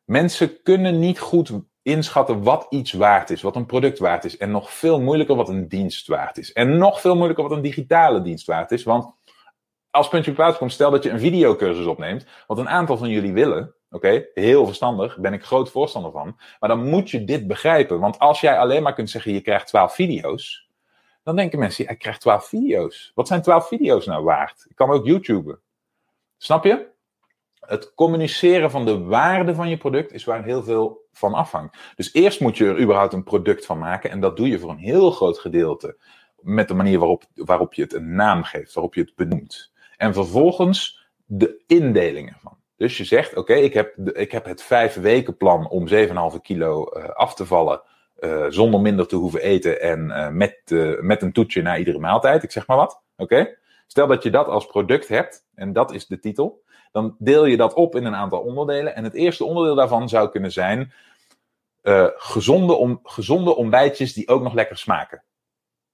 Mensen 0.04 0.62
kunnen 0.62 0.98
niet 0.98 1.18
goed 1.18 1.52
inschatten 1.82 2.42
wat 2.42 2.66
iets 2.70 2.92
waard 2.92 3.30
is, 3.30 3.42
wat 3.42 3.56
een 3.56 3.66
product 3.66 3.98
waard 3.98 4.24
is. 4.24 4.36
En 4.36 4.50
nog 4.50 4.72
veel 4.72 5.00
moeilijker 5.00 5.36
wat 5.36 5.48
een 5.48 5.68
dienst 5.68 6.06
waard 6.06 6.38
is. 6.38 6.52
En 6.52 6.78
nog 6.78 7.00
veel 7.00 7.14
moeilijker 7.14 7.48
wat 7.48 7.56
een 7.56 7.62
digitale 7.62 8.22
dienst 8.22 8.46
waard 8.46 8.70
is. 8.70 8.82
Want 8.82 9.14
als 9.90 10.08
puntje 10.08 10.30
op 10.30 10.36
plaats 10.36 10.58
komt, 10.58 10.72
stel 10.72 10.90
dat 10.90 11.02
je 11.02 11.10
een 11.10 11.18
videocursus 11.18 11.86
opneemt, 11.86 12.26
wat 12.46 12.58
een 12.58 12.68
aantal 12.68 12.96
van 12.96 13.08
jullie 13.08 13.32
willen. 13.32 13.74
Oké, 13.90 14.26
heel 14.34 14.66
verstandig, 14.66 15.18
ben 15.18 15.32
ik 15.32 15.44
groot 15.44 15.70
voorstander 15.70 16.12
van. 16.12 16.36
Maar 16.58 16.68
dan 16.68 16.88
moet 16.88 17.10
je 17.10 17.24
dit 17.24 17.46
begrijpen. 17.46 18.00
Want 18.00 18.18
als 18.18 18.40
jij 18.40 18.58
alleen 18.58 18.82
maar 18.82 18.94
kunt 18.94 19.10
zeggen, 19.10 19.32
je 19.32 19.40
krijgt 19.40 19.66
12 19.66 19.94
video's, 19.94 20.68
dan 21.22 21.36
denken 21.36 21.58
mensen, 21.58 21.88
ik 21.88 21.98
krijg 21.98 22.18
12 22.18 22.46
video's. 22.46 23.12
Wat 23.14 23.26
zijn 23.26 23.42
12 23.42 23.68
video's 23.68 24.06
nou 24.06 24.24
waard? 24.24 24.66
Ik 24.68 24.76
kan 24.76 24.90
ook 24.90 25.06
YouTuben. 25.06 25.60
Snap 26.36 26.64
je? 26.64 26.88
Het 27.60 27.94
communiceren 27.94 28.70
van 28.70 28.84
de 28.84 28.98
waarde 28.98 29.54
van 29.54 29.68
je 29.68 29.76
product 29.76 30.12
is 30.12 30.24
waar 30.24 30.44
heel 30.44 30.62
veel 30.62 31.08
van 31.12 31.34
afhangt. 31.34 31.76
Dus 31.96 32.12
eerst 32.12 32.40
moet 32.40 32.56
je 32.56 32.66
er 32.66 32.80
überhaupt 32.80 33.12
een 33.12 33.24
product 33.24 33.66
van 33.66 33.78
maken. 33.78 34.10
En 34.10 34.20
dat 34.20 34.36
doe 34.36 34.48
je 34.48 34.58
voor 34.58 34.70
een 34.70 34.78
heel 34.78 35.10
groot 35.10 35.38
gedeelte 35.38 35.98
met 36.40 36.68
de 36.68 36.74
manier 36.74 36.98
waarop, 36.98 37.24
waarop 37.34 37.74
je 37.74 37.82
het 37.82 37.94
een 37.94 38.14
naam 38.14 38.42
geeft, 38.42 38.74
waarop 38.74 38.94
je 38.94 39.00
het 39.00 39.14
benoemt. 39.14 39.72
En 39.96 40.14
vervolgens 40.14 41.08
de 41.24 41.62
indeling 41.66 42.32
ervan. 42.32 42.59
Dus 42.80 42.96
je 42.96 43.04
zegt, 43.04 43.36
oké, 43.36 43.54
ik, 43.54 43.74
heb 43.74 43.96
ik 44.12 44.32
heb 44.32 44.44
het 44.44 44.62
vijf 44.62 44.94
weken 44.94 45.36
plan 45.36 45.68
om 45.68 45.88
7,5 45.88 45.94
kilo 46.42 46.86
uh, 46.96 47.08
af 47.08 47.34
te 47.34 47.46
vallen. 47.46 47.82
Uh, 48.20 48.46
zonder 48.48 48.80
minder 48.80 49.06
te 49.06 49.16
hoeven 49.16 49.40
eten 49.40 49.80
en 49.80 50.04
uh, 50.08 50.28
met, 50.28 50.62
met 51.00 51.22
een 51.22 51.32
toetje 51.32 51.62
na 51.62 51.76
iedere 51.76 51.98
maaltijd. 51.98 52.42
Ik 52.42 52.50
zeg 52.50 52.66
maar 52.66 52.76
wat. 52.76 53.02
Oké? 53.16 53.56
Stel 53.86 54.06
dat 54.06 54.22
je 54.22 54.30
dat 54.30 54.46
als 54.46 54.66
product 54.66 55.08
hebt, 55.08 55.46
en 55.54 55.72
dat 55.72 55.92
is 55.92 56.06
de 56.06 56.18
titel, 56.18 56.62
dan 56.92 57.16
deel 57.18 57.44
je 57.44 57.56
dat 57.56 57.74
op 57.74 57.96
in 57.96 58.04
een 58.04 58.14
aantal 58.14 58.40
onderdelen. 58.40 58.94
En 58.94 59.04
het 59.04 59.14
eerste 59.14 59.44
onderdeel 59.44 59.74
daarvan 59.74 60.08
zou 60.08 60.30
kunnen 60.30 60.52
zijn 60.52 60.92
gezonde, 62.16 62.72
om, 62.74 63.00
gezonde 63.02 63.56
ontbijtjes 63.56 64.12
die 64.12 64.28
ook 64.28 64.42
nog 64.42 64.54
lekker 64.54 64.78
smaken. 64.78 65.22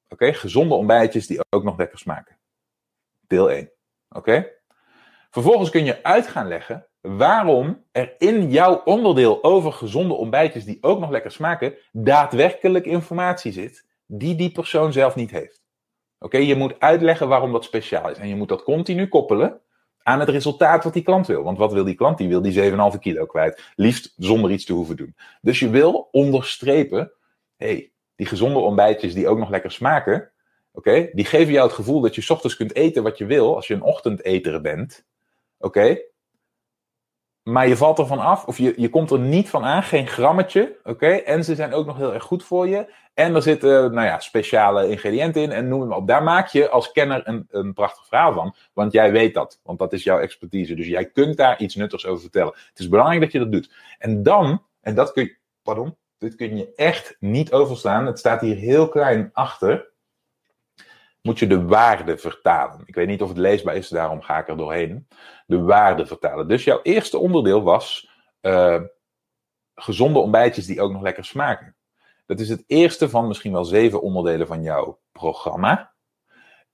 Oké, 0.09 0.33
gezonde 0.33 0.75
ontbijtjes 0.75 1.27
die 1.27 1.41
ook 1.49 1.65
nog 1.65 1.77
lekker 1.77 1.99
smaken. 1.99 2.37
Deel 3.27 3.51
1. 3.51 3.71
Oké? 4.09 4.56
Vervolgens 5.37 5.71
kun 5.71 5.85
je 5.85 6.03
uit 6.03 6.27
gaan 6.27 6.49
leggen 6.49 6.87
waarom 7.01 7.85
er 7.93 8.15
in 8.19 8.51
jouw 8.51 8.83
onderdeel 8.85 9.45
over 9.45 9.73
gezonde 9.73 10.15
ontbijtjes 10.15 10.65
die 10.65 10.79
ook 10.81 11.01
nog 11.01 11.11
lekker 11.11 11.31
smaken, 11.31 11.75
daadwerkelijk 11.93 12.87
informatie 12.87 13.53
zit 13.53 13.87
die 14.07 14.35
die 14.35 14.53
persoon 14.53 14.93
zelf 14.93 15.15
niet 15.15 15.31
heeft. 15.31 15.63
Oké, 16.19 16.37
je 16.37 16.55
moet 16.55 16.81
uitleggen 16.81 17.29
waarom 17.29 17.53
dat 17.53 17.65
speciaal 17.65 18.11
is. 18.11 18.19
En 18.19 18.29
je 18.29 18.37
moet 18.37 18.49
dat 18.49 18.63
continu 18.63 19.09
koppelen 19.09 19.61
aan 20.03 20.21
het 20.21 20.29
resultaat 20.29 20.85
wat 20.85 20.93
die 20.93 21.03
klant 21.03 21.27
wil. 21.27 21.43
Want 21.43 21.59
wat 21.59 21.73
wil 21.73 21.85
die 21.85 21.95
klant? 21.95 22.19
Die 22.19 22.29
wil 22.29 22.43
die 22.43 22.71
7,5 22.71 22.99
kilo 23.01 23.27
kwijt. 23.27 23.73
Liefst 23.75 24.15
zonder 24.17 24.51
iets 24.51 24.65
te 24.65 24.73
hoeven 24.73 24.97
doen. 24.97 25.17
Dus 25.41 25.59
je 25.59 25.71
wil 25.71 26.09
onderstrepen, 26.13 27.13
hey, 27.57 27.93
die 28.15 28.27
gezonde 28.27 28.59
ontbijtjes 28.59 29.15
die 29.15 29.29
ook 29.29 29.39
nog 29.39 29.51
lekker 29.51 29.73
smaken, 29.73 30.33
oké, 30.73 31.11
die 31.13 31.25
geven 31.25 31.53
jou 31.53 31.67
het 31.67 31.77
gevoel 31.77 32.01
dat 32.01 32.15
je 32.15 32.27
ochtends 32.29 32.57
kunt 32.57 32.75
eten 32.75 33.03
wat 33.03 33.19
je 33.19 33.27
wil 33.27 33.55
als 33.55 33.67
je 33.67 33.75
een 33.75 33.83
ochtendeter 33.83 34.61
bent. 34.61 35.05
Oké, 35.59 35.99
maar 37.49 37.69
je 37.69 37.77
valt 37.77 37.99
ervan 37.99 38.19
af, 38.19 38.45
of 38.45 38.59
je, 38.59 38.75
je 38.77 38.89
komt 38.89 39.11
er 39.11 39.19
niet 39.19 39.49
van 39.49 39.65
aan, 39.65 39.83
geen 39.83 40.07
grammetje. 40.07 40.77
Oké, 40.85 41.07
en 41.07 41.45
ze 41.45 41.55
zijn 41.55 41.73
ook 41.73 41.87
nog 41.87 41.97
heel 41.97 42.15
erg 42.15 42.23
goed 42.23 42.45
voor 42.45 42.69
je. 42.69 42.93
En 43.15 43.35
er 43.35 43.43
zitten, 43.43 43.95
nou 43.95 44.07
ja, 44.07 44.19
speciale 44.19 44.89
ingrediënten 44.89 45.43
in 45.43 45.53
en 45.53 45.69
noem 45.69 45.81
het 45.81 45.89
maar 45.89 45.99
op. 45.99 46.07
Daar 46.07 46.23
maak 46.23 46.49
je 46.49 46.69
als 46.69 46.93
kenner 46.93 47.29
een, 47.29 47.47
een 47.51 47.73
prachtig 47.73 48.07
verhaal 48.07 48.33
van. 48.33 48.55
Want 48.73 48.93
jij 48.93 49.13
weet 49.13 49.35
dat. 49.35 49.61
Want 49.63 49.79
dat 49.79 49.93
is 49.93 50.03
jouw 50.03 50.19
expertise. 50.19 50.75
Dus 50.75 50.87
jij 50.87 51.11
kunt 51.11 51.37
daar 51.37 51.61
iets 51.61 51.75
nuttigs 51.75 52.07
over 52.07 52.21
vertellen. 52.21 52.53
Het 52.69 52.79
is 52.79 52.89
belangrijk 52.89 53.21
dat 53.21 53.33
je 53.33 53.39
dat 53.39 53.53
doet. 53.53 53.73
En 53.99 54.23
dan, 54.23 54.63
en 54.81 54.95
dat 54.95 55.13
kun 55.13 55.23
je, 55.23 55.37
pardon, 55.63 55.97
dit 56.19 56.35
kun 56.35 56.57
je 56.57 56.73
echt 56.75 57.17
niet 57.21 57.53
overslaan. 57.53 58.07
Het 58.07 58.19
staat 58.19 58.41
hier 58.41 58.57
heel 58.57 58.89
klein 58.89 59.31
achter. 59.33 59.91
Moet 61.23 61.39
je 61.39 61.47
de 61.47 61.65
waarde 61.65 62.19
vertalen. 62.19 62.83
Ik 62.85 62.95
weet 62.95 63.07
niet 63.07 63.23
of 63.23 63.29
het 63.29 63.39
leesbaar 63.39 63.77
is, 63.77 63.89
daarom 63.89 64.23
ga 64.23 64.39
ik 64.39 64.49
er 64.49 64.57
doorheen. 64.57 65.07
De 65.47 65.61
waarde 65.61 66.07
vertalen. 66.07 66.49
Dus 66.49 66.65
jouw 66.65 66.81
eerste 66.83 67.19
onderdeel 67.19 67.63
was 67.63 68.11
uh, 68.43 68.81
gezonde 69.75 70.19
ontbijtjes 70.19 70.67
die 70.67 70.81
ook 70.81 70.93
nog 70.93 71.03
lekker 71.03 71.25
smaken. 71.25 71.77
Dat 72.27 72.41
is 72.41 72.49
het 72.49 72.65
eerste 72.67 73.09
van 73.09 73.29
misschien 73.29 73.53
wel 73.53 73.65
zeven 73.65 74.03
onderdelen 74.03 74.47
van 74.47 74.63
jouw 74.63 75.01
programma. 75.13 75.95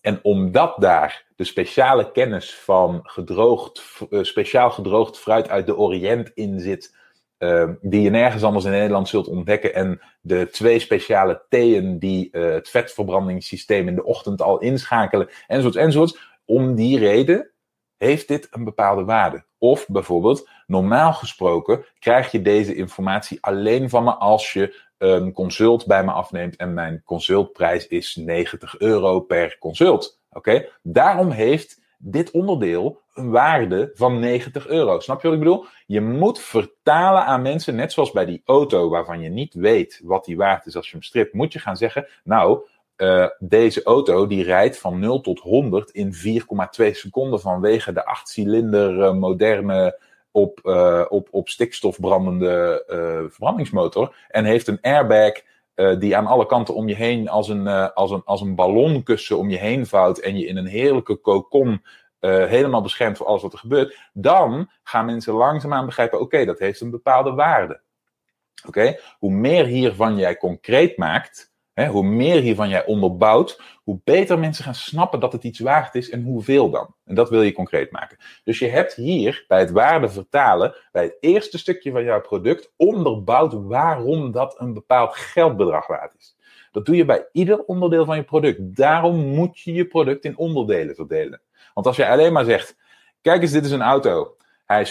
En 0.01 0.21
omdat 0.23 0.75
daar 0.79 1.27
de 1.37 1.45
speciale 1.45 2.11
kennis 2.13 2.55
van 2.55 3.01
gedroogd, 3.03 3.83
uh, 4.11 4.23
speciaal 4.23 4.71
gedroogd 4.71 5.19
fruit 5.19 5.49
uit 5.49 5.67
de 5.67 5.77
Oriënt 5.77 6.31
in 6.35 6.61
zit, 6.61 6.97
uh, 7.39 7.71
die 7.81 8.03
je 8.03 8.11
nergens 8.11 8.43
anders 8.43 8.65
in 8.65 8.71
Nederland 8.71 9.09
zult 9.09 9.29
ontdekken, 9.29 9.75
en 9.75 10.01
de 10.21 10.49
twee 10.51 10.79
speciale 10.79 11.45
theeën 11.49 11.99
die 11.99 12.29
het 12.31 12.69
vetverbrandingssysteem 12.69 13.89
in 13.89 13.95
de 13.95 14.05
ochtend 14.05 14.43
al 14.43 14.59
inschakelen, 14.59 15.29
enzovoorts, 15.47 15.77
enzovoorts, 15.77 16.19
om 16.45 16.75
die 16.75 16.99
reden 16.99 17.52
heeft 18.03 18.29
dit 18.29 18.49
een 18.51 18.65
bepaalde 18.65 19.05
waarde. 19.05 19.45
Of 19.59 19.87
bijvoorbeeld, 19.89 20.49
normaal 20.67 21.13
gesproken 21.13 21.85
krijg 21.99 22.31
je 22.31 22.43
deze 22.43 22.75
informatie 22.75 23.39
alleen 23.41 23.89
van 23.89 24.05
me 24.05 24.15
als 24.15 24.53
je 24.53 24.81
een 24.99 25.33
consult 25.33 25.87
bij 25.87 26.05
me 26.05 26.11
afneemt 26.11 26.57
en 26.57 26.75
mijn 26.75 27.03
consultprijs 27.05 27.87
is 27.87 28.17
90 28.17 28.79
euro 28.79 29.21
per 29.21 29.57
consult. 29.59 30.21
Oké? 30.31 30.69
Daarom 30.83 31.31
heeft 31.31 31.81
dit 31.99 32.31
onderdeel 32.31 33.01
een 33.15 33.31
waarde 33.31 33.91
van 33.95 34.19
90 34.19 34.67
euro. 34.67 35.01
Snap 35.01 35.23
je 35.23 35.29
wat 35.29 35.37
ik 35.37 35.43
bedoel? 35.43 35.67
Je 35.87 36.01
moet 36.01 36.39
vertalen 36.41 37.25
aan 37.25 37.43
mensen, 37.43 37.75
net 37.75 37.93
zoals 37.93 38.11
bij 38.11 38.25
die 38.25 38.43
auto 38.45 38.89
waarvan 38.89 39.21
je 39.21 39.29
niet 39.29 39.55
weet 39.55 40.01
wat 40.05 40.25
die 40.25 40.37
waard 40.37 40.67
is 40.67 40.77
als 40.77 40.87
je 40.87 40.93
hem 40.93 41.03
stript, 41.03 41.33
moet 41.33 41.53
je 41.53 41.59
gaan 41.59 41.77
zeggen, 41.77 42.07
nou, 42.25 42.67
uh, 43.03 43.27
deze 43.39 43.83
auto 43.83 44.27
die 44.27 44.43
rijdt 44.43 44.79
van 44.79 44.99
0 44.99 45.21
tot 45.21 45.41
100 45.41 45.91
in 45.91 46.15
4,2 46.15 46.91
seconden 46.91 47.41
vanwege 47.41 47.93
de 47.93 48.05
8 48.05 48.29
cilinder 48.29 48.97
uh, 48.97 49.13
moderne 49.13 50.01
op, 50.31 50.61
uh, 50.63 51.05
op, 51.09 51.29
op 51.31 51.49
stikstof 51.49 52.01
brandende 52.01 52.85
verbrandingsmotor. 53.31 54.17
En 54.29 54.45
heeft 54.45 54.69
een 54.69 54.81
airbag 54.81 55.33
die 55.99 56.17
aan 56.17 56.27
alle 56.27 56.47
kanten 56.47 56.75
om 56.75 56.89
je 56.89 56.95
heen 56.95 57.29
als 57.29 57.49
een, 57.49 57.67
als, 57.95 58.11
een, 58.11 58.23
als 58.25 58.41
een 58.41 58.55
ballonkussen 58.55 59.39
om 59.39 59.51
je 59.51 59.59
heen 59.59 59.87
vouwt. 59.87 60.19
En 60.19 60.39
je 60.39 60.47
in 60.47 60.57
een 60.57 60.67
heerlijke 60.67 61.21
cocon 61.21 61.85
helemaal 62.21 62.83
beschermt 62.83 63.17
voor 63.17 63.27
alles 63.27 63.43
wat 63.43 63.53
er 63.53 63.59
gebeurt. 63.59 64.11
Dan 64.13 64.71
gaan 64.83 65.05
mensen 65.05 65.35
langzaamaan 65.35 65.87
begrijpen: 65.87 66.21
oké, 66.21 66.45
dat 66.45 66.59
heeft 66.59 66.81
een 66.81 66.91
bepaalde 66.91 67.33
waarde. 67.33 67.81
Oké, 68.67 68.99
hoe 69.19 69.33
meer 69.33 69.65
hiervan 69.65 70.17
jij 70.17 70.37
concreet 70.37 70.97
maakt. 70.97 71.52
Hoe 71.75 72.03
meer 72.03 72.41
hiervan 72.41 72.69
jij 72.69 72.87
onderbouwt, 72.87 73.61
hoe 73.85 74.01
beter 74.05 74.39
mensen 74.39 74.65
gaan 74.65 74.75
snappen 74.75 75.21
dat 75.21 75.33
het 75.33 75.45
iets 75.45 75.61
waard 75.61 75.95
is 75.95 76.11
en 76.11 76.23
hoeveel 76.23 76.71
dan. 76.71 76.95
En 77.05 77.15
dat 77.15 77.31
wil 77.31 77.43
je 77.43 77.53
concreet 77.53 77.91
maken. 77.91 78.17
Dus 78.45 78.59
je 78.59 78.69
hebt 78.69 78.95
hier 78.95 79.45
bij 79.49 79.59
het 79.59 79.71
waarde 79.71 80.09
vertalen, 80.09 80.75
bij 80.93 81.03
het 81.03 81.17
eerste 81.21 81.59
stukje 81.59 81.91
van 81.91 82.05
jouw 82.05 82.21
product, 82.21 82.73
onderbouwd 82.77 83.53
waarom 83.53 84.33
dat 84.33 84.61
een 84.61 84.73
bepaald 84.73 85.17
geldbedrag 85.17 85.87
waard 85.87 86.15
is. 86.19 86.37
Dat 86.73 86.87
doe 86.87 86.97
je 86.97 87.05
bij 87.05 87.29
ieder 87.33 87.65
onderdeel 87.65 88.05
van 88.05 88.17
je 88.17 88.23
product. 88.23 88.77
Daarom 88.77 89.17
moet 89.17 89.61
je 89.61 89.73
je 89.73 89.87
product 89.87 90.25
in 90.25 90.37
onderdelen 90.37 90.95
verdelen. 90.95 91.41
Want 91.75 91.87
als 91.87 91.97
je 91.97 92.09
alleen 92.09 92.33
maar 92.33 92.45
zegt: 92.45 92.77
kijk 93.21 93.43
eens, 93.43 93.53
dit 93.53 93.65
is 93.65 93.71
een 93.71 93.83
auto. 93.83 94.37
hij 94.67 94.81
is 94.81 94.91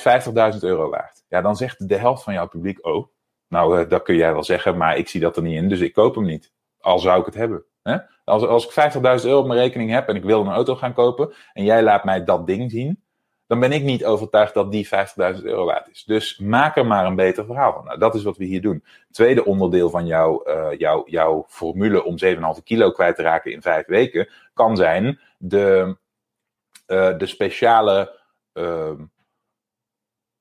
50.000 0.54 0.60
euro 0.60 0.90
waard. 0.90 1.24
Ja, 1.30 1.42
dan 1.42 1.56
zegt 1.56 1.88
de 1.88 1.98
helft 1.98 2.24
van 2.24 2.34
jouw 2.34 2.48
publiek, 2.48 2.86
oh, 2.86 3.08
nou, 3.48 3.80
uh, 3.80 3.90
dat 3.90 4.02
kun 4.04 4.16
jij 4.16 4.34
wel 4.34 4.44
zeggen, 4.44 4.78
maar 4.78 4.98
ik 4.98 5.08
zie 5.08 5.22
dat 5.22 5.36
er 5.36 5.44
niet 5.44 5.56
in, 5.56 5.70
dus 5.70 5.80
ik 5.80 5.94
koop 5.94 6.16
hem 6.16 6.26
niet. 6.26 6.52
Al 6.82 7.00
zou 7.00 7.20
ik 7.20 7.26
het 7.26 7.36
hebben. 7.36 7.64
Hè? 7.84 7.98
Als, 8.24 8.44
als 8.44 8.66
ik 8.66 8.94
50.000 8.94 9.02
euro 9.26 9.40
op 9.40 9.48
mijn 9.48 9.60
rekening 9.60 9.92
heb 9.92 10.08
en 10.08 10.16
ik 10.16 10.24
wil 10.24 10.42
een 10.42 10.52
auto 10.52 10.76
gaan 10.76 10.94
kopen 10.94 11.34
en 11.54 11.64
jij 11.64 11.84
laat 11.84 12.04
mij 12.04 12.24
dat 12.24 12.48
ding 12.48 12.72
zien, 12.72 13.04
dan 13.52 13.60
ben 13.60 13.72
ik 13.72 13.84
niet 13.84 14.06
overtuigd 14.06 14.54
dat 14.54 14.72
die 14.72 14.88
50.000 14.88 15.44
euro 15.44 15.66
waard 15.66 15.90
is. 15.90 16.04
Dus 16.04 16.38
maak 16.38 16.78
er 16.78 16.86
maar 16.86 17.06
een 17.06 17.16
beter 17.16 17.46
verhaal 17.46 17.74
van. 17.74 17.86
Nou, 17.86 18.00
dat 18.00 18.16
is 18.16 18.24
wat 18.24 18.38
we 18.38 18.46
hier 18.46 18.62
doen. 18.62 18.84
Tweede 19.12 19.46
onderdeel 19.46 19.90
van 19.90 20.06
jouw, 20.06 20.48
uh, 20.48 20.78
jouw, 20.78 21.04
jouw 21.06 21.46
formule 21.48 22.04
om 22.04 22.16
7,5 22.26 22.64
kilo 22.64 22.92
kwijt 22.92 23.16
te 23.16 23.22
raken 23.22 23.52
in 23.52 23.62
vijf 23.62 23.86
weken 23.86 24.30
kan 24.54 24.76
zijn 24.76 25.20
de, 25.38 25.98
uh, 26.88 27.18
de 27.18 27.26
speciale 27.26 28.20
uh, 28.54 28.92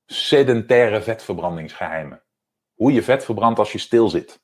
sedentaire 0.05 1.01
vetverbrandingsgeheimen. 1.01 2.21
Hoe 2.73 2.93
je 2.93 3.03
vet 3.03 3.25
verbrandt 3.25 3.59
als 3.59 3.71
je 3.71 3.77
stil 3.77 4.09
zit. 4.09 4.40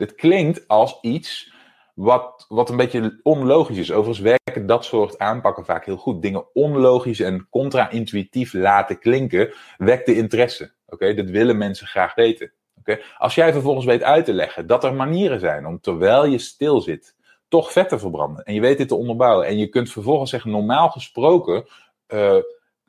Dit 0.00 0.14
klinkt 0.14 0.68
als 0.68 0.98
iets 1.00 1.52
wat, 1.94 2.46
wat 2.48 2.70
een 2.70 2.76
beetje 2.76 3.20
onlogisch 3.22 3.76
is. 3.76 3.92
Overigens 3.92 4.18
werken 4.18 4.66
dat 4.66 4.84
soort 4.84 5.18
aanpakken 5.18 5.64
vaak 5.64 5.84
heel 5.84 5.96
goed. 5.96 6.22
Dingen 6.22 6.44
onlogisch 6.52 7.20
en 7.20 7.46
contra-intuïtief 7.50 8.52
laten 8.52 8.98
klinken, 8.98 9.52
wekt 9.78 10.06
de 10.06 10.16
interesse. 10.16 10.72
Oké, 10.86 11.14
dat 11.14 11.30
willen 11.30 11.58
mensen 11.58 11.86
graag 11.86 12.14
weten. 12.14 12.52
Oké, 12.78 12.98
als 13.18 13.34
jij 13.34 13.52
vervolgens 13.52 13.86
weet 13.86 14.02
uit 14.02 14.24
te 14.24 14.32
leggen 14.32 14.66
dat 14.66 14.84
er 14.84 14.94
manieren 14.94 15.40
zijn 15.40 15.66
om 15.66 15.80
terwijl 15.80 16.26
je 16.26 16.38
stil 16.38 16.80
zit, 16.80 17.16
toch 17.48 17.72
vet 17.72 17.88
te 17.88 17.98
verbranden. 17.98 18.44
En 18.44 18.54
je 18.54 18.60
weet 18.60 18.78
dit 18.78 18.88
te 18.88 18.94
onderbouwen. 18.94 19.46
En 19.46 19.58
je 19.58 19.68
kunt 19.68 19.92
vervolgens 19.92 20.30
zeggen, 20.30 20.50
normaal 20.50 20.88
gesproken. 20.88 21.66
Uh, 22.08 22.36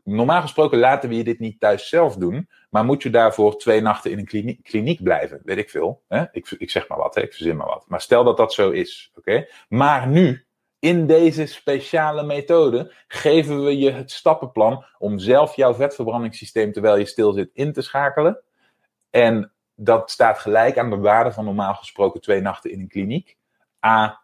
normaal 0.04 0.42
gesproken 0.42 0.80
laten 0.80 1.10
we 1.10 1.16
je 1.16 1.24
dit 1.24 1.40
niet 1.40 1.60
thuis 1.60 1.90
zelf 1.90 2.16
doen, 2.16 2.50
maar 2.70 2.86
moet 2.86 3.04
je 3.04 3.10
daarvoor 3.10 3.58
twee 3.58 3.82
nachten 3.82 4.12
in 4.12 4.18
een 4.18 4.26
kliniek, 4.26 4.64
kliniek 4.64 5.04
blijven, 5.04 5.42
weet 5.44 5.58
ik 5.58 5.70
veel. 5.70 6.02
Hè? 6.08 6.24
Ik, 6.32 6.52
ik 6.58 6.70
zeg 6.70 6.88
maar 6.88 6.98
wat, 6.98 7.16
hè? 7.16 7.22
ik 7.22 7.34
verzin 7.34 7.58
maar 7.58 7.68
wat. 7.68 7.86
Maar 7.88 8.02
stel 8.02 8.24
dat 8.24 8.38
dat 8.38 8.54
zo 8.54 8.70
is, 8.70 9.12
oké? 9.16 9.48
Maar 9.70 10.08
nu, 10.08 10.46
in 10.80 11.08
deze 11.08 11.46
speciale 11.46 12.24
methode, 12.24 12.94
geven 13.08 13.64
we 13.64 13.78
je 13.78 13.92
het 13.92 14.12
stappenplan 14.12 14.86
om 14.98 15.20
zelf 15.20 15.56
jouw 15.56 15.74
vetverbrandingssysteem 15.74 16.72
terwijl 16.72 16.98
je 16.98 17.06
stil 17.06 17.32
zit 17.32 17.50
in 17.54 17.74
te 17.74 17.82
schakelen. 17.82 18.42
En 19.10 19.52
dat 19.76 20.12
staat 20.12 20.40
gelijk 20.40 20.78
aan 20.78 20.90
de 20.90 20.98
waarde 20.98 21.32
van 21.32 21.46
normaal 21.46 21.74
gesproken 21.74 22.22
twee 22.22 22.42
nachten 22.42 22.72
in 22.72 22.80
een 22.80 22.88
kliniek. 22.88 23.38
A, 23.86 24.22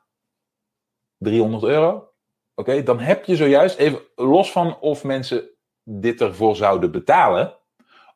300 1.18 1.64
euro. 1.64 2.12
Oké, 2.56 2.84
dan 2.84 3.00
heb 3.00 3.26
je 3.26 3.36
zojuist, 3.36 3.78
even 3.78 4.02
los 4.16 4.52
van 4.52 4.80
of 4.80 5.04
mensen 5.04 5.50
dit 5.90 6.22
ervoor 6.22 6.56
zouden 6.56 6.92
betalen. 6.92 7.56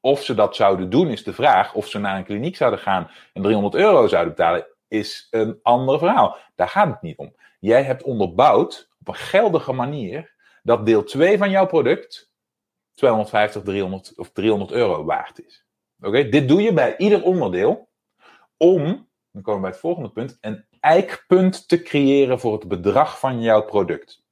Of 0.01 0.23
ze 0.23 0.33
dat 0.33 0.55
zouden 0.55 0.89
doen, 0.89 1.07
is 1.07 1.23
de 1.23 1.33
vraag. 1.33 1.73
Of 1.73 1.87
ze 1.87 1.99
naar 1.99 2.17
een 2.17 2.23
kliniek 2.23 2.55
zouden 2.55 2.79
gaan 2.79 3.09
en 3.33 3.41
300 3.41 3.75
euro 3.75 4.07
zouden 4.07 4.33
betalen, 4.35 4.67
is 4.87 5.27
een 5.29 5.59
ander 5.61 5.99
verhaal. 5.99 6.37
Daar 6.55 6.69
gaat 6.69 6.87
het 6.87 7.01
niet 7.01 7.17
om. 7.17 7.35
Jij 7.59 7.83
hebt 7.83 8.03
onderbouwd 8.03 8.89
op 8.99 9.07
een 9.07 9.15
geldige 9.15 9.71
manier 9.71 10.33
dat 10.63 10.85
deel 10.85 11.03
2 11.03 11.37
van 11.37 11.49
jouw 11.49 11.65
product 11.65 12.31
250, 12.93 13.61
300 13.61 14.17
of 14.17 14.31
300 14.31 14.71
euro 14.71 15.03
waard 15.03 15.45
is. 15.45 15.65
Oké, 16.01 16.29
dit 16.29 16.47
doe 16.47 16.61
je 16.61 16.73
bij 16.73 16.97
ieder 16.97 17.23
onderdeel 17.23 17.89
om, 18.57 19.09
dan 19.31 19.41
komen 19.41 19.55
we 19.55 19.61
bij 19.61 19.69
het 19.69 19.79
volgende 19.79 20.11
punt, 20.11 20.37
een 20.41 20.65
eikpunt 20.79 21.67
te 21.67 21.81
creëren 21.81 22.39
voor 22.39 22.53
het 22.53 22.67
bedrag 22.67 23.19
van 23.19 23.41
jouw 23.41 23.61
product. 23.61 24.23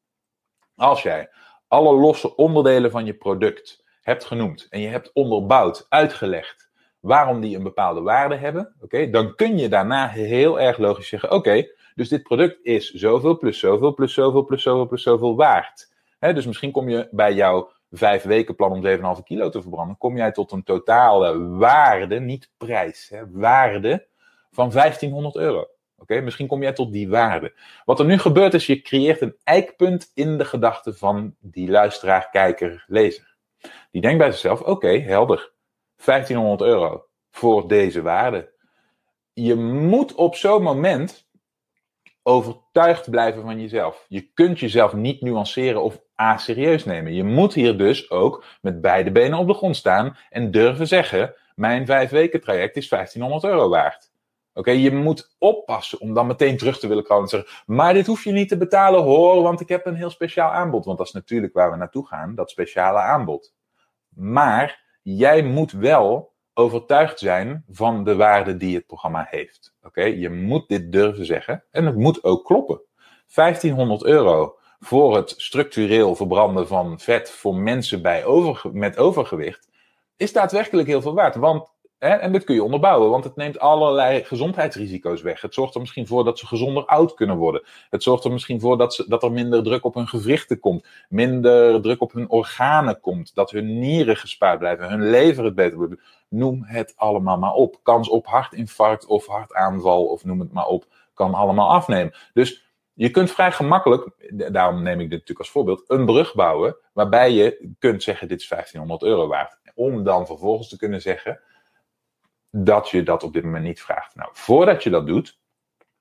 Als 0.76 1.02
jij 1.02 1.30
alle 1.70 1.94
losse 1.94 2.36
onderdelen 2.36 2.92
van 2.92 3.06
je 3.06 3.14
product 3.14 3.84
hebt 4.02 4.26
genoemd 4.26 4.68
en 4.70 4.80
je 4.80 4.88
hebt 4.88 5.14
onderbouwd, 5.14 5.86
uitgelegd 5.90 6.70
waarom 7.00 7.42
die 7.42 7.56
een 7.56 7.64
bepaalde 7.64 8.02
waarde 8.02 8.36
hebben, 8.36 8.76
oké, 8.82 9.10
dan 9.10 9.36
kun 9.36 9.58
je 9.58 9.70
daarna 9.70 10.08
heel 10.08 10.60
erg 10.60 10.78
logisch 10.78 11.08
zeggen: 11.08 11.32
oké, 11.32 11.68
dus 11.96 12.10
dit 12.10 12.24
product 12.24 12.60
is 12.64 12.92
zoveel 12.92 13.38
plus 13.38 13.60
zoveel 13.60 13.94
plus 13.94 14.14
zoveel 14.14 14.46
plus 14.46 14.64
zoveel 14.64 14.88
plus 14.88 15.04
zoveel 15.04 15.36
waard. 15.36 15.92
Dus 16.20 16.46
misschien 16.46 16.72
kom 16.72 16.90
je 16.90 17.08
bij 17.12 17.34
jouw 17.34 17.72
vijf 17.92 18.24
weken 18.24 18.56
plan 18.56 18.72
om 18.72 19.16
7,5 19.18 19.24
kilo 19.24 19.50
te 19.50 19.62
verbranden, 19.62 19.98
kom 19.98 20.18
jij 20.18 20.32
tot 20.32 20.52
een 20.52 20.64
totale 20.64 21.48
waarde, 21.48 22.20
niet 22.20 22.52
prijs, 22.58 23.14
waarde 23.32 24.08
van 24.52 24.70
1500 24.72 25.36
euro. 25.36 25.68
Oké, 26.00 26.22
misschien 26.22 26.48
kom 26.48 26.62
jij 26.62 26.74
tot 26.74 26.92
die 26.92 27.10
waarde. 27.10 27.54
Wat 27.86 28.00
er 28.00 28.06
nu 28.06 28.18
gebeurt 28.18 28.54
is, 28.54 28.66
je 28.66 28.82
creëert 28.82 29.22
een 29.22 29.36
eikpunt 29.44 30.12
in 30.14 30.38
de 30.38 30.46
gedachten 30.46 30.98
van 30.98 31.36
die 31.40 31.70
luisteraar, 31.70 32.30
kijker, 32.30 32.86
lezer. 32.88 33.36
Die 33.92 34.02
denkt 34.02 34.18
bij 34.18 34.32
zichzelf, 34.32 34.62
oké, 34.62 35.00
helder. 35.00 35.52
1500 36.06 36.62
euro 36.62 37.06
voor 37.32 37.68
deze 37.68 38.02
waarde. 38.02 38.52
Je 39.34 39.56
moet 39.56 40.16
op 40.16 40.36
zo'n 40.36 40.64
moment 40.64 41.28
overtuigd 42.24 43.10
blijven 43.10 43.42
van 43.42 43.62
jezelf. 43.62 44.06
Je 44.08 44.22
kunt 44.34 44.60
jezelf 44.60 44.94
niet 44.94 45.22
nuanceren 45.22 45.84
of 45.84 46.02
a 46.20 46.38
serieus 46.38 46.86
nemen. 46.86 47.14
Je 47.14 47.24
moet 47.24 47.54
hier 47.54 47.78
dus 47.78 48.10
ook 48.10 48.46
met 48.62 48.82
beide 48.82 49.12
benen 49.12 49.40
op 49.40 49.48
de 49.48 49.54
grond 49.54 49.76
staan 49.76 50.18
en 50.30 50.52
durven 50.52 50.88
zeggen: 50.88 51.34
mijn 51.56 51.86
vijf 51.86 52.10
weken 52.10 52.42
traject 52.42 52.76
is 52.76 52.90
1500 52.90 53.44
euro 53.44 53.70
waard. 53.70 54.09
Oké, 54.60 54.72
je 54.72 54.92
moet 54.92 55.36
oppassen 55.38 56.00
om 56.00 56.14
dan 56.14 56.28
meteen 56.28 56.58
terug 56.58 56.80
te 56.80 56.88
willen 56.88 57.04
komen 57.04 57.24
en 57.24 57.30
zeggen: 57.30 57.50
Maar 57.66 57.94
dit 57.94 58.08
hoef 58.08 58.24
je 58.24 58.32
niet 58.32 58.50
te 58.50 58.58
betalen 58.58 59.04
hoor, 59.04 59.44
want 59.44 59.62
ik 59.62 59.70
heb 59.70 59.86
een 59.86 59.96
heel 59.96 60.10
speciaal 60.10 60.52
aanbod. 60.52 60.86
Want 60.86 60.98
dat 60.98 61.08
is 61.08 61.14
natuurlijk 61.14 61.54
waar 61.54 61.72
we 61.72 61.78
naartoe 61.78 62.08
gaan, 62.08 62.36
dat 62.36 62.50
speciale 62.50 63.00
aanbod. 63.00 63.54
Maar 64.10 64.86
jij 65.02 65.44
moet 65.44 65.72
wel 65.72 66.34
overtuigd 66.54 67.20
zijn 67.20 67.64
van 67.70 68.04
de 68.04 68.16
waarde 68.16 68.58
die 68.58 68.76
het 68.76 68.86
programma 68.86 69.28
heeft. 69.30 69.76
Oké, 69.84 70.04
je 70.04 70.30
moet 70.30 70.68
dit 70.68 70.92
durven 70.92 71.26
zeggen 71.26 71.64
en 71.72 71.86
het 71.86 71.96
moet 71.96 72.24
ook 72.24 72.46
kloppen. 72.46 72.82
1500 73.34 74.04
euro 74.04 74.58
voor 74.80 75.16
het 75.16 75.34
structureel 75.38 76.16
verbranden 76.16 76.68
van 76.68 77.00
vet 77.00 77.32
voor 77.32 77.56
mensen 77.56 78.02
bij 78.02 78.26
over, 78.26 78.70
met 78.74 78.98
overgewicht 78.98 79.70
is 80.20 80.34
daadwerkelijk 80.34 80.88
heel 80.88 81.02
veel 81.02 81.14
waard. 81.14 81.36
Want 81.36 81.72
en 82.00 82.32
dit 82.32 82.44
kun 82.44 82.56
je 82.56 82.64
onderbouwen, 82.64 83.10
want 83.10 83.24
het 83.24 83.36
neemt 83.36 83.60
allerlei 83.60 84.24
gezondheidsrisico's 84.24 85.22
weg. 85.22 85.42
Het 85.42 85.54
zorgt 85.54 85.74
er 85.74 85.80
misschien 85.80 86.08
voor 86.08 86.24
dat 86.24 86.40
ze 86.40 86.48
gezonder 86.48 86.86
oud 86.86 87.14
kunnen 87.14 87.38
worden. 87.38 87.64
Het 87.90 88.04
zorgt 88.04 88.24
er 88.24 88.32
misschien 88.32 88.60
voor 88.60 88.78
dat, 88.78 88.94
ze, 88.94 89.06
dat 89.08 89.24
er 89.24 89.32
minder 89.32 89.64
druk 89.64 89.86
op 89.86 89.94
hun 89.94 90.08
gewrichten 90.08 90.60
komt. 90.60 90.88
Minder 91.10 91.82
druk 91.82 92.02
op 92.02 92.12
hun 92.12 92.30
organen 92.30 93.00
komt. 93.00 93.36
Dat 93.36 93.52
hun 93.52 93.80
nieren 93.80 94.18
gespaard 94.18 94.60
blijven. 94.60 94.90
Hun 94.90 95.10
lever 95.10 95.44
het 95.44 95.56
beter 95.56 95.78
wordt. 95.78 96.02
Noem 96.30 96.64
het 96.64 96.94
allemaal 96.96 97.38
maar 97.38 97.54
op. 97.54 97.80
Kans 97.84 98.10
op 98.10 98.28
hartinfarct 98.28 99.06
of 99.06 99.28
hartaanval 99.28 100.06
of 100.06 100.26
noem 100.26 100.40
het 100.40 100.54
maar 100.54 100.68
op. 100.68 100.86
Kan 101.14 101.34
allemaal 101.34 101.70
afnemen. 101.70 102.14
Dus 102.34 102.68
je 102.94 103.10
kunt 103.10 103.32
vrij 103.32 103.52
gemakkelijk, 103.52 104.10
daarom 104.52 104.84
neem 104.84 105.00
ik 105.00 105.10
dit 105.10 105.20
natuurlijk 105.20 105.40
als 105.40 105.50
voorbeeld, 105.50 105.84
een 105.88 106.06
brug 106.06 106.36
bouwen. 106.36 106.76
Waarbij 106.94 107.32
je 107.32 107.74
kunt 107.80 108.04
zeggen: 108.04 108.28
dit 108.28 108.42
is 108.42 108.48
1500 108.48 109.04
euro 109.04 109.28
waard. 109.28 109.58
Om 109.76 110.04
dan 110.04 110.26
vervolgens 110.26 110.70
te 110.70 110.78
kunnen 110.78 111.02
zeggen 111.02 111.40
dat 112.52 112.90
je 112.90 113.04
dat 113.04 113.24
op 113.24 113.34
dit 113.34 113.44
moment 113.44 113.64
niet 113.64 113.82
vraagt. 113.82 114.16
Nou, 114.16 114.30
voordat 114.34 114.84
je 114.84 114.90
dat 114.90 115.08
doet, 115.08 115.40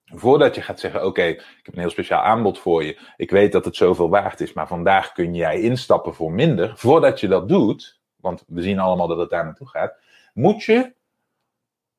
voordat 0.04 0.54
je 0.54 0.62
gaat 0.62 0.80
zeggen: 0.80 1.06
Oké, 1.06 1.22
ik 1.22 1.60
heb 1.62 1.74
een 1.74 1.80
heel 1.80 1.90
speciaal 1.90 2.22
aanbod 2.22 2.58
voor 2.58 2.84
je. 2.84 2.98
Ik 3.16 3.30
weet 3.30 3.52
dat 3.52 3.64
het 3.64 3.76
zoveel 3.76 4.08
waard 4.08 4.40
is, 4.40 4.52
maar 4.52 4.66
vandaag 4.66 5.12
kun 5.12 5.34
jij 5.34 5.60
instappen 5.60 6.14
voor 6.14 6.32
minder. 6.32 6.72
Voordat 6.76 7.20
je 7.20 7.28
dat 7.28 7.48
doet, 7.48 8.00
want 8.16 8.44
we 8.46 8.62
zien 8.62 8.78
allemaal 8.78 9.08
dat 9.08 9.18
het 9.18 9.30
daar 9.30 9.44
naartoe 9.44 9.68
gaat, 9.68 9.94
moet 10.34 10.62
je 10.62 10.96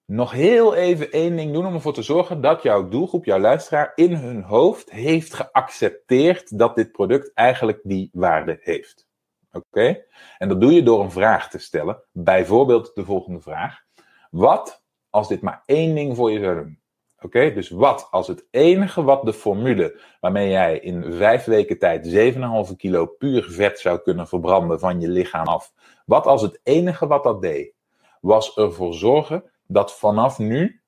nog 0.05 0.31
heel 0.31 0.75
even 0.75 1.11
één 1.11 1.35
ding 1.35 1.53
doen 1.53 1.65
om 1.65 1.73
ervoor 1.73 1.93
te 1.93 2.01
zorgen 2.01 2.41
dat 2.41 2.63
jouw 2.63 2.87
doelgroep, 2.87 3.25
jouw 3.25 3.39
luisteraar, 3.39 3.91
in 3.95 4.13
hun 4.13 4.43
hoofd 4.43 4.91
heeft 4.91 5.33
geaccepteerd 5.33 6.57
dat 6.57 6.75
dit 6.75 6.91
product 6.91 7.33
eigenlijk 7.33 7.79
die 7.83 8.09
waarde 8.13 8.57
heeft. 8.61 9.07
Oké? 9.51 10.05
En 10.37 10.47
dat 10.49 10.61
doe 10.61 10.73
je 10.73 10.83
door 10.83 11.03
een 11.03 11.11
vraag 11.11 11.49
te 11.49 11.57
stellen. 11.57 12.03
Bijvoorbeeld 12.11 12.91
de 12.95 13.05
volgende 13.05 13.41
vraag. 13.41 13.83
Wat 14.29 14.83
als 15.09 15.27
dit 15.27 15.41
maar 15.41 15.63
één 15.65 15.95
ding 15.95 16.15
voor 16.15 16.31
je 16.31 16.39
zou 16.39 16.55
doen? 16.55 16.79
Oké, 17.21 17.53
dus 17.53 17.69
wat 17.69 18.07
als 18.11 18.27
het 18.27 18.47
enige 18.51 19.03
wat 19.03 19.25
de 19.25 19.33
formule 19.33 20.01
waarmee 20.19 20.49
jij 20.49 20.79
in 20.79 21.13
vijf 21.13 21.45
weken 21.45 21.79
tijd 21.79 22.33
7,5 22.69 22.75
kilo 22.77 23.05
puur 23.05 23.43
vet 23.43 23.79
zou 23.79 23.99
kunnen 23.99 24.27
verbranden 24.27 24.79
van 24.79 25.01
je 25.01 25.07
lichaam 25.07 25.45
af, 25.45 25.73
wat 26.05 26.25
als 26.25 26.41
het 26.41 26.59
enige 26.63 27.07
wat 27.07 27.23
dat 27.23 27.41
deed, 27.41 27.73
was 28.21 28.55
ervoor 28.55 28.93
zorgen 28.93 29.43
dat 29.67 29.97
vanaf 29.97 30.37
nu, 30.37 30.81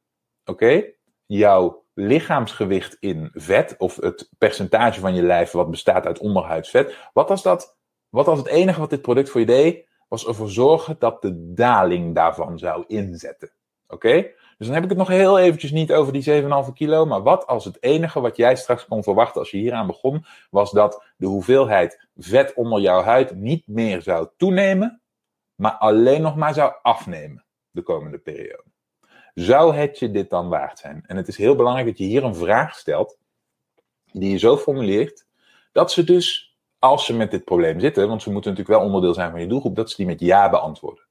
oké, 0.45 0.83
jouw 1.25 1.83
lichaamsgewicht 1.93 2.97
in 2.99 3.29
vet, 3.33 3.75
of 3.77 3.95
het 3.95 4.29
percentage 4.37 4.99
van 4.99 5.15
je 5.15 5.23
lijf 5.23 5.51
wat 5.51 5.69
bestaat 5.69 6.05
uit 6.05 6.19
onderhuidsvet, 6.19 7.09
wat 7.13 7.29
als 7.29 7.43
dat, 7.43 7.77
wat 8.09 8.27
als 8.27 8.39
het 8.39 8.47
enige 8.47 8.79
wat 8.79 8.89
dit 8.89 9.01
product 9.01 9.29
voor 9.29 9.39
je 9.39 9.45
deed, 9.45 9.87
was 10.11 10.27
ervoor 10.27 10.49
zorgen 10.49 10.95
dat 10.99 11.21
de 11.21 11.53
daling 11.53 12.15
daarvan 12.15 12.59
zou 12.59 12.83
inzetten. 12.87 13.51
Oké? 13.87 14.21
Dus 14.57 14.67
dan 14.67 14.73
heb 14.73 14.83
ik 14.83 14.89
het 14.89 14.97
nog 14.97 15.07
heel 15.07 15.39
eventjes 15.39 15.71
niet 15.71 15.93
over 15.93 16.13
die 16.13 16.41
7,5 16.41 16.49
kilo. 16.73 17.05
Maar 17.05 17.21
wat 17.21 17.47
als 17.47 17.65
het 17.65 17.83
enige 17.83 18.19
wat 18.19 18.37
jij 18.37 18.55
straks 18.55 18.85
kon 18.85 19.03
verwachten 19.03 19.39
als 19.39 19.51
je 19.51 19.57
hieraan 19.57 19.87
begon, 19.87 20.25
was 20.49 20.71
dat 20.71 21.03
de 21.17 21.25
hoeveelheid 21.25 22.07
vet 22.15 22.53
onder 22.53 22.81
jouw 22.81 23.01
huid 23.01 23.35
niet 23.35 23.67
meer 23.67 24.01
zou 24.01 24.27
toenemen, 24.37 25.01
maar 25.55 25.71
alleen 25.73 26.21
nog 26.21 26.35
maar 26.35 26.53
zou 26.53 26.73
afnemen 26.81 27.45
de 27.69 27.81
komende 27.81 28.17
periode. 28.17 28.71
Zou 29.33 29.75
het 29.75 29.99
je 29.99 30.11
dit 30.11 30.29
dan 30.29 30.49
waard 30.49 30.79
zijn? 30.79 31.03
En 31.05 31.17
het 31.17 31.27
is 31.27 31.37
heel 31.37 31.55
belangrijk 31.55 31.87
dat 31.87 31.97
je 31.97 32.03
hier 32.03 32.23
een 32.23 32.35
vraag 32.35 32.75
stelt, 32.75 33.17
die 34.11 34.31
je 34.31 34.37
zo 34.37 34.57
formuleert, 34.57 35.25
dat 35.71 35.91
ze 35.91 36.03
dus, 36.03 36.50
als 36.81 37.05
ze 37.05 37.13
met 37.13 37.31
dit 37.31 37.43
probleem 37.43 37.79
zitten, 37.79 38.07
want 38.07 38.21
ze 38.21 38.31
moeten 38.31 38.51
natuurlijk 38.51 38.77
wel 38.77 38.87
onderdeel 38.87 39.13
zijn 39.13 39.31
van 39.31 39.39
je 39.39 39.47
doelgroep, 39.47 39.75
dat 39.75 39.89
ze 39.89 39.95
die 39.95 40.05
met 40.05 40.19
ja 40.19 40.49
beantwoorden. 40.49 41.03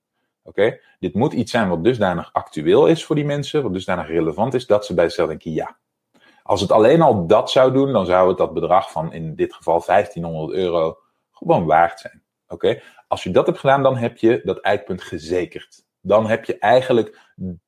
Oké? 0.43 0.79
Dit 0.99 1.14
moet 1.14 1.33
iets 1.33 1.51
zijn 1.51 1.68
wat 1.68 1.85
dusdanig 1.85 2.33
actueel 2.33 2.87
is 2.87 3.05
voor 3.05 3.16
die 3.16 3.25
mensen, 3.25 3.62
wat 3.62 3.73
dusdanig 3.73 4.07
relevant 4.07 4.55
is, 4.55 4.66
dat 4.66 4.87
ze 4.87 4.95
bij 4.95 5.05
zichzelf 5.05 5.29
denken 5.29 5.53
ja. 5.53 5.77
Als 6.43 6.61
het 6.61 6.73
alleen 6.73 7.03
al 7.03 7.27
dat 7.27 7.51
zou 7.51 7.73
doen, 7.73 7.93
dan 7.93 8.07
zou 8.07 8.29
het 8.29 8.39
dat 8.39 8.55
bedrag 8.55 8.91
van 8.91 9.12
in 9.12 9.35
dit 9.35 9.55
geval 9.55 9.83
1500 9.87 10.59
euro 10.59 10.99
gewoon 11.31 11.64
waard 11.64 12.01
zijn. 12.01 12.23
Oké? 12.49 12.81
Als 13.09 13.23
je 13.23 13.31
dat 13.31 13.47
hebt 13.47 13.59
gedaan, 13.59 13.83
dan 13.83 13.97
heb 13.97 14.16
je 14.16 14.41
dat 14.45 14.61
eikpunt 14.61 15.03
gezekerd. 15.03 15.85
Dan 16.01 16.27
heb 16.27 16.45
je 16.45 16.59
eigenlijk 16.59 17.18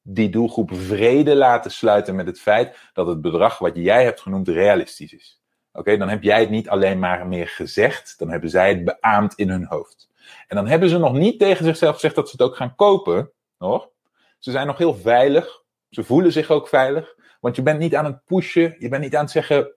die 0.02 0.28
doelgroep 0.28 0.74
vrede 0.74 1.36
laten 1.36 1.70
sluiten 1.70 2.14
met 2.14 2.26
het 2.26 2.40
feit 2.40 2.90
dat 2.92 3.06
het 3.06 3.20
bedrag 3.20 3.58
wat 3.58 3.76
jij 3.76 4.04
hebt 4.04 4.20
genoemd 4.20 4.48
realistisch 4.48 5.12
is. 5.12 5.41
Oké, 5.72 5.96
dan 5.96 6.08
heb 6.08 6.22
jij 6.22 6.40
het 6.40 6.50
niet 6.50 6.68
alleen 6.68 6.98
maar 6.98 7.26
meer 7.26 7.48
gezegd, 7.48 8.18
dan 8.18 8.30
hebben 8.30 8.50
zij 8.50 8.68
het 8.68 8.84
beaamd 8.84 9.34
in 9.34 9.48
hun 9.48 9.66
hoofd. 9.66 10.10
En 10.48 10.56
dan 10.56 10.66
hebben 10.66 10.88
ze 10.88 10.98
nog 10.98 11.12
niet 11.12 11.38
tegen 11.38 11.64
zichzelf 11.64 11.94
gezegd 11.94 12.14
dat 12.14 12.28
ze 12.28 12.36
het 12.38 12.46
ook 12.46 12.56
gaan 12.56 12.74
kopen, 12.74 13.32
hoor. 13.58 13.90
Ze 14.38 14.50
zijn 14.50 14.66
nog 14.66 14.78
heel 14.78 14.94
veilig, 14.94 15.62
ze 15.90 16.04
voelen 16.04 16.32
zich 16.32 16.50
ook 16.50 16.68
veilig, 16.68 17.14
want 17.40 17.56
je 17.56 17.62
bent 17.62 17.78
niet 17.78 17.94
aan 17.94 18.04
het 18.04 18.24
pushen, 18.24 18.76
je 18.78 18.88
bent 18.88 19.02
niet 19.02 19.16
aan 19.16 19.22
het 19.22 19.30
zeggen, 19.30 19.74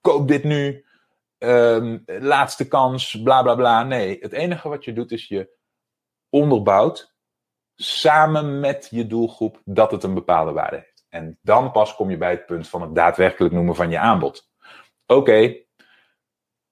koop 0.00 0.28
dit 0.28 0.44
nu, 0.44 0.84
um, 1.38 2.02
laatste 2.06 2.68
kans, 2.68 3.22
bla 3.22 3.42
bla 3.42 3.54
bla. 3.54 3.82
Nee, 3.82 4.18
het 4.20 4.32
enige 4.32 4.68
wat 4.68 4.84
je 4.84 4.92
doet 4.92 5.12
is 5.12 5.28
je 5.28 5.50
onderbouwt 6.28 7.16
samen 7.76 8.60
met 8.60 8.88
je 8.90 9.06
doelgroep 9.06 9.60
dat 9.64 9.90
het 9.90 10.02
een 10.02 10.14
bepaalde 10.14 10.52
waarde 10.52 10.76
heeft. 10.76 11.06
En 11.08 11.38
dan 11.42 11.70
pas 11.70 11.94
kom 11.94 12.10
je 12.10 12.16
bij 12.16 12.30
het 12.30 12.46
punt 12.46 12.68
van 12.68 12.82
het 12.82 12.94
daadwerkelijk 12.94 13.54
noemen 13.54 13.74
van 13.74 13.90
je 13.90 13.98
aanbod. 13.98 14.47
Oké, 15.10 15.36
ik 15.36 15.64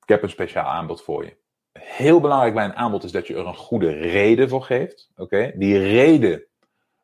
heb 0.06 0.22
een 0.22 0.30
speciaal 0.30 0.66
aanbod 0.66 1.02
voor 1.02 1.24
je. 1.24 1.36
Heel 1.72 2.20
belangrijk 2.20 2.54
bij 2.54 2.64
een 2.64 2.74
aanbod 2.74 3.04
is 3.04 3.12
dat 3.12 3.26
je 3.26 3.34
er 3.34 3.46
een 3.46 3.56
goede 3.56 3.90
reden 3.90 4.48
voor 4.48 4.62
geeft. 4.62 5.10
Oké, 5.16 5.52
die 5.54 5.78
reden 5.78 6.44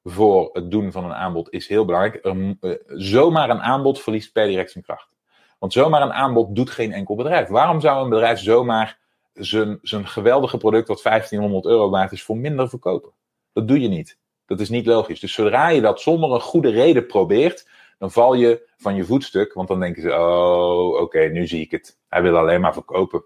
voor 0.05 0.51
het 0.53 0.71
doen 0.71 0.93
van 0.93 1.05
een 1.05 1.15
aanbod 1.15 1.53
is 1.53 1.69
heel 1.69 1.85
belangrijk. 1.85 2.27
Uh, 2.27 2.75
zomaar 2.87 3.51
een 3.51 3.63
aanbod 3.63 4.01
verliest 4.01 4.33
per 4.33 4.47
direct 4.47 4.71
zijn 4.71 4.85
kracht. 4.85 5.17
Want 5.59 5.73
zomaar 5.73 6.03
een 6.03 6.13
aanbod 6.13 6.57
doet 6.57 6.71
geen 6.71 6.93
enkel 6.93 7.15
bedrijf. 7.15 7.49
Waarom 7.49 7.81
zou 7.81 8.03
een 8.03 8.11
bedrijf 8.11 8.39
zomaar 8.39 8.99
zijn, 9.33 9.79
zijn 9.83 10.07
geweldige 10.07 10.57
product, 10.57 10.89
wat 10.89 11.03
1500 11.03 11.65
euro 11.65 11.91
waard 11.91 12.13
is, 12.13 12.23
voor 12.23 12.37
minder 12.37 12.69
verkopen? 12.69 13.13
Dat 13.53 13.69
doe 13.69 13.81
je 13.81 13.89
niet. 13.89 14.19
Dat 14.47 14.61
is 14.61 14.69
niet 14.69 14.87
logisch. 14.87 15.21
Dus 15.21 15.33
zodra 15.33 15.69
je 15.69 15.81
dat 15.81 16.01
zonder 16.01 16.31
een 16.31 16.41
goede 16.41 16.71
reden 16.71 17.07
probeert, 17.07 17.69
dan 17.99 18.11
val 18.11 18.35
je 18.35 18.69
van 18.77 18.95
je 18.95 19.05
voetstuk. 19.05 19.53
Want 19.53 19.69
dan 19.69 19.81
denken 19.81 20.03
ze: 20.03 20.13
oh, 20.13 21.01
oké, 21.01 21.21
nu 21.21 21.47
zie 21.47 21.61
ik 21.61 21.71
het. 21.71 21.99
Hij 22.09 22.23
wil 22.23 22.37
alleen 22.37 22.61
maar 22.61 22.73
verkopen. 22.73 23.25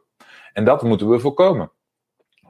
En 0.53 0.65
dat 0.65 0.83
moeten 0.83 1.09
we 1.09 1.21
voorkomen. 1.21 1.71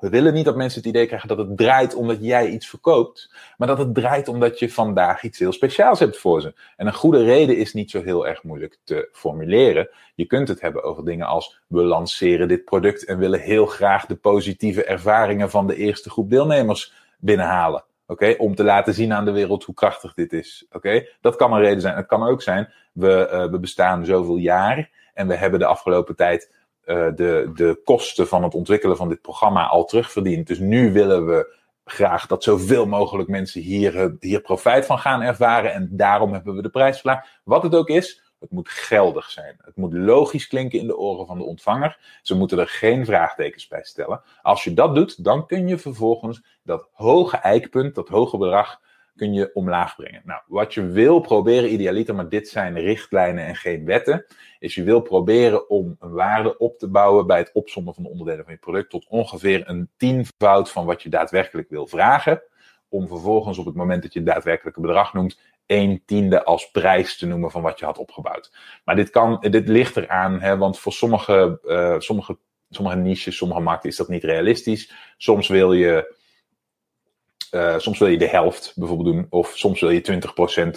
We 0.01 0.09
willen 0.09 0.35
niet 0.35 0.45
dat 0.45 0.57
mensen 0.57 0.79
het 0.79 0.89
idee 0.89 1.07
krijgen 1.07 1.29
dat 1.29 1.39
het 1.39 1.57
draait 1.57 1.95
omdat 1.95 2.19
jij 2.21 2.49
iets 2.49 2.69
verkoopt, 2.69 3.35
maar 3.57 3.69
dat 3.69 3.79
het 3.79 3.95
draait 3.95 4.29
omdat 4.29 4.59
je 4.59 4.71
vandaag 4.71 5.23
iets 5.23 5.39
heel 5.39 5.53
speciaals 5.53 5.99
hebt 5.99 6.17
voor 6.19 6.41
ze. 6.41 6.55
En 6.77 6.87
een 6.87 6.95
goede 6.95 7.25
reden 7.25 7.57
is 7.57 7.73
niet 7.73 7.91
zo 7.91 8.03
heel 8.03 8.27
erg 8.27 8.43
moeilijk 8.43 8.79
te 8.85 9.09
formuleren. 9.13 9.89
Je 10.15 10.27
kunt 10.27 10.49
het 10.49 10.61
hebben 10.61 10.83
over 10.83 11.05
dingen 11.05 11.27
als 11.27 11.61
we 11.67 11.83
lanceren 11.83 12.49
dit 12.49 12.65
product 12.65 13.05
en 13.05 13.19
willen 13.19 13.41
heel 13.41 13.67
graag 13.67 14.07
de 14.07 14.17
positieve 14.17 14.85
ervaringen 14.85 15.51
van 15.51 15.67
de 15.67 15.77
eerste 15.77 16.11
groep 16.11 16.31
deelnemers 16.31 16.93
binnenhalen. 17.19 17.85
Oké, 18.07 18.35
om 18.39 18.55
te 18.55 18.65
laten 18.65 18.95
zien 18.95 19.13
aan 19.13 19.25
de 19.25 19.31
wereld 19.31 19.65
hoe 19.65 19.75
krachtig 19.75 20.15
dit 20.15 20.33
is. 20.33 20.67
Oké, 20.71 21.07
dat 21.21 21.37
kan 21.37 21.53
een 21.53 21.61
reden 21.61 21.81
zijn. 21.81 21.97
Het 21.97 22.07
kan 22.07 22.23
ook 22.23 22.43
zijn, 22.43 22.73
we, 22.93 23.29
uh, 23.33 23.51
we 23.51 23.59
bestaan 23.59 24.05
zoveel 24.05 24.37
jaar 24.37 24.91
en 25.15 25.29
we 25.29 25.35
hebben 25.35 25.59
de 25.59 25.67
afgelopen 25.67 26.17
tijd 26.17 26.53
uh, 26.85 27.07
de, 27.15 27.51
de 27.55 27.81
kosten 27.85 28.29
van 28.29 28.43
het 28.43 28.55
ontwikkelen 28.55 28.97
van 28.97 29.09
dit 29.09 29.21
programma 29.21 29.67
al 29.67 29.85
terugverdiend. 29.85 30.47
Dus 30.47 30.59
nu 30.59 30.93
willen 30.93 31.27
we 31.27 31.55
graag 31.85 32.27
dat 32.27 32.43
zoveel 32.43 32.87
mogelijk 32.87 33.29
mensen 33.29 33.61
hier, 33.61 33.95
uh, 33.95 34.07
hier 34.21 34.41
profijt 34.41 34.87
van 34.87 34.99
gaan 34.99 35.23
ervaren. 35.23 35.73
En 35.73 35.89
daarom 35.93 36.33
hebben 36.33 36.55
we 36.55 36.63
de 36.63 36.69
prijs 36.69 37.01
verlaagd. 37.01 37.41
Wat 37.45 37.63
het 37.63 37.75
ook 37.75 37.89
is, 37.89 38.26
het 38.47 38.55
moet 38.57 38.69
geldig 38.69 39.31
zijn. 39.31 39.57
Het 39.61 39.77
moet 39.77 39.93
logisch 39.93 40.47
klinken 40.47 40.79
in 40.79 40.87
de 40.87 40.97
oren 40.97 41.27
van 41.27 41.39
de 41.39 41.45
ontvanger. 41.45 42.19
Ze 42.23 42.37
moeten 42.37 42.59
er 42.59 42.69
geen 42.69 43.05
vraagtekens 43.05 43.69
bij 43.69 43.83
stellen. 43.83 44.23
Als 44.43 44.65
je 44.65 44.75
dat 44.75 44.95
doet, 44.95 45.25
dan 45.25 45.47
kun 45.47 45.69
je 45.69 45.79
vervolgens 45.79 46.43
dat 46.63 46.89
hoge 46.93 47.37
eikpunt, 47.37 47.95
dat 47.95 48.09
hoge 48.09 48.39
bedrag, 48.39 48.81
kun 49.17 49.33
je 49.33 49.51
omlaag 49.55 49.97
brengen. 49.97 50.23
Nou, 50.25 50.41
wat 50.47 50.75
je 50.75 50.87
wil 50.87 51.21
proberen, 51.21 51.73
idealiter, 51.73 52.15
maar 52.15 52.29
dit 52.29 52.49
zijn 52.49 52.81
richtlijnen 52.81 53.45
en 53.45 53.57
geen 53.57 53.85
wetten, 53.85 54.27
is 54.59 54.75
je 54.75 54.83
wil 54.83 55.01
proberen 55.01 55.71
om 55.71 55.97
een 56.01 56.13
waarde 56.13 56.59
op 56.59 56.79
te 56.79 56.89
bouwen 56.89 57.27
bij 57.27 57.39
het 57.39 57.51
opzommen 57.53 57.95
van 57.95 58.03
de 58.03 58.09
onderdelen 58.09 58.45
van 58.45 58.53
je 58.53 58.59
product 58.59 58.91
tot 58.91 59.07
ongeveer 59.09 59.69
een 59.69 59.91
tienvoud 59.97 60.71
van 60.71 60.87
wat 60.87 61.03
je 61.03 61.09
daadwerkelijk 61.09 61.71
wil 61.71 61.87
vragen. 61.87 62.43
Om 62.89 63.09
vervolgens 63.09 63.59
op 63.59 63.67
het 63.67 63.75
moment 63.75 64.03
dat 64.03 64.13
je 64.13 64.19
het 64.19 64.29
daadwerkelijke 64.29 64.81
bedrag 64.81 65.15
noemt, 65.15 65.41
een 65.67 66.03
tiende 66.07 66.45
als 66.45 66.71
prijs 66.71 67.17
te 67.19 67.27
noemen 67.27 67.51
van 67.51 67.63
wat 67.63 67.79
je 67.79 67.85
had 67.85 67.99
opgebouwd. 67.99 68.53
Maar 68.85 68.97
dit, 68.97 69.11
kan, 69.11 69.41
dit 69.41 69.69
ligt 69.69 69.97
eraan, 69.97 70.41
hè, 70.41 70.57
want 70.57 70.79
voor 70.79 70.93
sommige, 70.93 71.61
uh, 71.65 71.99
sommige, 71.99 72.39
sommige 72.71 72.97
niches, 72.97 73.37
sommige 73.37 73.61
markten 73.61 73.91
is 73.91 73.97
dat 73.97 74.09
niet 74.09 74.25
realistisch. 74.25 74.93
Soms 75.17 75.49
wil 75.49 75.73
je 75.73 76.15
uh, 77.51 77.79
soms 77.79 77.99
wil 77.99 78.09
je 78.09 78.19
de 78.19 78.29
helft 78.29 78.73
bijvoorbeeld 78.75 79.15
doen, 79.15 79.27
of 79.31 79.53
soms 79.57 79.81
wil 79.81 79.91
je 79.91 80.21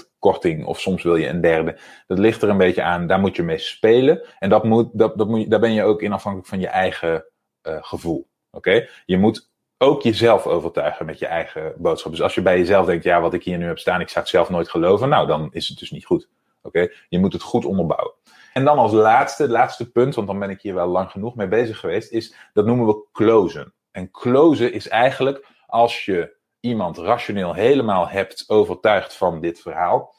20% 0.03 0.17
korting, 0.19 0.65
of 0.65 0.79
soms 0.79 1.03
wil 1.03 1.15
je 1.15 1.27
een 1.27 1.41
derde. 1.41 1.77
Dat 2.07 2.19
ligt 2.19 2.41
er 2.41 2.49
een 2.49 2.57
beetje 2.57 2.83
aan, 2.83 3.07
daar 3.07 3.19
moet 3.19 3.35
je 3.35 3.43
mee 3.43 3.57
spelen. 3.57 4.21
En 4.39 4.49
dat 4.49 4.63
moet, 4.63 4.89
dat, 4.93 5.17
dat 5.17 5.27
moet, 5.27 5.49
daar 5.49 5.59
ben 5.59 5.73
je 5.73 5.83
ook 5.83 6.01
in 6.01 6.13
afhankelijk 6.13 6.49
van 6.49 6.59
je 6.59 6.67
eigen 6.67 7.25
uh, 7.67 7.77
gevoel. 7.81 8.27
Oké? 8.51 8.87
Je 9.05 9.17
moet 9.17 9.49
ook 9.81 10.01
jezelf 10.01 10.47
overtuigen 10.47 11.05
met 11.05 11.19
je 11.19 11.25
eigen 11.25 11.73
boodschap. 11.77 12.11
Dus 12.11 12.21
als 12.21 12.35
je 12.35 12.41
bij 12.41 12.57
jezelf 12.57 12.85
denkt, 12.85 13.03
ja, 13.03 13.21
wat 13.21 13.33
ik 13.33 13.43
hier 13.43 13.57
nu 13.57 13.65
heb 13.65 13.79
staan, 13.79 14.01
ik 14.01 14.09
zou 14.09 14.19
het 14.19 14.33
zelf 14.33 14.49
nooit 14.49 14.69
geloven, 14.69 15.09
nou, 15.09 15.27
dan 15.27 15.49
is 15.51 15.67
het 15.67 15.79
dus 15.79 15.91
niet 15.91 16.05
goed. 16.05 16.29
Oké? 16.61 16.87
Je 17.09 17.19
moet 17.19 17.33
het 17.33 17.41
goed 17.41 17.65
onderbouwen. 17.65 18.13
En 18.53 18.65
dan 18.65 18.77
als 18.77 18.91
laatste, 18.91 19.49
laatste 19.49 19.91
punt, 19.91 20.15
want 20.15 20.27
dan 20.27 20.39
ben 20.39 20.49
ik 20.49 20.61
hier 20.61 20.73
wel 20.73 20.87
lang 20.87 21.11
genoeg 21.11 21.35
mee 21.35 21.47
bezig 21.47 21.79
geweest, 21.79 22.11
is 22.11 22.35
dat 22.53 22.65
noemen 22.65 22.87
we 22.87 23.05
closen. 23.11 23.73
En 23.91 24.11
closen 24.11 24.73
is 24.73 24.87
eigenlijk 24.87 25.45
als 25.67 26.05
je 26.05 26.37
iemand 26.59 26.97
rationeel 26.97 27.53
helemaal 27.53 28.09
hebt 28.09 28.43
overtuigd 28.47 29.15
van 29.15 29.41
dit 29.41 29.61
verhaal. 29.61 30.15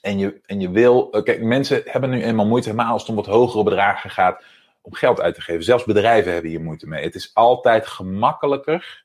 En 0.00 0.18
je, 0.18 0.40
en 0.46 0.60
je 0.60 0.70
wil. 0.70 1.10
Eh, 1.10 1.22
kijk, 1.22 1.42
mensen 1.42 1.82
hebben 1.84 2.10
nu 2.10 2.22
eenmaal 2.22 2.46
moeite, 2.46 2.74
maar 2.74 2.86
als 2.86 3.00
het 3.00 3.10
om 3.10 3.16
wat 3.16 3.26
hogere 3.26 3.62
bedragen 3.62 4.10
gaat, 4.10 4.44
om 4.80 4.94
geld 4.94 5.20
uit 5.20 5.34
te 5.34 5.40
geven. 5.40 5.64
Zelfs 5.64 5.84
bedrijven 5.84 6.32
hebben 6.32 6.50
hier 6.50 6.60
moeite 6.60 6.86
mee. 6.86 7.04
Het 7.04 7.14
is 7.14 7.34
altijd 7.34 7.86
gemakkelijker 7.86 9.04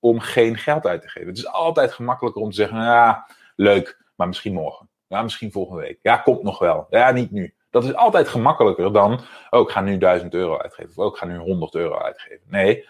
om 0.00 0.20
geen 0.20 0.56
geld 0.56 0.86
uit 0.86 1.02
te 1.02 1.08
geven. 1.08 1.28
Het 1.28 1.38
is 1.38 1.46
altijd 1.46 1.92
gemakkelijker 1.92 2.42
om 2.42 2.50
te 2.50 2.56
zeggen: 2.56 2.78
ja, 2.78 3.26
leuk, 3.56 4.04
maar 4.14 4.26
misschien 4.26 4.52
morgen. 4.52 4.88
Ja, 5.06 5.22
misschien 5.22 5.52
volgende 5.52 5.82
week. 5.82 5.98
Ja, 6.02 6.16
komt 6.16 6.42
nog 6.42 6.58
wel. 6.58 6.86
Ja, 6.90 7.10
niet 7.10 7.30
nu. 7.30 7.54
Dat 7.70 7.84
is 7.84 7.94
altijd 7.94 8.28
gemakkelijker 8.28 8.92
dan, 8.92 9.20
oh, 9.50 9.60
ik 9.60 9.68
ga 9.68 9.80
nu 9.80 9.98
1000 9.98 10.34
euro 10.34 10.58
uitgeven. 10.58 10.90
Of 10.90 10.98
oh, 10.98 11.06
ik 11.06 11.16
ga 11.16 11.26
nu 11.26 11.36
100 11.36 11.74
euro 11.74 11.98
uitgeven. 11.98 12.46
Nee, 12.46 12.88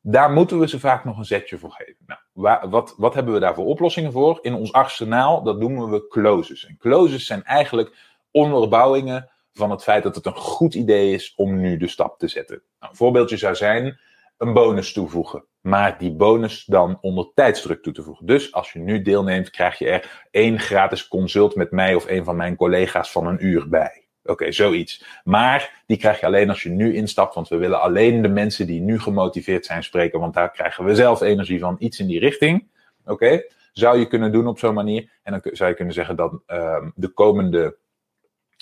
daar 0.00 0.30
moeten 0.30 0.58
we 0.58 0.68
ze 0.68 0.80
vaak 0.80 1.04
nog 1.04 1.18
een 1.18 1.24
zetje 1.24 1.58
voor 1.58 1.70
geven. 1.70 2.06
Nou, 2.06 2.68
wat, 2.70 2.94
wat 2.96 3.14
hebben 3.14 3.34
we 3.34 3.40
daar 3.40 3.54
voor 3.54 3.66
oplossingen 3.66 4.12
voor? 4.12 4.38
In 4.42 4.54
ons 4.54 4.72
arsenaal, 4.72 5.42
dat 5.42 5.58
noemen 5.58 5.90
we 5.90 6.08
closes. 6.08 6.66
En 6.66 6.76
closes 6.78 7.26
zijn 7.26 7.44
eigenlijk 7.44 7.96
onderbouwingen 8.30 9.30
van 9.54 9.70
het 9.70 9.82
feit 9.82 10.02
dat 10.02 10.14
het 10.14 10.26
een 10.26 10.36
goed 10.36 10.74
idee 10.74 11.12
is 11.12 11.32
om 11.36 11.60
nu 11.60 11.76
de 11.76 11.88
stap 11.88 12.18
te 12.18 12.28
zetten. 12.28 12.62
Nou, 12.80 12.92
een 12.92 12.98
voorbeeldje 12.98 13.36
zou 13.36 13.54
zijn 13.54 13.98
een 14.38 14.52
bonus 14.52 14.92
toevoegen. 14.92 15.44
Maar 15.60 15.98
die 15.98 16.12
bonus 16.12 16.64
dan 16.64 16.98
onder 17.00 17.30
tijdsdruk 17.34 17.82
toe 17.82 17.92
te 17.92 18.02
voegen. 18.02 18.26
Dus 18.26 18.52
als 18.52 18.72
je 18.72 18.78
nu 18.78 19.02
deelneemt, 19.02 19.50
krijg 19.50 19.78
je 19.78 19.88
er 19.88 20.26
één 20.30 20.58
gratis 20.58 21.08
consult 21.08 21.54
met 21.54 21.70
mij 21.70 21.94
of 21.94 22.08
een 22.08 22.24
van 22.24 22.36
mijn 22.36 22.56
collega's 22.56 23.12
van 23.12 23.26
een 23.26 23.46
uur 23.46 23.68
bij. 23.68 24.04
Oké, 24.24 24.52
zoiets. 24.52 25.04
Maar 25.24 25.82
die 25.86 25.96
krijg 25.96 26.20
je 26.20 26.26
alleen 26.26 26.48
als 26.48 26.62
je 26.62 26.70
nu 26.70 26.94
instapt, 26.94 27.34
want 27.34 27.48
we 27.48 27.56
willen 27.56 27.80
alleen 27.80 28.22
de 28.22 28.28
mensen 28.28 28.66
die 28.66 28.80
nu 28.80 29.00
gemotiveerd 29.00 29.66
zijn 29.66 29.84
spreken, 29.84 30.20
want 30.20 30.34
daar 30.34 30.50
krijgen 30.50 30.84
we 30.84 30.94
zelf 30.94 31.20
energie 31.20 31.58
van. 31.58 31.76
Iets 31.78 31.98
in 31.98 32.06
die 32.06 32.18
richting. 32.18 32.66
Oké, 33.04 33.42
zou 33.72 33.98
je 33.98 34.06
kunnen 34.06 34.32
doen 34.32 34.46
op 34.46 34.58
zo'n 34.58 34.74
manier. 34.74 35.10
En 35.22 35.32
dan 35.32 35.40
zou 35.52 35.70
je 35.70 35.76
kunnen 35.76 35.94
zeggen 35.94 36.16
dat 36.16 36.32
uh, 36.46 36.86
de 36.94 37.08
komende, 37.08 37.76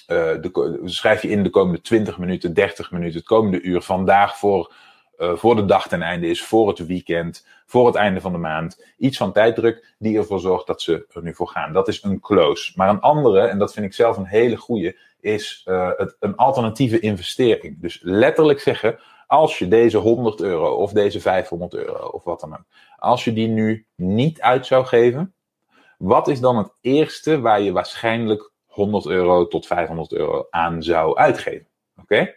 de, 0.07 0.81
schrijf 0.85 1.23
je 1.23 1.29
in 1.29 1.43
de 1.43 1.51
komende 1.51 1.81
20 1.81 2.19
minuten, 2.19 2.55
30 2.55 2.91
minuten, 2.91 3.17
het 3.17 3.27
komende 3.27 3.61
uur 3.61 3.83
vandaag 3.83 4.39
voor, 4.39 4.75
uh, 5.19 5.37
voor 5.37 5.57
de 5.57 5.65
dag 5.65 5.89
ten 5.89 6.03
einde 6.03 6.27
is, 6.27 6.43
voor 6.43 6.69
het 6.69 6.87
weekend, 6.87 7.47
voor 7.67 7.87
het 7.87 7.95
einde 7.95 8.21
van 8.21 8.33
de 8.33 8.39
maand. 8.39 8.85
Iets 8.99 9.17
van 9.17 9.33
tijddruk 9.33 9.95
die 9.99 10.19
ervoor 10.19 10.41
zorgt 10.41 10.67
dat 10.67 10.83
ze 10.83 11.07
er 11.13 11.23
nu 11.23 11.35
voor 11.35 11.49
gaan. 11.49 11.73
Dat 11.73 11.89
is 11.89 12.03
een 12.03 12.21
close. 12.21 12.73
Maar 12.75 12.89
een 12.89 13.01
andere, 13.01 13.41
en 13.41 13.59
dat 13.59 13.73
vind 13.73 13.87
ik 13.87 13.95
zelf 13.95 14.17
een 14.17 14.27
hele 14.27 14.57
goede 14.57 14.97
is 15.21 15.67
uh, 15.69 15.91
het, 15.97 16.17
een 16.21 16.37
alternatieve 16.37 17.01
investering. 17.01 17.81
Dus 17.81 18.01
letterlijk 18.03 18.61
zeggen, 18.61 18.99
Als 19.27 19.59
je 19.59 19.69
deze 19.69 19.99
100 19.99 20.41
euro 20.41 20.75
of 20.75 20.93
deze 20.93 21.21
500 21.21 21.75
euro 21.75 22.07
of 22.07 22.25
wat 22.25 22.41
dan 22.41 22.53
ook, 22.53 22.65
als 22.99 23.25
je 23.25 23.33
die 23.33 23.49
nu 23.49 23.87
niet 23.95 24.41
uit 24.41 24.67
zou 24.67 24.85
geven, 24.85 25.35
wat 25.99 26.29
is 26.29 26.41
dan 26.41 26.57
het 26.57 26.73
eerste 26.81 27.41
waar 27.41 27.61
je 27.61 27.73
waarschijnlijk 27.73 28.52
100 28.73 29.07
euro 29.07 29.49
tot 29.49 29.67
500 29.67 30.13
euro 30.13 30.47
aan 30.51 30.83
zou 30.83 31.17
uitgeven? 31.17 31.67
Oké? 32.01 32.35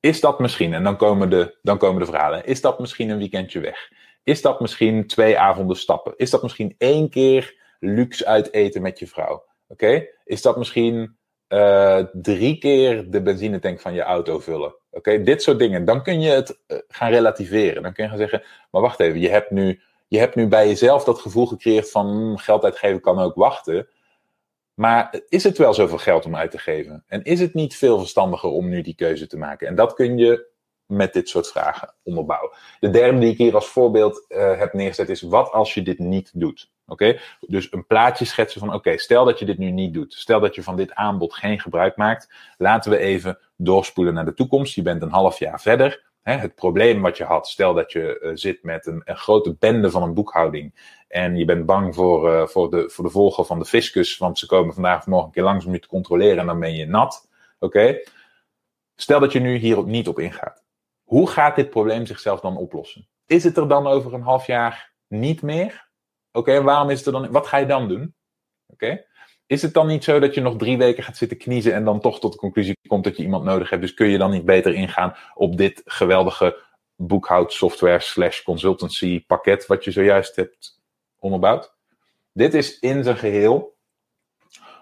Is 0.00 0.20
dat 0.20 0.38
misschien, 0.38 0.74
en 0.74 0.84
dan 0.84 0.96
komen, 0.96 1.30
de, 1.30 1.58
dan 1.62 1.78
komen 1.78 2.00
de 2.00 2.06
verhalen, 2.06 2.46
is 2.46 2.60
dat 2.60 2.78
misschien 2.78 3.10
een 3.10 3.18
weekendje 3.18 3.60
weg? 3.60 3.90
Is 4.22 4.42
dat 4.42 4.60
misschien 4.60 5.06
twee 5.06 5.38
avonden 5.38 5.76
stappen? 5.76 6.12
Is 6.16 6.30
dat 6.30 6.42
misschien 6.42 6.74
één 6.78 7.10
keer 7.10 7.54
luxe 7.80 8.26
uit 8.26 8.52
eten 8.52 8.82
met 8.82 8.98
je 8.98 9.06
vrouw? 9.06 9.44
Oké? 9.68 10.06
Is 10.24 10.42
dat 10.42 10.56
misschien 10.56 11.16
uh, 11.48 12.04
drie 12.12 12.58
keer 12.58 13.10
de 13.10 13.22
benzinetank 13.22 13.80
van 13.80 13.94
je 13.94 14.02
auto 14.02 14.38
vullen? 14.38 14.74
Oké, 14.90 15.22
dit 15.22 15.42
soort 15.42 15.58
dingen. 15.58 15.84
Dan 15.84 16.02
kun 16.02 16.20
je 16.20 16.30
het 16.30 16.58
uh, 16.68 16.78
gaan 16.88 17.10
relativeren. 17.10 17.82
Dan 17.82 17.92
kun 17.92 18.04
je 18.04 18.10
gaan 18.10 18.18
zeggen, 18.18 18.42
maar 18.70 18.82
wacht 18.82 19.00
even, 19.00 19.20
je 19.20 19.28
hebt 19.28 19.50
nu, 19.50 19.80
je 20.08 20.18
hebt 20.18 20.34
nu 20.34 20.46
bij 20.48 20.66
jezelf 20.66 21.04
dat 21.04 21.20
gevoel 21.20 21.46
gecreëerd 21.46 21.90
van 21.90 22.06
hmm, 22.06 22.36
geld 22.36 22.64
uitgeven 22.64 23.00
kan 23.00 23.18
ook 23.18 23.34
wachten. 23.34 23.88
Maar 24.76 25.20
is 25.28 25.44
het 25.44 25.58
wel 25.58 25.74
zoveel 25.74 25.98
geld 25.98 26.24
om 26.24 26.36
uit 26.36 26.50
te 26.50 26.58
geven? 26.58 27.04
En 27.06 27.22
is 27.22 27.40
het 27.40 27.54
niet 27.54 27.76
veel 27.76 27.98
verstandiger 27.98 28.50
om 28.50 28.68
nu 28.68 28.82
die 28.82 28.94
keuze 28.94 29.26
te 29.26 29.36
maken? 29.36 29.68
En 29.68 29.74
dat 29.74 29.94
kun 29.94 30.18
je 30.18 30.54
met 30.86 31.12
dit 31.12 31.28
soort 31.28 31.48
vragen 31.48 31.94
onderbouwen. 32.02 32.50
De 32.80 32.90
derde 32.90 33.18
die 33.18 33.30
ik 33.30 33.38
hier 33.38 33.54
als 33.54 33.66
voorbeeld 33.66 34.24
uh, 34.28 34.58
heb 34.58 34.72
neergezet 34.72 35.08
is: 35.08 35.22
wat 35.22 35.52
als 35.52 35.74
je 35.74 35.82
dit 35.82 35.98
niet 35.98 36.30
doet? 36.34 36.70
Oké, 36.86 37.18
dus 37.40 37.72
een 37.72 37.86
plaatje 37.86 38.24
schetsen 38.24 38.60
van: 38.60 38.74
oké, 38.74 38.98
stel 38.98 39.24
dat 39.24 39.38
je 39.38 39.44
dit 39.44 39.58
nu 39.58 39.70
niet 39.70 39.94
doet. 39.94 40.14
Stel 40.14 40.40
dat 40.40 40.54
je 40.54 40.62
van 40.62 40.76
dit 40.76 40.94
aanbod 40.94 41.34
geen 41.34 41.60
gebruik 41.60 41.96
maakt. 41.96 42.32
Laten 42.58 42.90
we 42.90 42.98
even 42.98 43.38
doorspoelen 43.56 44.14
naar 44.14 44.24
de 44.24 44.34
toekomst. 44.34 44.74
Je 44.74 44.82
bent 44.82 45.02
een 45.02 45.10
half 45.10 45.38
jaar 45.38 45.60
verder. 45.60 46.05
Hè, 46.26 46.36
het 46.36 46.54
probleem 46.54 47.02
wat 47.02 47.16
je 47.16 47.24
had, 47.24 47.48
stel 47.48 47.74
dat 47.74 47.92
je 47.92 48.20
uh, 48.22 48.30
zit 48.34 48.62
met 48.62 48.86
een, 48.86 49.02
een, 49.04 49.16
grote 49.16 49.56
bende 49.58 49.90
van 49.90 50.02
een 50.02 50.14
boekhouding. 50.14 50.94
En 51.08 51.36
je 51.36 51.44
bent 51.44 51.66
bang 51.66 51.94
voor, 51.94 52.32
uh, 52.32 52.46
voor, 52.46 52.70
de, 52.70 52.90
voor 52.90 53.04
de 53.04 53.10
volger 53.10 53.44
van 53.44 53.58
de 53.58 53.64
fiscus, 53.64 54.18
want 54.18 54.38
ze 54.38 54.46
komen 54.46 54.74
vandaag 54.74 54.98
of 54.98 55.06
morgen 55.06 55.26
een 55.26 55.32
keer 55.32 55.42
langs 55.42 55.64
om 55.64 55.72
je 55.72 55.78
te 55.78 55.88
controleren 55.88 56.38
en 56.38 56.46
dan 56.46 56.60
ben 56.60 56.74
je 56.74 56.86
nat. 56.86 57.28
Oké, 57.58 58.00
stel 58.96 59.20
dat 59.20 59.32
je 59.32 59.40
nu 59.40 59.56
hier 59.56 59.84
niet 59.84 60.08
op 60.08 60.18
ingaat. 60.18 60.64
Hoe 61.04 61.28
gaat 61.28 61.56
dit 61.56 61.70
probleem 61.70 62.06
zichzelf 62.06 62.40
dan 62.40 62.56
oplossen? 62.56 63.08
Is 63.26 63.44
het 63.44 63.56
er 63.56 63.68
dan 63.68 63.86
over 63.86 64.14
een 64.14 64.22
half 64.22 64.46
jaar 64.46 64.92
niet 65.08 65.42
meer? 65.42 65.88
Oké, 66.32 66.62
waarom 66.62 66.90
is 66.90 66.98
het 66.98 67.06
er 67.06 67.12
dan? 67.12 67.30
Wat 67.30 67.46
ga 67.46 67.56
je 67.56 67.66
dan 67.66 67.88
doen? 67.88 68.14
Oké. 68.66 69.04
Is 69.46 69.62
het 69.62 69.74
dan 69.74 69.86
niet 69.86 70.04
zo 70.04 70.18
dat 70.18 70.34
je 70.34 70.40
nog 70.40 70.56
drie 70.56 70.78
weken 70.78 71.02
gaat 71.02 71.16
zitten 71.16 71.36
kniezen 71.36 71.74
en 71.74 71.84
dan 71.84 72.00
toch 72.00 72.20
tot 72.20 72.32
de 72.32 72.38
conclusie 72.38 72.78
komt 72.88 73.04
dat 73.04 73.16
je 73.16 73.22
iemand 73.22 73.44
nodig 73.44 73.70
hebt? 73.70 73.82
Dus 73.82 73.94
kun 73.94 74.08
je 74.08 74.18
dan 74.18 74.30
niet 74.30 74.44
beter 74.44 74.74
ingaan 74.74 75.16
op 75.34 75.56
dit 75.56 75.82
geweldige 75.84 76.64
boekhoudsoftware 76.96 78.00
slash 78.00 78.42
consultancy 78.42 79.26
pakket 79.26 79.66
wat 79.66 79.84
je 79.84 79.90
zojuist 79.90 80.36
hebt 80.36 80.80
onderbouwd? 81.18 81.74
Dit 82.32 82.54
is 82.54 82.78
in 82.78 83.04
zijn 83.04 83.16
geheel 83.16 83.76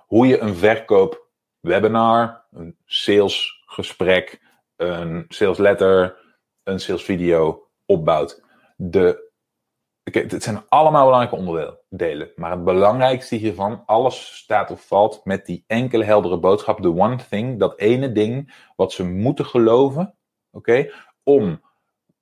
hoe 0.06 0.26
je 0.26 0.38
een 0.38 0.54
verkoop 0.54 1.28
webinar, 1.60 2.44
een 2.50 2.76
salesgesprek, 2.84 4.40
een 4.76 5.24
sales 5.28 5.58
letter, 5.58 6.16
een 6.62 6.80
sales 6.80 7.02
video 7.02 7.68
opbouwt. 7.86 8.42
De, 8.76 9.23
okay, 10.04 10.22
het 10.28 10.42
zijn 10.42 10.62
allemaal 10.68 11.04
belangrijke 11.04 11.36
onderdelen. 11.36 12.30
Maar 12.36 12.50
het 12.50 12.64
belangrijkste 12.64 13.36
hiervan, 13.36 13.82
alles 13.86 14.36
staat 14.36 14.70
of 14.70 14.86
valt 14.86 15.20
met 15.24 15.46
die 15.46 15.64
enkele 15.66 16.04
heldere 16.04 16.38
boodschap. 16.38 16.82
De 16.82 16.96
one 16.96 17.18
thing, 17.28 17.58
dat 17.58 17.78
ene 17.78 18.12
ding 18.12 18.54
wat 18.76 18.92
ze 18.92 19.04
moeten 19.04 19.46
geloven. 19.46 20.14
Oké, 20.50 20.90
om 21.22 21.62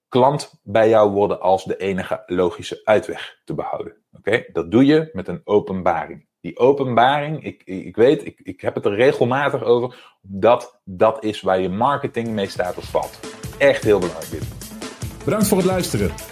klant 0.09 0.61
bij 0.63 0.89
jou 0.89 1.11
worden 1.11 1.41
als 1.41 1.65
de 1.65 1.77
enige 1.77 2.23
logische 2.27 2.81
uitweg 2.85 3.41
te 3.45 3.55
behouden. 3.55 3.97
Oké, 4.13 4.45
dat 4.53 4.71
doe 4.71 4.85
je 4.87 5.11
met 5.13 5.29
een 5.29 5.41
openbaring 5.45 6.27
die 6.43 6.59
openbaring, 6.59 7.45
ik, 7.45 7.63
ik 7.65 7.97
weet, 7.97 8.27
ik, 8.27 8.41
ik 8.43 8.61
heb 8.61 8.75
het 8.75 8.85
er 8.85 8.95
regelmatig 8.95 9.63
over, 9.63 10.17
dat 10.21 10.81
dat 10.85 11.25
is 11.25 11.41
waar 11.41 11.61
je 11.61 11.69
marketing 11.69 12.29
mee 12.29 12.49
staat 12.49 12.77
of 12.77 12.85
valt. 12.85 13.21
Echt 13.59 13.85
heel 13.85 13.99
belangrijk 13.99 14.43
Bedankt 15.25 15.47
voor 15.47 15.59
het 15.59 15.67
luisteren. 15.67 16.32